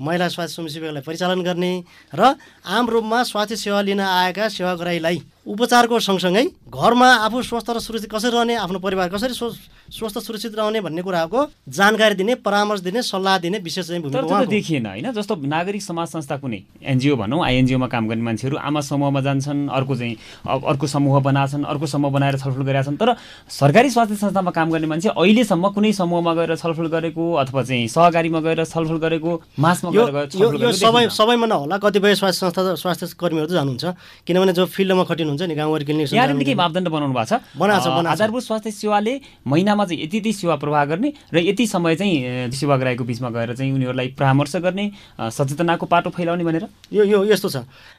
महिला 0.00 0.28
स्वास्थ्य 0.28 0.54
स्वयंसेवकलाई 0.54 1.02
परिचालन 1.06 1.40
गर्ने 1.44 1.72
र 2.12 2.34
आम 2.76 2.88
रूपमा 2.90 3.22
स्वास्थ्य 3.32 3.56
सेवा 3.56 3.80
लिन 3.88 4.00
आएका 4.00 4.48
सेवाग्राहीलाई 4.56 5.20
उपचारको 5.52 5.98
सँगसँगै 6.00 6.44
घरमा 6.72 7.08
आफू 7.26 7.42
स्वस्थ 7.42 7.70
र 7.70 7.78
सुरक्षित 7.82 8.10
कसरी 8.14 8.30
रहने 8.30 8.54
आफ्नो 8.64 8.78
परिवार 8.78 9.08
कसरी 9.10 9.34
स्व- 9.34 9.54
स्वस्थ 9.92 10.18
सुरक्षित 10.24 10.54
रहने 10.58 10.80
भन्ने 10.80 11.02
कुराको 11.02 11.40
जानकारी 11.68 12.14
दिने 12.14 12.34
परामर्श 12.46 12.80
दिने 12.80 13.02
सल्लाह 13.02 13.38
दिने 13.38 13.58
विशेष 13.58 13.86
चाहिँ। 13.88 14.46
देखिएन 14.46 14.86
होइन 14.86 15.10
जस्तो 15.12 15.34
नागरिक 15.44 15.82
समाज 15.82 16.08
संस्था 16.08 16.36
कुनै 16.38 16.60
एनजिओ 16.86 17.16
भनौँ 17.16 17.44
आइएनजिओमा 17.44 17.86
काम 17.92 18.08
गर्ने 18.08 18.22
मान्छेहरू 18.22 18.56
आमा 18.62 18.80
समूहमा 18.80 19.20
जान्छन् 19.20 19.68
अर्को 19.68 19.96
चाहिँ 19.96 20.16
अर्को 20.62 20.86
समूह 20.86 21.20
बनाछन् 21.20 21.64
अर्को 21.66 21.86
समूह 21.86 22.10
बनाएर 22.12 22.38
छलफल 22.38 22.62
गरेका 22.62 22.82
छन् 22.82 22.96
तर 22.96 23.14
सरकारी 23.50 23.90
स्वास्थ्य 23.90 24.16
संस्थामा 24.22 24.50
काम 24.56 24.70
गर्ने 24.70 24.86
मान्छे 24.86 25.08
अहिलेसम्म 25.10 25.68
कुनै 25.74 25.92
समूहमा 25.92 26.34
गएर 26.34 26.56
छलफल 26.56 26.86
गरेको 26.96 27.32
अथवा 27.42 27.62
चाहिँ 27.62 27.81
सहकारीमा 27.88 28.40
गएर 28.40 28.64
छलफल 28.64 28.98
गरेको 28.98 29.30
मासमा 29.58 29.90
गएर 29.90 30.28
सबै। 30.76 31.08
सबैमा 31.08 31.46
नहोला 31.46 31.76
कतिपय 31.78 32.14
स्वास्थ्य 32.14 32.40
संस्था 32.50 32.74
स्वास्थ्य 32.74 33.06
कर्मीहरू 33.18 33.48
त 33.48 33.52
जानुहुन्छ। 33.56 33.84
किनभने 34.26 34.52
जो 34.52 34.66
फिल्डमा 34.66 35.04
खटिनुहुन्छ 35.04 35.42
नि 35.42 35.54
गाउँघर 35.54 35.82
क्लिनिक 35.84 36.12
यहाँले 36.12 36.44
केही 36.44 36.54
मापदण्ड 36.54 36.88
बनाउनु 36.88 37.14
भएको 37.14 37.26
छ। 37.30 38.12
आधारभूत 38.12 38.42
स्वास्थ्य 38.42 38.70
सेवाले 38.70 39.14
महिनामा 39.46 39.84
चाहिँ 39.84 40.02
यति 40.04 40.16
यति 40.18 40.32
सेवा 40.32 40.56
प्रवाह 40.56 40.84
गर्ने 40.84 41.12
र 41.34 41.38
यति 41.38 41.66
समय 41.66 41.96
चाहिँ 41.96 42.48
अ, 42.48 42.50
सेवाग्राहीको 42.52 43.04
बिचमा 43.04 43.30
गएर 43.30 43.54
चाहिँ 43.56 43.72
उनीहरूलाई 43.72 44.08
परामर्श 44.18 44.56
गर्ने 44.62 44.90
सचेतनाको 45.18 45.86
पाटो 45.86 46.10
फैलाउने 46.10 46.44
भनेर। 46.44 46.66
यो 46.92 47.04
यो 47.04 47.24
यस्तो 47.24 47.48
छ। 47.48 47.56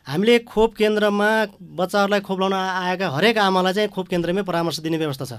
हामीले 0.07 0.39
खोप 0.45 0.75
केन्द्रमा 0.75 1.29
बच्चाहरूलाई 1.75 2.21
खोप 2.21 2.39
लाउन 2.39 2.53
आएका 2.53 3.09
हरेक 3.09 3.37
आमालाई 3.37 3.73
चाहिँ 3.73 3.89
खोप 3.89 4.07
केन्द्रमै 4.07 4.43
परामर्श 4.43 4.79
दिने 4.79 4.97
व्यवस्था 4.97 5.25
छ। 5.25 5.33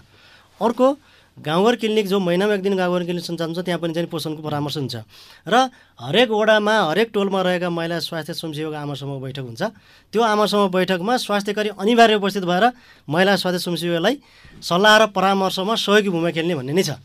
अर्को 0.60 0.96
गाउँघर 1.36 1.74
क्लिनिक 1.76 2.06
जो 2.06 2.18
महिनामा 2.20 2.54
एक 2.54 2.62
दिन 2.62 2.76
गाउँघर 2.76 3.02
क्लिनिक 3.04 3.24
सञ्चालन 3.24 3.54
छ 3.54 3.66
त्यहाँ 3.66 3.80
पनि 3.82 3.94
चाहिँ 3.94 4.06
पोषणको 4.06 4.42
परामर्श 4.42 4.76
हुन्छ। 4.76 4.96
र 5.50 5.54
हरेक 5.98 6.30
वडामा 6.30 6.74
हरेक 6.94 7.10
टोलमा 7.10 7.42
रहेका 7.42 7.70
महिला 7.70 7.98
स्वास्थ्य 7.98 8.34
स्वयंसेवक 8.38 8.74
आमा 8.74 8.94
समूह 8.94 9.18
बैठक 9.18 9.42
हुन्छ। 9.42 9.62
त्यो 10.14 10.22
आमा 10.22 10.46
समूह 10.46 10.68
बैठकमा 10.70 11.16
स्वास्थ्यकर्मी 11.18 11.74
अनिवार्य 11.74 12.14
उपस्थित 12.22 12.44
भएर 12.46 12.64
महिला 13.08 13.34
स्वास्थ्य 13.34 13.58
स्वयंसेवकलाई 13.66 14.14
सल्लाह 14.62 14.94
र 14.94 15.06
परामर्शमा 15.10 15.74
सहयोगी 15.74 16.08
भूमिका 16.14 16.30
खेल्ने 16.38 16.54
भन्ने 16.54 16.72
नै 16.72 16.82
छ। 16.86 17.02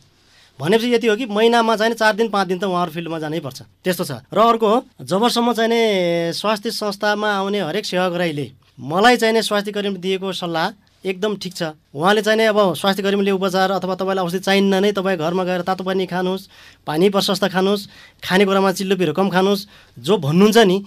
भनेपछि 0.60 0.94
यति 0.94 1.08
हो 1.08 1.16
कि 1.16 1.26
महिनामा 1.26 1.76
चाहिँ 1.76 1.94
चार 1.98 2.14
दिन 2.16 2.30
पाँच 2.30 2.48
दिन 2.48 2.60
त 2.60 2.64
उहाँहरू 2.70 2.92
फिल्डमा 2.92 3.18
जानै 3.18 3.40
पर्छ। 3.42 3.66
त्यस्तो 3.82 4.04
छ। 4.06 4.12
र 4.30 4.38
अर्को 4.38 4.68
हो 4.68 4.78
जबसम्म 5.02 5.54
चाहिँ 5.58 6.38
स्वास्थ्य 6.38 6.70
संस्थामा 6.70 7.28
आउने 7.34 7.60
हरेक 7.66 7.86
सेवाग्राहीले 7.86 8.46
मलाई 8.78 9.18
चाहिँ 9.18 9.34
नि 9.34 9.42
स्वास्थ्य 9.42 9.72
कर्मी 9.72 9.98
दिएको 9.98 10.38
सल्लाह 10.38 10.68
एकदम 11.04 11.36
ठिक 11.38 11.54
छ। 11.56 11.64
उहाँले 11.96 12.22
चाहिँ 12.22 12.38
नि 12.38 12.46
अब 12.52 12.74
स्वास्थ्य 12.76 13.04
कर्मीले 13.04 13.32
उपचार 13.32 13.72
अथवा 13.72 13.96
तपाईँलाई 13.96 14.26
औषधि 14.26 14.40
चाहिन्न 14.40 14.84
नै 14.84 14.92
तपाईँ 14.92 15.18
घरमा 15.18 15.44
गएर 15.44 15.62
तातो 15.64 15.84
पानी 15.84 16.06
खानुहोस् 16.06 16.48
पानी 16.84 17.10
प्रशस्त 17.10 17.46
खानुहोस् 17.48 17.88
खानेकुरामा 18.24 18.72
चिल्लो 18.76 18.96
पिरो 19.00 19.14
कम 19.16 19.30
खानुहोस् 19.30 19.68
जो 19.98 20.18
भन्नुहुन्छ 20.20 20.58
नि 20.68 20.78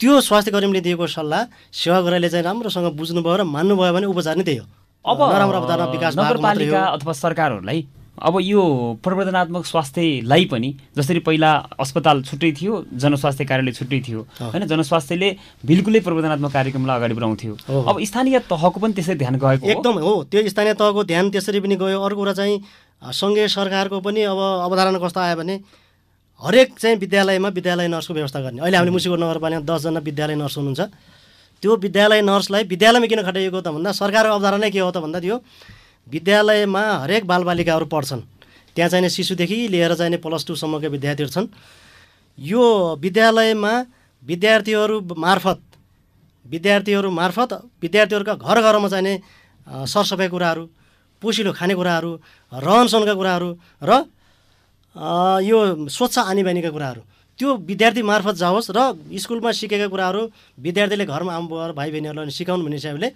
त्यो 0.00 0.20
स्वास्थ्य 0.20 0.50
कर्मीले 0.54 0.80
दिएको 0.86 1.06
सल्लाह 1.06 1.42
सेवाग्राहीले 1.72 2.28
चाहिँ 2.30 2.44
राम्रोसँग 2.44 2.86
बुझ्नुभयो 2.94 3.36
र 3.36 3.42
मान्नुभयो 3.42 3.92
भने 3.92 4.06
उपचार 4.06 4.36
नै 4.36 4.44
त्यही 4.44 4.58
हो। 4.58 4.66
अब 5.04 5.18
नराम्रो 5.34 5.58
अवधारणा 5.58 5.86
विकास 5.90 6.12
नगरपालिका 6.14 6.80
अथवा 6.94 7.12
सरकारहरूलाई 7.16 7.80
अब 8.16 8.38
यो 8.40 8.62
प्रवर्धनात्मक 9.04 9.64
स्वास्थ्यलाई 9.66 10.44
पनि 10.48 10.70
जसरी 10.96 11.20
पहिला 11.20 11.50
अस्पताल 11.80 12.22
छुट्टै 12.24 12.52
थियो 12.60 12.84
जनस्वास्थ्य 12.96 13.44
कार्यालय 13.44 13.72
छुट्टै 13.72 14.00
थियो 14.08 14.20
होइन 14.40 14.66
जनस्वास्थ्यले 14.66 15.28
बिल्कुलै 15.66 16.00
प्रवर्धनात्मक 16.00 16.52
कार्यक्रमलाई 16.52 16.96
अगाडि 16.96 17.14
बढाउँथ्यो। 17.14 17.52
अब 17.84 18.00
स्थानीय 18.00 18.38
तहको 18.48 18.80
पनि 18.80 18.92
त्यसै 18.96 19.14
ध्यान 19.20 19.36
गएको 19.36 19.68
एकदम 19.68 19.94
हो। 20.00 20.12
त्यो 20.32 20.48
स्थानीय 20.48 20.74
तहको 20.80 21.04
ध्यान 21.04 21.30
त्यसरी 21.30 21.60
पनि 21.60 21.76
गयो। 21.76 22.00
अर्को 22.00 22.20
कुरा 22.20 22.32
चाहिँ 22.32 22.56
सङ्घीय 23.20 23.48
सरकारको 23.52 24.00
पनि 24.00 24.22
अब 24.32 24.40
अवधारणा 24.64 24.98
कस्तो 24.98 25.20
आयो 25.20 25.36
भने 25.36 25.60
हरेक 26.40 26.68
चाहिँ 26.80 26.96
विद्यालयमा 26.96 27.48
विद्यालय 27.48 27.88
नर्सको 27.88 28.14
व्यवस्था 28.14 28.40
गर्ने। 28.40 28.60
अहिले 28.64 28.76
हामीले 28.76 28.92
मुसिको 28.96 29.16
नगरपालिका 29.16 29.60
दसजना 29.68 30.00
विद्यालय 30.00 30.36
नर्स 30.40 30.56
हुनुहुन्छ। 30.56 30.80
त्यो 31.62 31.76
विद्यालय 31.84 32.20
नर्सलाई 32.24 32.64
विद्यालयमा 32.64 33.06
किन 33.06 33.20
खटाइएको 33.28 33.60
त 33.60 33.68
भन्दा 33.76 33.92
सरकारको 33.92 34.34
अवधारणा 34.34 34.68
के 34.72 34.80
हो 34.80 34.90
त 34.90 35.04
भन्दा 35.04 35.20
त्यो 35.20 35.36
विद्यालयमा 36.06 36.82
हरेक 37.02 37.24
बालबालिकाहरू 37.26 37.86
पढ्छन्। 37.86 38.22
त्यहाँ 38.76 38.90
चाहिँ 38.90 39.02
नि 39.02 39.10
शिशुदेखि 39.10 39.56
लिएर 39.68 39.94
चाहिँ 39.94 40.10
नि 40.10 40.18
प्लस 40.22 40.46
टूसम्मका 40.46 40.88
विद्यार्थीहरू 40.88 41.30
छन्। 41.32 41.46
यो 42.38 42.62
विद्यालयमा 43.00 43.72
विद्यार्थीहरू 44.22 44.96
मार्फत 45.16 45.60
विद्यार्थीहरू 46.44 47.10
मार्फत 47.10 47.50
विद्यार्थीहरूका 47.82 48.34
घर 48.36 48.58
घरमा 48.62 48.88
चाहिने 48.88 49.14
सरसफाइ 49.66 50.28
कुराहरू 50.28 50.64
पोसिलो 51.22 51.52
खानेकुराहरू 51.52 52.10
रहन 52.52 52.86
सहनका 52.86 53.14
कुराहरू 53.14 53.48
र 53.82 53.90
यो 55.42 55.58
स्वच्छ 55.88 56.18
आनीबानीका 56.18 56.70
कुराहरू। 56.70 57.00
त्यो 57.38 57.48
विद्यार्थी 57.66 58.02
मार्फत 58.02 58.34
जाओस् 58.36 58.70
र 58.70 58.78
स्कुलमा 59.18 59.50
सिकेका 59.52 59.88
कुराहरू 59.90 60.22
विद्यार्थीले 60.58 61.04
घरमा 61.04 61.32
आमा 61.34 61.66
र 61.68 61.72
भाइ 61.72 61.90
बहिनीहरूलाई 61.90 62.30
सिकाउनु 62.30 62.62
भन्ने 62.64 62.78
हिसाबले 62.78 63.08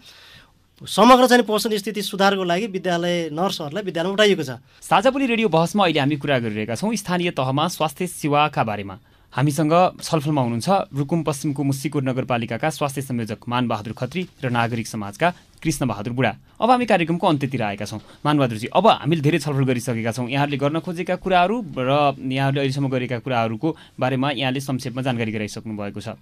समग्र 0.81 1.27
चाहिँ 1.27 1.45
पोषण 1.45 1.77
स्थिति 1.77 2.03
सुधारको 2.03 2.45
लागि 2.45 2.67
विद्यालय 2.73 3.29
नर्सहरूलाई 3.33 3.85
विद्यालयमा 3.85 4.13
उठाइएको 4.15 4.45
छ। 4.45 4.57
साझापुली 4.81 5.27
रेडियो 5.29 5.49
बहसमा 5.53 5.85
अहिले 5.85 6.01
हामी 6.01 6.17
कुरा 6.17 6.39
गरिरहेका 6.41 6.75
छौँ। 6.75 6.95
स्थानीय 6.97 7.31
तहमा 7.37 7.69
स्वास्थ्य 7.69 8.07
सेवाका 8.09 8.65
बारेमा। 8.65 8.97
हामीसँग 9.33 10.01
छलफलमा 10.01 10.41
हुनुहुन्छ 10.41 10.97
रुकुम 10.97 11.23
पश्चिमको 11.23 11.63
मुस्सिकोट 11.63 12.03
नगरपालिकाका 12.03 12.69
स्वास्थ्य 12.73 13.03
संयोजक 13.03 13.45
मानबहादुर 13.45 13.93
खत्री 13.93 14.23
र 14.41 14.49
नागरिक 14.49 14.87
समाजका 14.89 15.29
कृष्ण 15.61 15.87
बहादुर 15.87 16.13
बुढा। 16.17 16.33
अब 16.57 16.71
हामी 16.71 16.87
कार्यक्रमको 16.89 17.27
अन्त्यतिर 17.29 17.63
आएका 17.63 17.85
छौँ। 17.85 18.01
मानबहादुरजी 18.25 18.73
अब 18.73 18.87
हामीले 19.05 19.21
धेरै 19.21 19.39
छलफल 19.39 19.65
गरिसकेका 19.69 20.13
छौँ। 20.17 20.33
यहाँहरूले 20.33 20.57
गर्न 20.57 20.81
खोजेका 20.81 21.15
कुराहरू 21.21 21.57
र 21.77 22.17
यहाँहरूले 22.17 22.61
अहिलेसम्म 22.65 22.89
गरेका 22.89 23.19
कुराहरूको 23.21 23.69
बारेमा 24.01 24.29
यहाँले 24.33 24.61
संक्षेपमा 24.65 25.03
जानकारी 25.05 25.33
गराइसक्नु 25.33 25.77
भएको 25.77 26.01
छ। 26.01 26.17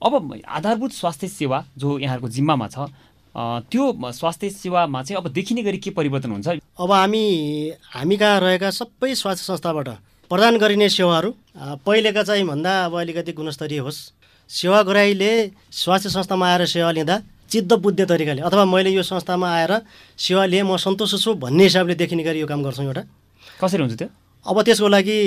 अब 0.00 0.40
आधारभूत 0.48 0.92
स्वास्थ्य 0.96 1.28
सेवा 1.28 1.64
जो 1.76 1.98
यहाँहरूको 2.00 2.28
जिम्मामा 2.32 2.66
छ 2.66 2.88
त्यो 3.34 3.84
स्वास्थ्य 4.12 4.50
सेवामा 4.50 5.02
चाहिँ 5.02 5.22
अब 5.22 5.28
देखिने 5.32 5.62
गरी 5.62 5.78
के 5.78 5.90
परिवर्तन 5.90 6.30
हुन्छ? 6.30 6.48
अब 6.48 6.92
हामी 6.92 7.24
हामी 7.94 8.16
कहाँ 8.16 8.40
रहेका 8.40 8.70
सबै 8.70 9.14
स्वास्थ्य 9.14 9.44
संस्थाबाट 9.44 9.88
प्रदान 10.30 10.56
गरिने 10.58 10.88
सेवाहरू 10.88 11.34
पहिलेका 11.86 12.22
चाहिँ 12.22 12.44
भन्दा 12.46 12.72
अब 12.84 12.94
अलिकति 13.00 13.32
गुणस्तरीय 13.32 13.78
होस्। 13.78 13.98
सेवाग्राहीले 14.50 15.30
स्वास्थ्य 15.72 16.10
संस्थामा 16.10 16.46
आएर 16.48 16.66
सेवा 16.66 16.90
लिँदा 16.90 17.16
चित्त 17.50 17.72
बुझ्ने 17.82 18.04
तरिकाले 18.06 18.42
अथवा 18.42 18.64
मैले 18.64 18.90
यो 18.90 19.02
संस्थामा 19.02 19.48
आएर 19.50 19.72
सेवा 20.18 20.44
लिएँ 20.46 20.62
म 20.62 20.76
सन्तोष 20.76 21.14
छु 21.22 21.34
भन्ने 21.34 21.64
हिसाबले 21.64 21.94
देखिने 21.94 22.22
गरी 22.22 22.40
यो 22.40 22.46
काम 22.46 22.62
गर्छौँ 22.62 22.86
एउटा। 22.86 23.02
कसरी 23.62 23.82
हुन्छ 23.82 23.94
त्यो? 23.98 24.08
अब 24.46 24.62
त्यसको 24.62 24.88
लागि 24.88 25.18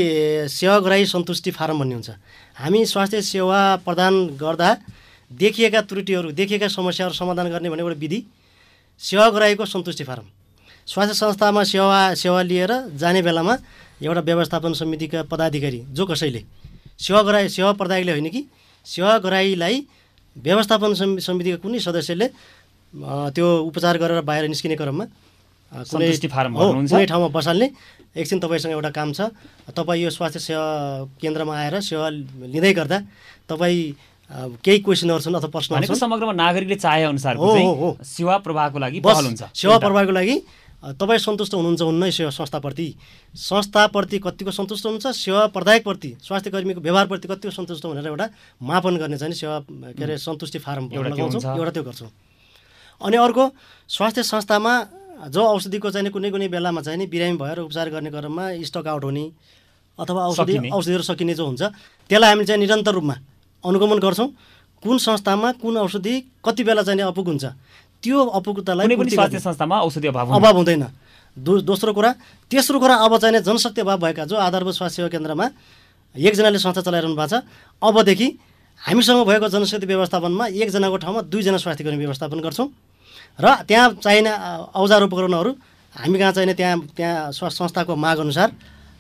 सेवाग्राही 0.50 1.06
सन्तुष्टि 1.06 1.52
फारम 1.52 1.80
भन्ने 1.80 1.96
हुन्छ। 1.96 2.10
हामी 2.58 2.86
स्वास्थ्य 2.86 3.22
सेवा 3.22 3.60
प्रदान 3.86 4.14
गर्दा 4.36 4.70
देखिएका 5.40 5.82
त्रुटिहरू 5.90 6.32
देखिएका 6.40 6.68
समस्याहरू 6.68 7.14
समाधान 7.16 7.50
गर्ने 7.50 7.70
भनेको 7.70 7.88
एउटा 7.90 8.00
विधि 8.00 8.20
सेवाग्राहीको 9.02 9.66
सन्तुष्टि 9.66 10.04
फारम 10.04 10.26
स्वास्थ्य 10.88 11.14
संस्थामा 11.16 11.64
सेवा 11.64 12.00
सेवा 12.22 12.42
लिएर 12.50 12.72
जाने 13.02 13.22
बेलामा 13.28 13.56
एउटा 14.04 14.22
व्यवस्थापन 14.30 14.74
समितिका 14.82 15.24
पदाधिकारी 15.32 15.80
जो 15.98 16.06
कसैले 16.06 16.42
सेवाग्राही 17.00 17.50
सेवा 17.50 17.72
प्रदायकले 17.80 18.12
होइन 18.12 18.30
कि 18.30 18.42
सेवाग्राहीलाई 18.86 19.76
व्यवस्थापन 20.36 20.94
समि- 21.00 21.22
समितिका 21.24 21.58
कुनै 21.64 21.80
सदस्यले 21.80 22.28
त्यो 23.36 23.48
उपचार 23.70 23.98
गरेर 23.98 24.22
बाहिर 24.22 24.48
निस्किने 24.54 24.76
क्रममा 24.76 25.06
फारम 26.30 26.54
हो? 26.54 26.64
कुनै 26.94 27.06
ठाउँमा 27.10 27.28
बसाल्ने 27.34 27.68
एकछिन 28.22 28.40
तपाईँसँग 28.40 28.72
एउटा 28.78 28.90
काम 28.94 29.10
छ 29.18 29.22
तपाईँ 29.74 30.02
यो 30.04 30.10
स्वास्थ्य 30.14 30.40
सेवा 30.40 30.66
केन्द्रमा 31.22 31.54
आएर 31.58 31.80
सेवा 31.82 32.10
लिँदै 32.54 32.74
गर्दा 32.78 32.98
तपाईँ 33.50 33.82
केही 34.34 34.80
क्वेसनहरू 34.80 35.22
छन् 35.22 35.36
अथवा 35.36 35.62
छन् 35.62 35.96
समग्रमा 35.96 36.34
नागरिकले 36.34 36.76
चाहे 36.76 37.04
हो। 37.06 37.98
सेवा 38.02 38.38
प्रवाहको 38.42 38.80
लागि 38.80 39.00
पहल 39.00 39.26
हुन्छ 39.26 39.44
सेवा। 39.54 39.78
प्रवाहको 39.78 40.12
लागि 40.12 40.36
तपाईँ 40.84 41.20
सन्तुष्ट 41.20 41.54
हुनुहुन्छ 41.54 41.82
हुन्न 41.82 42.10
सेवा 42.12 42.30
संस्थाप्रति 42.30 42.88
संस्थाप्रति 43.36 44.18
कतिको 44.20 44.52
सन्तुष्ट 44.52 44.86
हुनुहुन्छ 44.86 45.16
सेवा 45.16 45.46
प्रदायकप्रति 45.56 46.12
स्वास्थ्य 46.24 46.50
कर्मीको 46.52 46.82
व्यवहारप्रति 46.82 47.28
कतिको 47.28 47.52
सन्तुष्ट 47.52 47.86
भनेर 47.86 48.08
एउटा 48.08 48.28
मापन 48.62 48.98
गर्ने 48.98 49.18
चाहिँ 49.18 49.34
सेवा 49.34 49.60
के 49.70 50.04
अरे 50.04 50.18
सन्तुष्टि 50.18 50.60
फारम 50.60 50.90
लगाउँछौँ। 50.92 51.56
एउटा 51.56 51.72
त्यो 51.72 51.84
गर्छौँ 51.84 52.10
अनि 53.02 53.18
अर्को 53.18 53.50
स्वास्थ्य 53.90 54.24
संस्थामा 54.24 54.74
जो 55.30 55.42
औषधिको 55.46 55.92
चाहिँ 55.92 56.12
कुनै 56.12 56.32
कुनै 56.32 56.48
बेलामा 56.52 56.82
चाहिँ 56.82 57.00
नि 57.00 57.06
बिरामी 57.08 57.38
भएर 57.38 57.60
उपचार 57.64 57.90
गर्ने 57.90 58.10
क्रममा 58.12 58.46
स्टक 58.68 58.88
आउट 58.88 59.04
हुने 59.04 59.26
अथवा 60.00 60.22
औषधि। 60.28 60.70
औषधिहरू 60.70 61.04
सकिने 61.04 61.34
जो 61.34 61.46
हुन्छ 61.46 61.62
त्यसलाई 62.10 62.30
हामीले 62.30 62.46
चाहिँ 62.46 62.60
निरन्तर 62.60 62.92
रूपमा 62.92 63.16
अनुगमन 63.64 64.00
गर्छौँ 64.00 64.28
कुन 64.84 64.98
संस्थामा 65.00 65.52
कुन 65.62 65.78
औषधि 65.78 66.14
कति 66.46 66.64
बेला 66.64 66.82
चाहिँ 66.84 66.98
नि 66.98 67.04
अपुग 67.04 67.28
हुन्छ 67.28 67.46
त्यो 68.04 68.20
अपुगतालाई 68.20 68.88
स्वास्थ्य। 69.10 69.40
संस्थामा 69.40 69.80
औषधि 69.82 70.08
अभाव। 70.08 70.36
अभाव 70.36 70.56
हुँदैन 70.58 70.86
दो 71.38 71.62
दोस्रो 71.64 71.94
कुरा 71.94 72.12
तेस्रो 72.52 72.80
कुरा 72.80 72.96
अब 73.06 73.18
चाहिँ 73.18 73.34
नि 73.34 73.40
जनशक्ति 73.42 73.82
अभाव 73.82 73.98
भएका 74.00 74.26
जो 74.26 74.36
आधारभूत 74.38 74.76
स्वास्थ्य 74.76 74.96
सेवा 74.96 75.10
केन्द्रमा 75.10 75.46
एकजनाले 76.16 76.60
संस्था 76.60 76.82
चलाइरहनु 76.82 77.16
भएको 77.16 77.28
छ 77.28 77.44
अबदेखि 77.82 78.28
हामीसँग 78.82 79.26
भएको 79.26 79.48
जनशक्ति 79.50 79.86
व्यवस्थापनमा 79.88 80.46
एकजनाको 80.54 80.98
ठाउँमा 80.98 81.22
दुईजना 81.32 81.58
स्वास्थ्य 81.58 81.84
कर्मी 81.84 82.04
व्यवस्थापन 82.06 82.40
गर्छौँ 82.40 82.68
र 83.40 83.56
त्यहाँ 83.66 83.90
चाहिने 84.04 84.32
औजार 84.76 85.02
उपकरणहरू 85.04 85.52
हामी 85.94 86.20
कहाँ 86.20 86.32
चाहिने 86.32 86.54
त्यहाँ 86.54 86.80
त्यहाँ 86.98 87.32
स्वा 87.32 87.50
संस्थाको 87.50 87.96
माग 87.96 88.18
अनुसार 88.20 88.50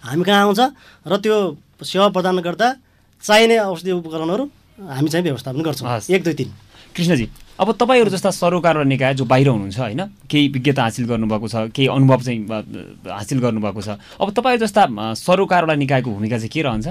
हामी 0.03 0.23
कहाँ 0.23 0.41
आउँछ 0.41 0.59
र 1.05 1.17
त्यो 1.21 1.35
सेवा 1.83 2.07
प्रदान 2.15 2.39
गर्दा 2.39 2.67
चाहिने 3.23 3.57
औषधि 3.59 3.91
उपकरणहरू 3.91 4.43
हामी 4.89 5.09
चाहिँ 5.09 5.23
व्यवस्थापन 5.23 5.61
गर्छौँ। 5.61 5.99
एक 6.15 6.23
दुई 6.23 6.33
तिन। 6.33 6.49
कृष्णजी 6.95 7.27
अब 7.59 7.71
तपाईँहरू 7.79 8.09
जस्ता 8.09 8.29
सरोकार 8.31 8.77
र 8.77 8.83
निकाय 8.85 9.13
जो 9.13 9.25
बाहिर 9.25 9.47
हुनुहुन्छ 9.47 9.79
होइन 9.79 10.01
केही 10.29 10.47
विज्ञता 10.53 10.81
हासिल 10.83 11.05
गर्नुभएको 11.05 11.47
छ 11.47 11.55
केही 11.75 11.87
अनुभव 11.87 12.21
चाहिँ 12.21 12.39
हासिल 13.09 13.39
गर्नुभएको 13.39 13.81
छ 13.81 13.89
अब 14.21 14.31
तपाईँ 14.33 14.57
जस्ता 14.57 14.83
अ, 14.83 15.13
सरोकार 15.13 15.69
र 15.69 15.75
निकायको 15.77 16.09
भूमिका 16.11 16.37
चाहिँ 16.37 16.49
के 16.49 16.61
रहन्छ? 16.61 16.87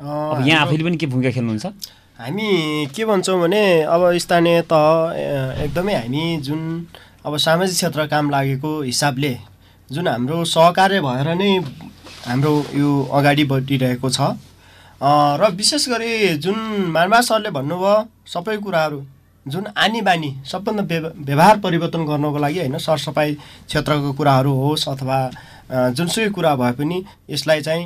अब 0.00 0.44
यहाँ 0.46 0.66
आफैले 0.66 0.84
पनि 0.84 0.96
के 0.96 1.06
भूमिका 1.06 1.30
खेल्नुहुन्छ? 1.30 1.66
हामी 2.18 2.48
के 2.96 3.04
भन्छौँ 3.04 3.40
भने 3.40 3.62
अब 3.84 4.02
स्थानीय 4.16 4.60
तह 4.72 5.62
एकदमै 5.64 5.94
हामी 5.94 6.24
जुन 6.42 6.60
अब 7.24 7.36
सामाजिक 7.36 7.76
क्षेत्र 7.76 8.06
काम 8.08 8.30
लागेको 8.30 8.70
हिसाबले 8.82 9.32
जुन 9.90 10.08
हाम्रो 10.08 10.44
सहकार्य 10.44 11.00
भएर 11.00 11.28
नै 11.36 11.50
हाम्रो 12.26 12.52
यो 12.74 12.88
अगाडि 13.12 13.44
बढिरहेको 13.44 14.10
छ। 14.10 14.20
र 15.00 15.50
विशेष 15.56 15.88
गरी 15.88 16.12
जुन 16.38 16.58
मानवा 16.94 17.20
सरले 17.20 17.50
भन्नुभयो 17.50 17.94
सबै 18.32 18.56
कुराहरू 18.64 19.00
जुन 19.46 19.66
आनी 19.76 20.00
बानी 20.02 20.30
सबभन्दा 20.50 20.82
व्यव- 20.90 21.12
व्यवहार 21.26 21.58
परिवर्तन 21.64 22.04
गर्नको 22.06 22.38
लागि 22.38 22.58
होइन 22.58 22.78
सरसफाइ 22.86 23.34
क्षेत्रको 23.68 24.12
कुराहरू 24.18 24.52
होस् 24.62 24.88
अथवा 24.88 25.18
जुनसुकै 25.96 26.28
कुरा 26.36 26.54
भए 26.56 26.72
पनि 26.80 27.02
यसलाई 27.30 27.60
चाहिँ 27.62 27.84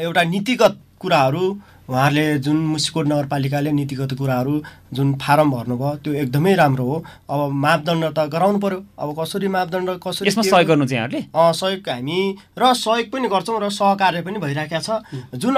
एउटा 0.00 0.22
नीतिगत 0.34 0.76
कुराहरू 1.00 1.44
उहाँहरूले 1.90 2.38
जुन 2.46 2.56
मुसिकोट 2.70 3.06
नगरपालिकाले 3.06 3.70
नीतिगत 3.74 4.12
कुराहरू 4.18 4.54
जुन 4.94 5.08
फारम 5.22 5.50
भर्नुभयो 5.50 5.94
त्यो 6.04 6.12
एकदमै 6.22 6.54
राम्रो 6.54 6.84
हो। 6.86 6.96
अब 7.30 7.40
मापदण्ड 7.64 8.04
त 8.14 8.18
गराउनु 8.30 8.58
पर्यो। 8.62 8.78
अब 9.02 9.08
कसरी 9.18 9.48
मापदण्ड 9.50 9.90
कसरी 10.06 10.28
यसमा 10.28 10.42
के 10.42 10.50
सहयोग 10.50 10.68
गर्नु 10.70 10.86
चाहिँ 10.86 11.26
सहयोग 11.34 11.88
हामी 11.90 12.20
र 12.58 12.72
सहयोग 12.78 13.10
पनि 13.10 13.28
गर्छौँ 13.34 13.58
र 13.60 13.68
सहकार्य 13.74 14.22
पनि 14.22 14.38
भइरहेको 14.38 14.80
छ। 14.86 15.02
जुन 15.34 15.54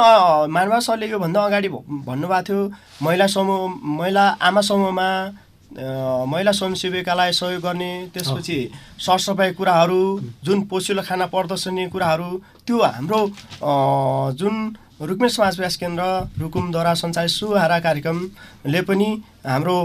मानवा 0.57 0.79
सरले 0.89 1.07
योभन्दा 1.13 1.41
अगाडि 1.45 1.69
भन्नुभएको 1.69 2.43
थियो 2.49 2.61
महिला 3.05 3.27
समूह 3.37 3.61
महिला 4.01 4.25
आमा 4.41 4.61
समूहमा 4.73 5.09
महिला 5.73 6.53
स्वयंसेविकालाई 6.53 7.33
सहयोग 7.33 7.63
गर्ने 7.63 7.91
त्यसपछि 8.15 8.59
सरसफाइ 9.01 9.53
कुराहरू 9.57 10.01
जुन 10.45 10.61
पोसिलो 10.69 11.03
खाना 11.03 11.27
प्रदर्शनी 11.33 11.87
कुराहरू 11.93 12.31
त्यो 12.67 12.77
हाम्रो 12.83 13.21
अ, 13.21 13.73
जुन 14.41 14.57
रुक्मे 15.09 15.29
समाज 15.29 15.59
विकास 15.59 15.77
केन्द्र 15.77 16.05
रुकुमद्वारा 16.41 16.93
सञ्चालित 17.03 17.31
सुहारा 17.31 17.79
कार्यक्रमले 17.87 18.81
पनि 18.89 19.09
हाम्रो 19.47 19.77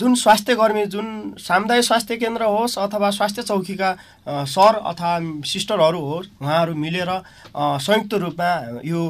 जुन 0.00 0.14
स्वास्थ्य 0.22 0.54
कर्मी 0.54 0.84
जुन 0.94 1.06
सामुदायिक 1.40 1.84
स्वास्थ्य 1.84 2.16
केन्द्र 2.22 2.44
होस् 2.54 2.78
अथवा 2.78 3.10
स्वास्थ्य 3.18 3.42
चौकीका 3.50 3.90
सर 4.54 4.74
अथवा 4.92 5.12
सिस्टरहरू 5.52 6.00
होस् 6.10 6.28
उहाँहरू 6.42 6.74
मिलेर 6.84 7.10
संयुक्त 7.56 8.14
रूपमा 8.24 8.50
यो 8.84 9.02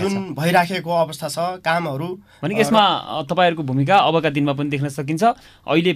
जुन 0.00 0.14
भइराखेको 0.38 0.90
अवस्था 0.96 1.28
छ 1.28 1.38
कामहरू 1.62 2.08
भनेको 2.42 2.60
यसमा 2.60 2.82
तपाईँहरूको 3.30 3.62
भूमिका 3.70 3.96
अबका 4.08 4.30
दिनमा 4.30 4.52
पनि 4.58 4.70
देख्न 4.70 4.88
सकिन्छ। 4.88 5.22
अहिले 5.66 5.92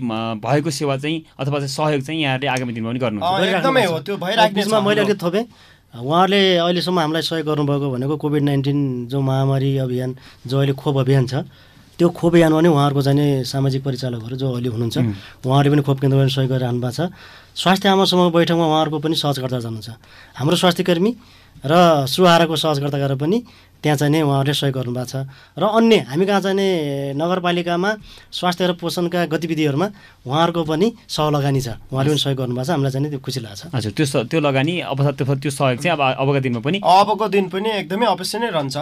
भएको 0.47 0.71
सेवा 0.79 0.97
चाहिँ 0.99 1.19
अथवा 1.39 1.59
चाहिँ 1.59 1.69
सहयोग 1.75 2.03
चाहिँ 2.03 2.21
यहाँहरूले 2.23 2.49
आगामी 2.55 2.73
दिनमा 2.73 2.91
पनि 2.91 2.99
अ, 2.99 3.03
गर्नुहुन्छ 3.03 3.55
एकदमै 3.55 3.85
हो 3.87 3.99
त्यो 4.03 4.17
छ 4.17 4.83
मैले। 4.83 5.01
अलिकति 5.01 5.19
थपेँ। 5.23 5.45
उहाँहरूले 5.93 6.41
अहिलेसम्म 6.57 6.99
हामीलाई 6.99 7.23
सहयोग 7.23 7.47
गर्नुभएको 7.47 7.87
भनेको 7.93 8.17
कोभिड 8.17 8.43
नाइन्टिन 8.43 8.79
जो 9.13 9.21
महामारी 9.21 9.71
अभियान 9.85 10.11
जो 10.47 10.57
अहिले 10.59 10.73
खोप 10.73 10.97
अभियान 11.05 11.27
छ 11.27 11.45
त्यो 11.99 12.09
खोप 12.09 12.33
अभियानमा 12.33 12.59
पनि 12.59 12.69
उहाँहरूको 12.69 13.03
चाहिँ 13.03 13.19
नि 13.21 13.45
सामाजिक 13.45 13.83
परिचालकहरू 13.85 14.37
जो 14.41 14.49
अहिले 14.57 14.69
हुनुहुन्छ 14.73 14.99
उहाँहरूले 15.45 15.71
पनि 15.77 15.83
खोप 15.85 15.99
केन्द्रमा 16.01 16.27
सहयोग 16.33 16.51
गरिरहनु 16.51 16.81
भएको 16.81 16.97
छ। 16.97 17.13
स्वास्थ्य 17.53 17.89
आमा 17.93 18.05
समूह 18.09 18.33
बैठकमा 18.33 18.65
उहाँहरूको 18.65 18.99
पनि 19.05 19.15
सहजकर्ता 19.21 19.59
जानुहुन्छ। 19.61 19.89
हाम्रो 20.41 20.57
स्वास्थ्य 20.57 20.83
कर्मी 20.89 21.11
र 21.61 21.73
सुहाराको 22.09 22.57
सहजकर्ताहरू 22.57 23.17
पनि 23.21 23.39
त्यहाँ 23.83 23.97
चाहिँ 23.99 24.13
नि 24.15 24.21
उहाँहरूले 24.23 24.55
सहयोग 24.55 24.75
गर्नुभएको 24.79 25.07
छ। 25.11 25.17
र 25.59 25.63
अन्य 25.67 25.97
हामी 26.11 26.25
कहाँ 26.27 26.41
चाहिँ 26.41 26.57
नि 26.57 26.69
नगरपालिकामा 27.19 27.91
स्वास्थ्य 28.31 28.67
र 28.67 28.73
पोषणका 28.79 29.21
गतिविधिहरूमा 29.35 29.87
उहाँहरूको 30.27 30.63
पनि 30.65 30.87
सहलगानी 31.09 31.61
छ। 31.61 31.69
उहाँहरूले 31.91 32.15
पनि 32.15 32.23
सहयोग 32.23 32.39
गर्नुभएको 32.39 32.67
छ। 32.67 32.71
हामीलाई 32.71 32.93
चाहिँ 32.93 33.05
नि 33.05 33.11
त्यो 33.11 33.21
खुसी 33.21 33.41
लाग्छ। 33.43 33.61
हजुर 33.75 33.93
त्यो 33.93 34.07
स- 34.07 34.27
त्यो 34.31 34.41
लगानी 34.41 34.75
अब 34.87 34.99
त्यो 35.19 35.35
त्यो 35.35 35.51
सहयोग 35.51 35.79
चाहिँ 35.83 35.93
अब 35.99 36.03
अबका 36.23 36.41
दिनमा 36.41 36.61
पनि 36.63 36.79
अबको 36.83 37.27
दिन 37.29 37.45
पनि 37.51 37.69
एकदमै 37.83 38.07
अवश्य 38.07 38.39
नै 38.39 38.49
रहन्छ। 38.55 38.77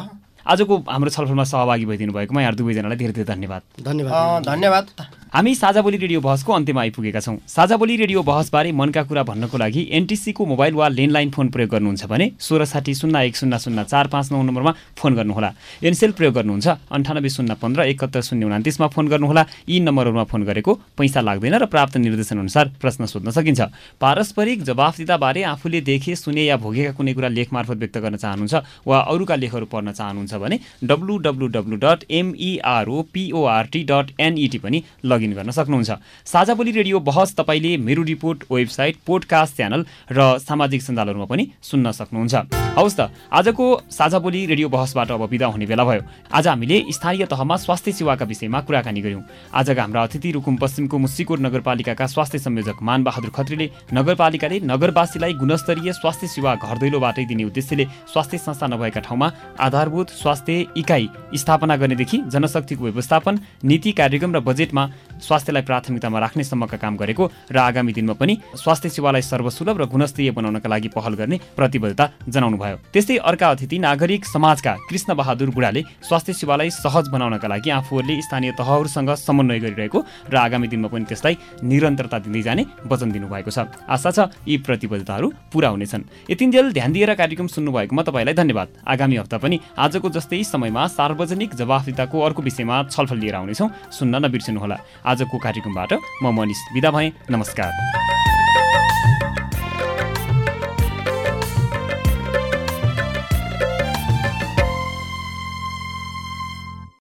आजको 0.47 0.85
हाम्रो 0.89 1.11
छलफलमा 1.11 1.45
सहभागी 1.45 1.85
भइदिनु 1.85 2.13
भएकोमा 2.13 2.43
यहाँ 2.43 2.55
दुवैजनालाई 2.55 2.97
धेरै 2.97 3.13
धेरै 3.13 3.35
धन्यवाद। 3.35 3.63
धन्यवाद। 3.83 4.43
अ, 4.43 4.51
धन्यवाद। 4.51 4.87
हामी 5.35 5.55
साझा 5.55 5.83
बोली 5.83 5.97
रेडियो 5.97 6.21
बहसको 6.21 6.53
अन्त्यमा 6.53 6.81
आइपुगेका 6.81 7.21
छौँ। 7.21 7.39
साझा 7.49 7.77
बोली 7.77 7.97
रेडियो 7.97 8.23
बहसबारे 8.23 8.73
मनका 8.73 9.03
कुरा 9.03 9.23
भन्नको 9.23 9.59
लागि 9.59 9.89
एनटिसीको 9.93 10.47
मोबाइल 10.47 10.75
वा 10.75 10.89
ल्यान्डलाइन 10.89 11.31
फोन 11.31 11.49
प्रयोग 11.49 11.71
गर्नुहुन्छ 11.71 12.05
भने 12.05 12.33
सोह्र 12.41 12.65
साठी 12.65 12.95
शून्य 12.95 13.27
एक 13.27 13.37
शून्य 13.37 13.59
शून्य 13.59 13.85
चार 13.85 14.07
पाँच 14.07 14.33
नौ 14.33 14.43
नम्बरमा 14.43 14.75
फोन 14.97 15.15
गर्नुहोला। 15.15 15.55
एनसेल 15.85 16.13
प्रयोग 16.13 16.35
गर्नुहुन्छ 16.35 16.69
अन्ठानब्बे 16.69 17.29
शून्य 17.29 17.55
पन्ध्र 17.55 17.83
एकहत्तर 17.83 18.21
शून्य 18.21 18.47
उनातिसमा 18.47 18.87
फोन 18.87 19.09
गर्नुहोला। 19.09 19.47
यी 19.69 19.81
नम्बरहरूमा 19.81 20.25
फोन 20.25 20.43
गरेको 20.43 20.75
पैसा 20.75 21.21
लाग्दैन 21.21 21.55
र 21.55 21.67
प्राप्त 21.67 21.97
निर्देशनअनुसार 21.97 22.71
प्रश्न 22.81 23.07
सोध्न 23.07 23.31
सकिन्छ। 23.31 23.61
पारस्परिक 24.01 24.63
जवाफदिताबारे 24.63 25.43
आफूले 25.43 25.81
देखे 25.81 26.17
सुने 26.17 26.43
या 26.45 26.57
भोगेका 26.57 26.93
कुनै 26.93 27.15
कुरा 27.15 27.29
लेख 27.29 27.53
मार्फत 27.53 27.77
व्यक्त 27.77 27.99
गर्न 27.99 28.17
चाहनुहुन्छ 28.17 28.55
वा 28.87 28.99
अरूका 28.99 29.37
लेखहरू 29.37 29.67
पढ्न 29.67 29.93
चाहनुहुन्छ 29.93 30.30
भने 30.39 30.59
W 30.85 31.19
W 31.19 31.47
W 31.49 31.77
dot 31.77 32.05
MEROPORT 32.11 33.83
dot 33.85 34.07
NET 34.21 34.59
पनि 34.59 34.83
लगइन 35.05 35.33
गर्न 35.35 35.51
सक्नुहुन्छ। 35.51 35.91
साझा 36.25 36.55
बोली 36.55 36.71
रेडियो 36.71 37.01
बहस 37.01 37.35
तपाईँले 37.35 37.77
मेरो 37.77 38.03
रिपोर्ट 38.03 38.45
वेबसाइट 38.53 38.97
पोडकास्ट 39.07 39.57
च्यानल 39.57 39.85
र 40.13 40.39
सामाजिक 40.39 40.83
सञ्जालहरूमा 40.83 41.27
पनि 41.27 41.45
सुन्न 41.63 41.91
सक्नुहुन्छ। 41.91 42.35
हवस् 42.77 42.97
त 42.97 43.11
आजको 43.33 43.67
साझा 43.91 44.19
बोली 44.19 44.47
रेडियो 44.47 44.69
बहसबाट 44.69 45.11
अब 45.11 45.23
विदा 45.27 45.47
हुने 45.47 45.67
बेला 45.67 45.85
भयो। 45.85 46.03
आज 46.31 46.47
हामीले 46.49 46.85
स्थानीय 46.91 47.27
तहमा 47.27 47.57
स्वास्थ्य 47.57 47.93
सेवाका 47.93 48.25
विषयमा 48.25 48.61
कुराकानी 48.61 49.01
गऱ्यौँ। 49.01 49.23
आजका 49.51 49.83
हाम्रा 49.83 50.03
अतिथि 50.03 50.31
रुकुम 50.33 50.57
पश्चिमको 50.57 50.99
मुसिकोट 50.99 51.41
नगरपालिकाका 51.41 52.07
स्वास्थ्य 52.07 52.39
संयोजक 52.39 52.79
मानबहादुर 52.81 53.31
खत्रीले 53.31 53.67
नगरपालिकाले 53.93 54.61
नगरवासीलाई 54.65 55.33
गुणस्तरीय 55.35 55.93
स्वास्थ्य 55.93 56.27
सेवा 56.29 56.55
घर 56.57 56.79
दैलोबाटै 56.79 57.25
दिने 57.25 57.45
उद्देश्यले 57.45 57.85
स्वास्थ्य 58.13 58.39
संस्था 58.39 58.67
नभएका 58.67 59.01
ठाउँमा 59.01 59.33
आधारभूत 59.61 60.09
स्वास्थ्य 60.23 60.67
इकाइ 60.77 61.09
स्थापना 61.37 61.77
गर्नेदेखि 61.77 62.19
जनशक्तिको 62.33 62.85
व्यवस्थापन 62.85 63.39
नीति 63.65 63.93
कार्यक्रम 64.01 64.35
र 64.37 64.41
बजेटमा 64.49 64.89
स्वास्थ्यलाई 65.21 65.63
प्राथमिकतामा 65.63 66.19
राख्ने 66.19 66.45
सम्मका 66.45 66.77
काम 66.77 66.97
गरेको 66.97 67.25
र 67.53 67.57
आगामी 67.59 67.93
दिनमा 67.93 68.15
पनि 68.15 68.35
स्वास्थ्य 68.57 68.89
सेवालाई 68.89 69.23
सर्वसुलभ 69.23 69.77
र 69.81 69.85
गुणस्तरीय 69.87 70.31
बनाउनका 70.31 70.69
लागि 70.69 70.89
पहल 70.97 71.15
गर्ने 71.21 71.37
प्रतिबद्धता 71.57 72.05
जनाउनु 72.29 72.57
भयो 72.57 72.77
त्यस्तै 72.93 73.17
अर्का 73.31 73.49
अतिथि 73.51 73.79
नागरिक 73.79 74.25
समाजका 74.27 74.73
कृष्ण 74.89 75.15
बहादुर 75.15 75.51
बुढाले 75.51 75.83
स्वास्थ्य 76.09 76.33
सेवालाई 76.41 76.71
सहज 76.73 77.09
बनाउनका 77.09 77.49
लागि 77.49 77.71
आफूहरूले 77.71 78.21
स्थानीय 78.23 78.53
तहहरूसँग 78.59 79.11
समन्वय 79.19 79.59
गरिरहेको 79.61 79.99
र 80.31 80.37
आगामी 80.37 80.69
दिनमा 80.69 80.89
पनि 80.89 81.05
त्यसलाई 81.05 81.35
निरन्तरता 81.63 82.19
दिँदै 82.25 82.43
जाने 82.43 82.63
वचन 82.87 83.11
दिनुभएको 83.13 83.51
छ। 83.51 83.59
आशा 83.89 84.11
छ 84.11 84.19
यी 84.47 84.57
प्रतिबद्धताहरू 84.67 85.27
पुरा 85.53 85.69
हुनेछन्। 85.69 86.31
यतिन्जेल 86.31 86.73
ध्यान 86.73 86.91
दिएर 86.93 87.15
कार्यक्रम 87.15 87.47
सुन्नुभएकोमा 87.47 88.03
तपाईँलाई 88.03 88.35
धन्यवाद। 88.35 88.69
आगामी 88.87 89.17
हप्ता 89.17 89.39
पनि 89.39 89.57
आजको 89.79 90.09
जस्तै 90.11 90.43
समयमा 90.45 90.87
सार्वजनिक 90.97 91.55
जवाफदिताको 91.55 92.17
अर्को 92.21 92.41
विषयमा 92.43 92.77
छलफल 92.91 93.19
लिएर 93.19 93.35
आउनेछौँ। 93.35 93.69
सुन्न 93.91 94.15
नबिर्सनुहोला। 94.25 94.77
आजको 95.11 95.39
कार्यक्रमबाट 95.39 95.93
म 96.23 96.35
मनिष 96.39 96.61
विदा 96.75 96.91
भएँ। 96.91 97.13
नमस्कार। 97.31 98.20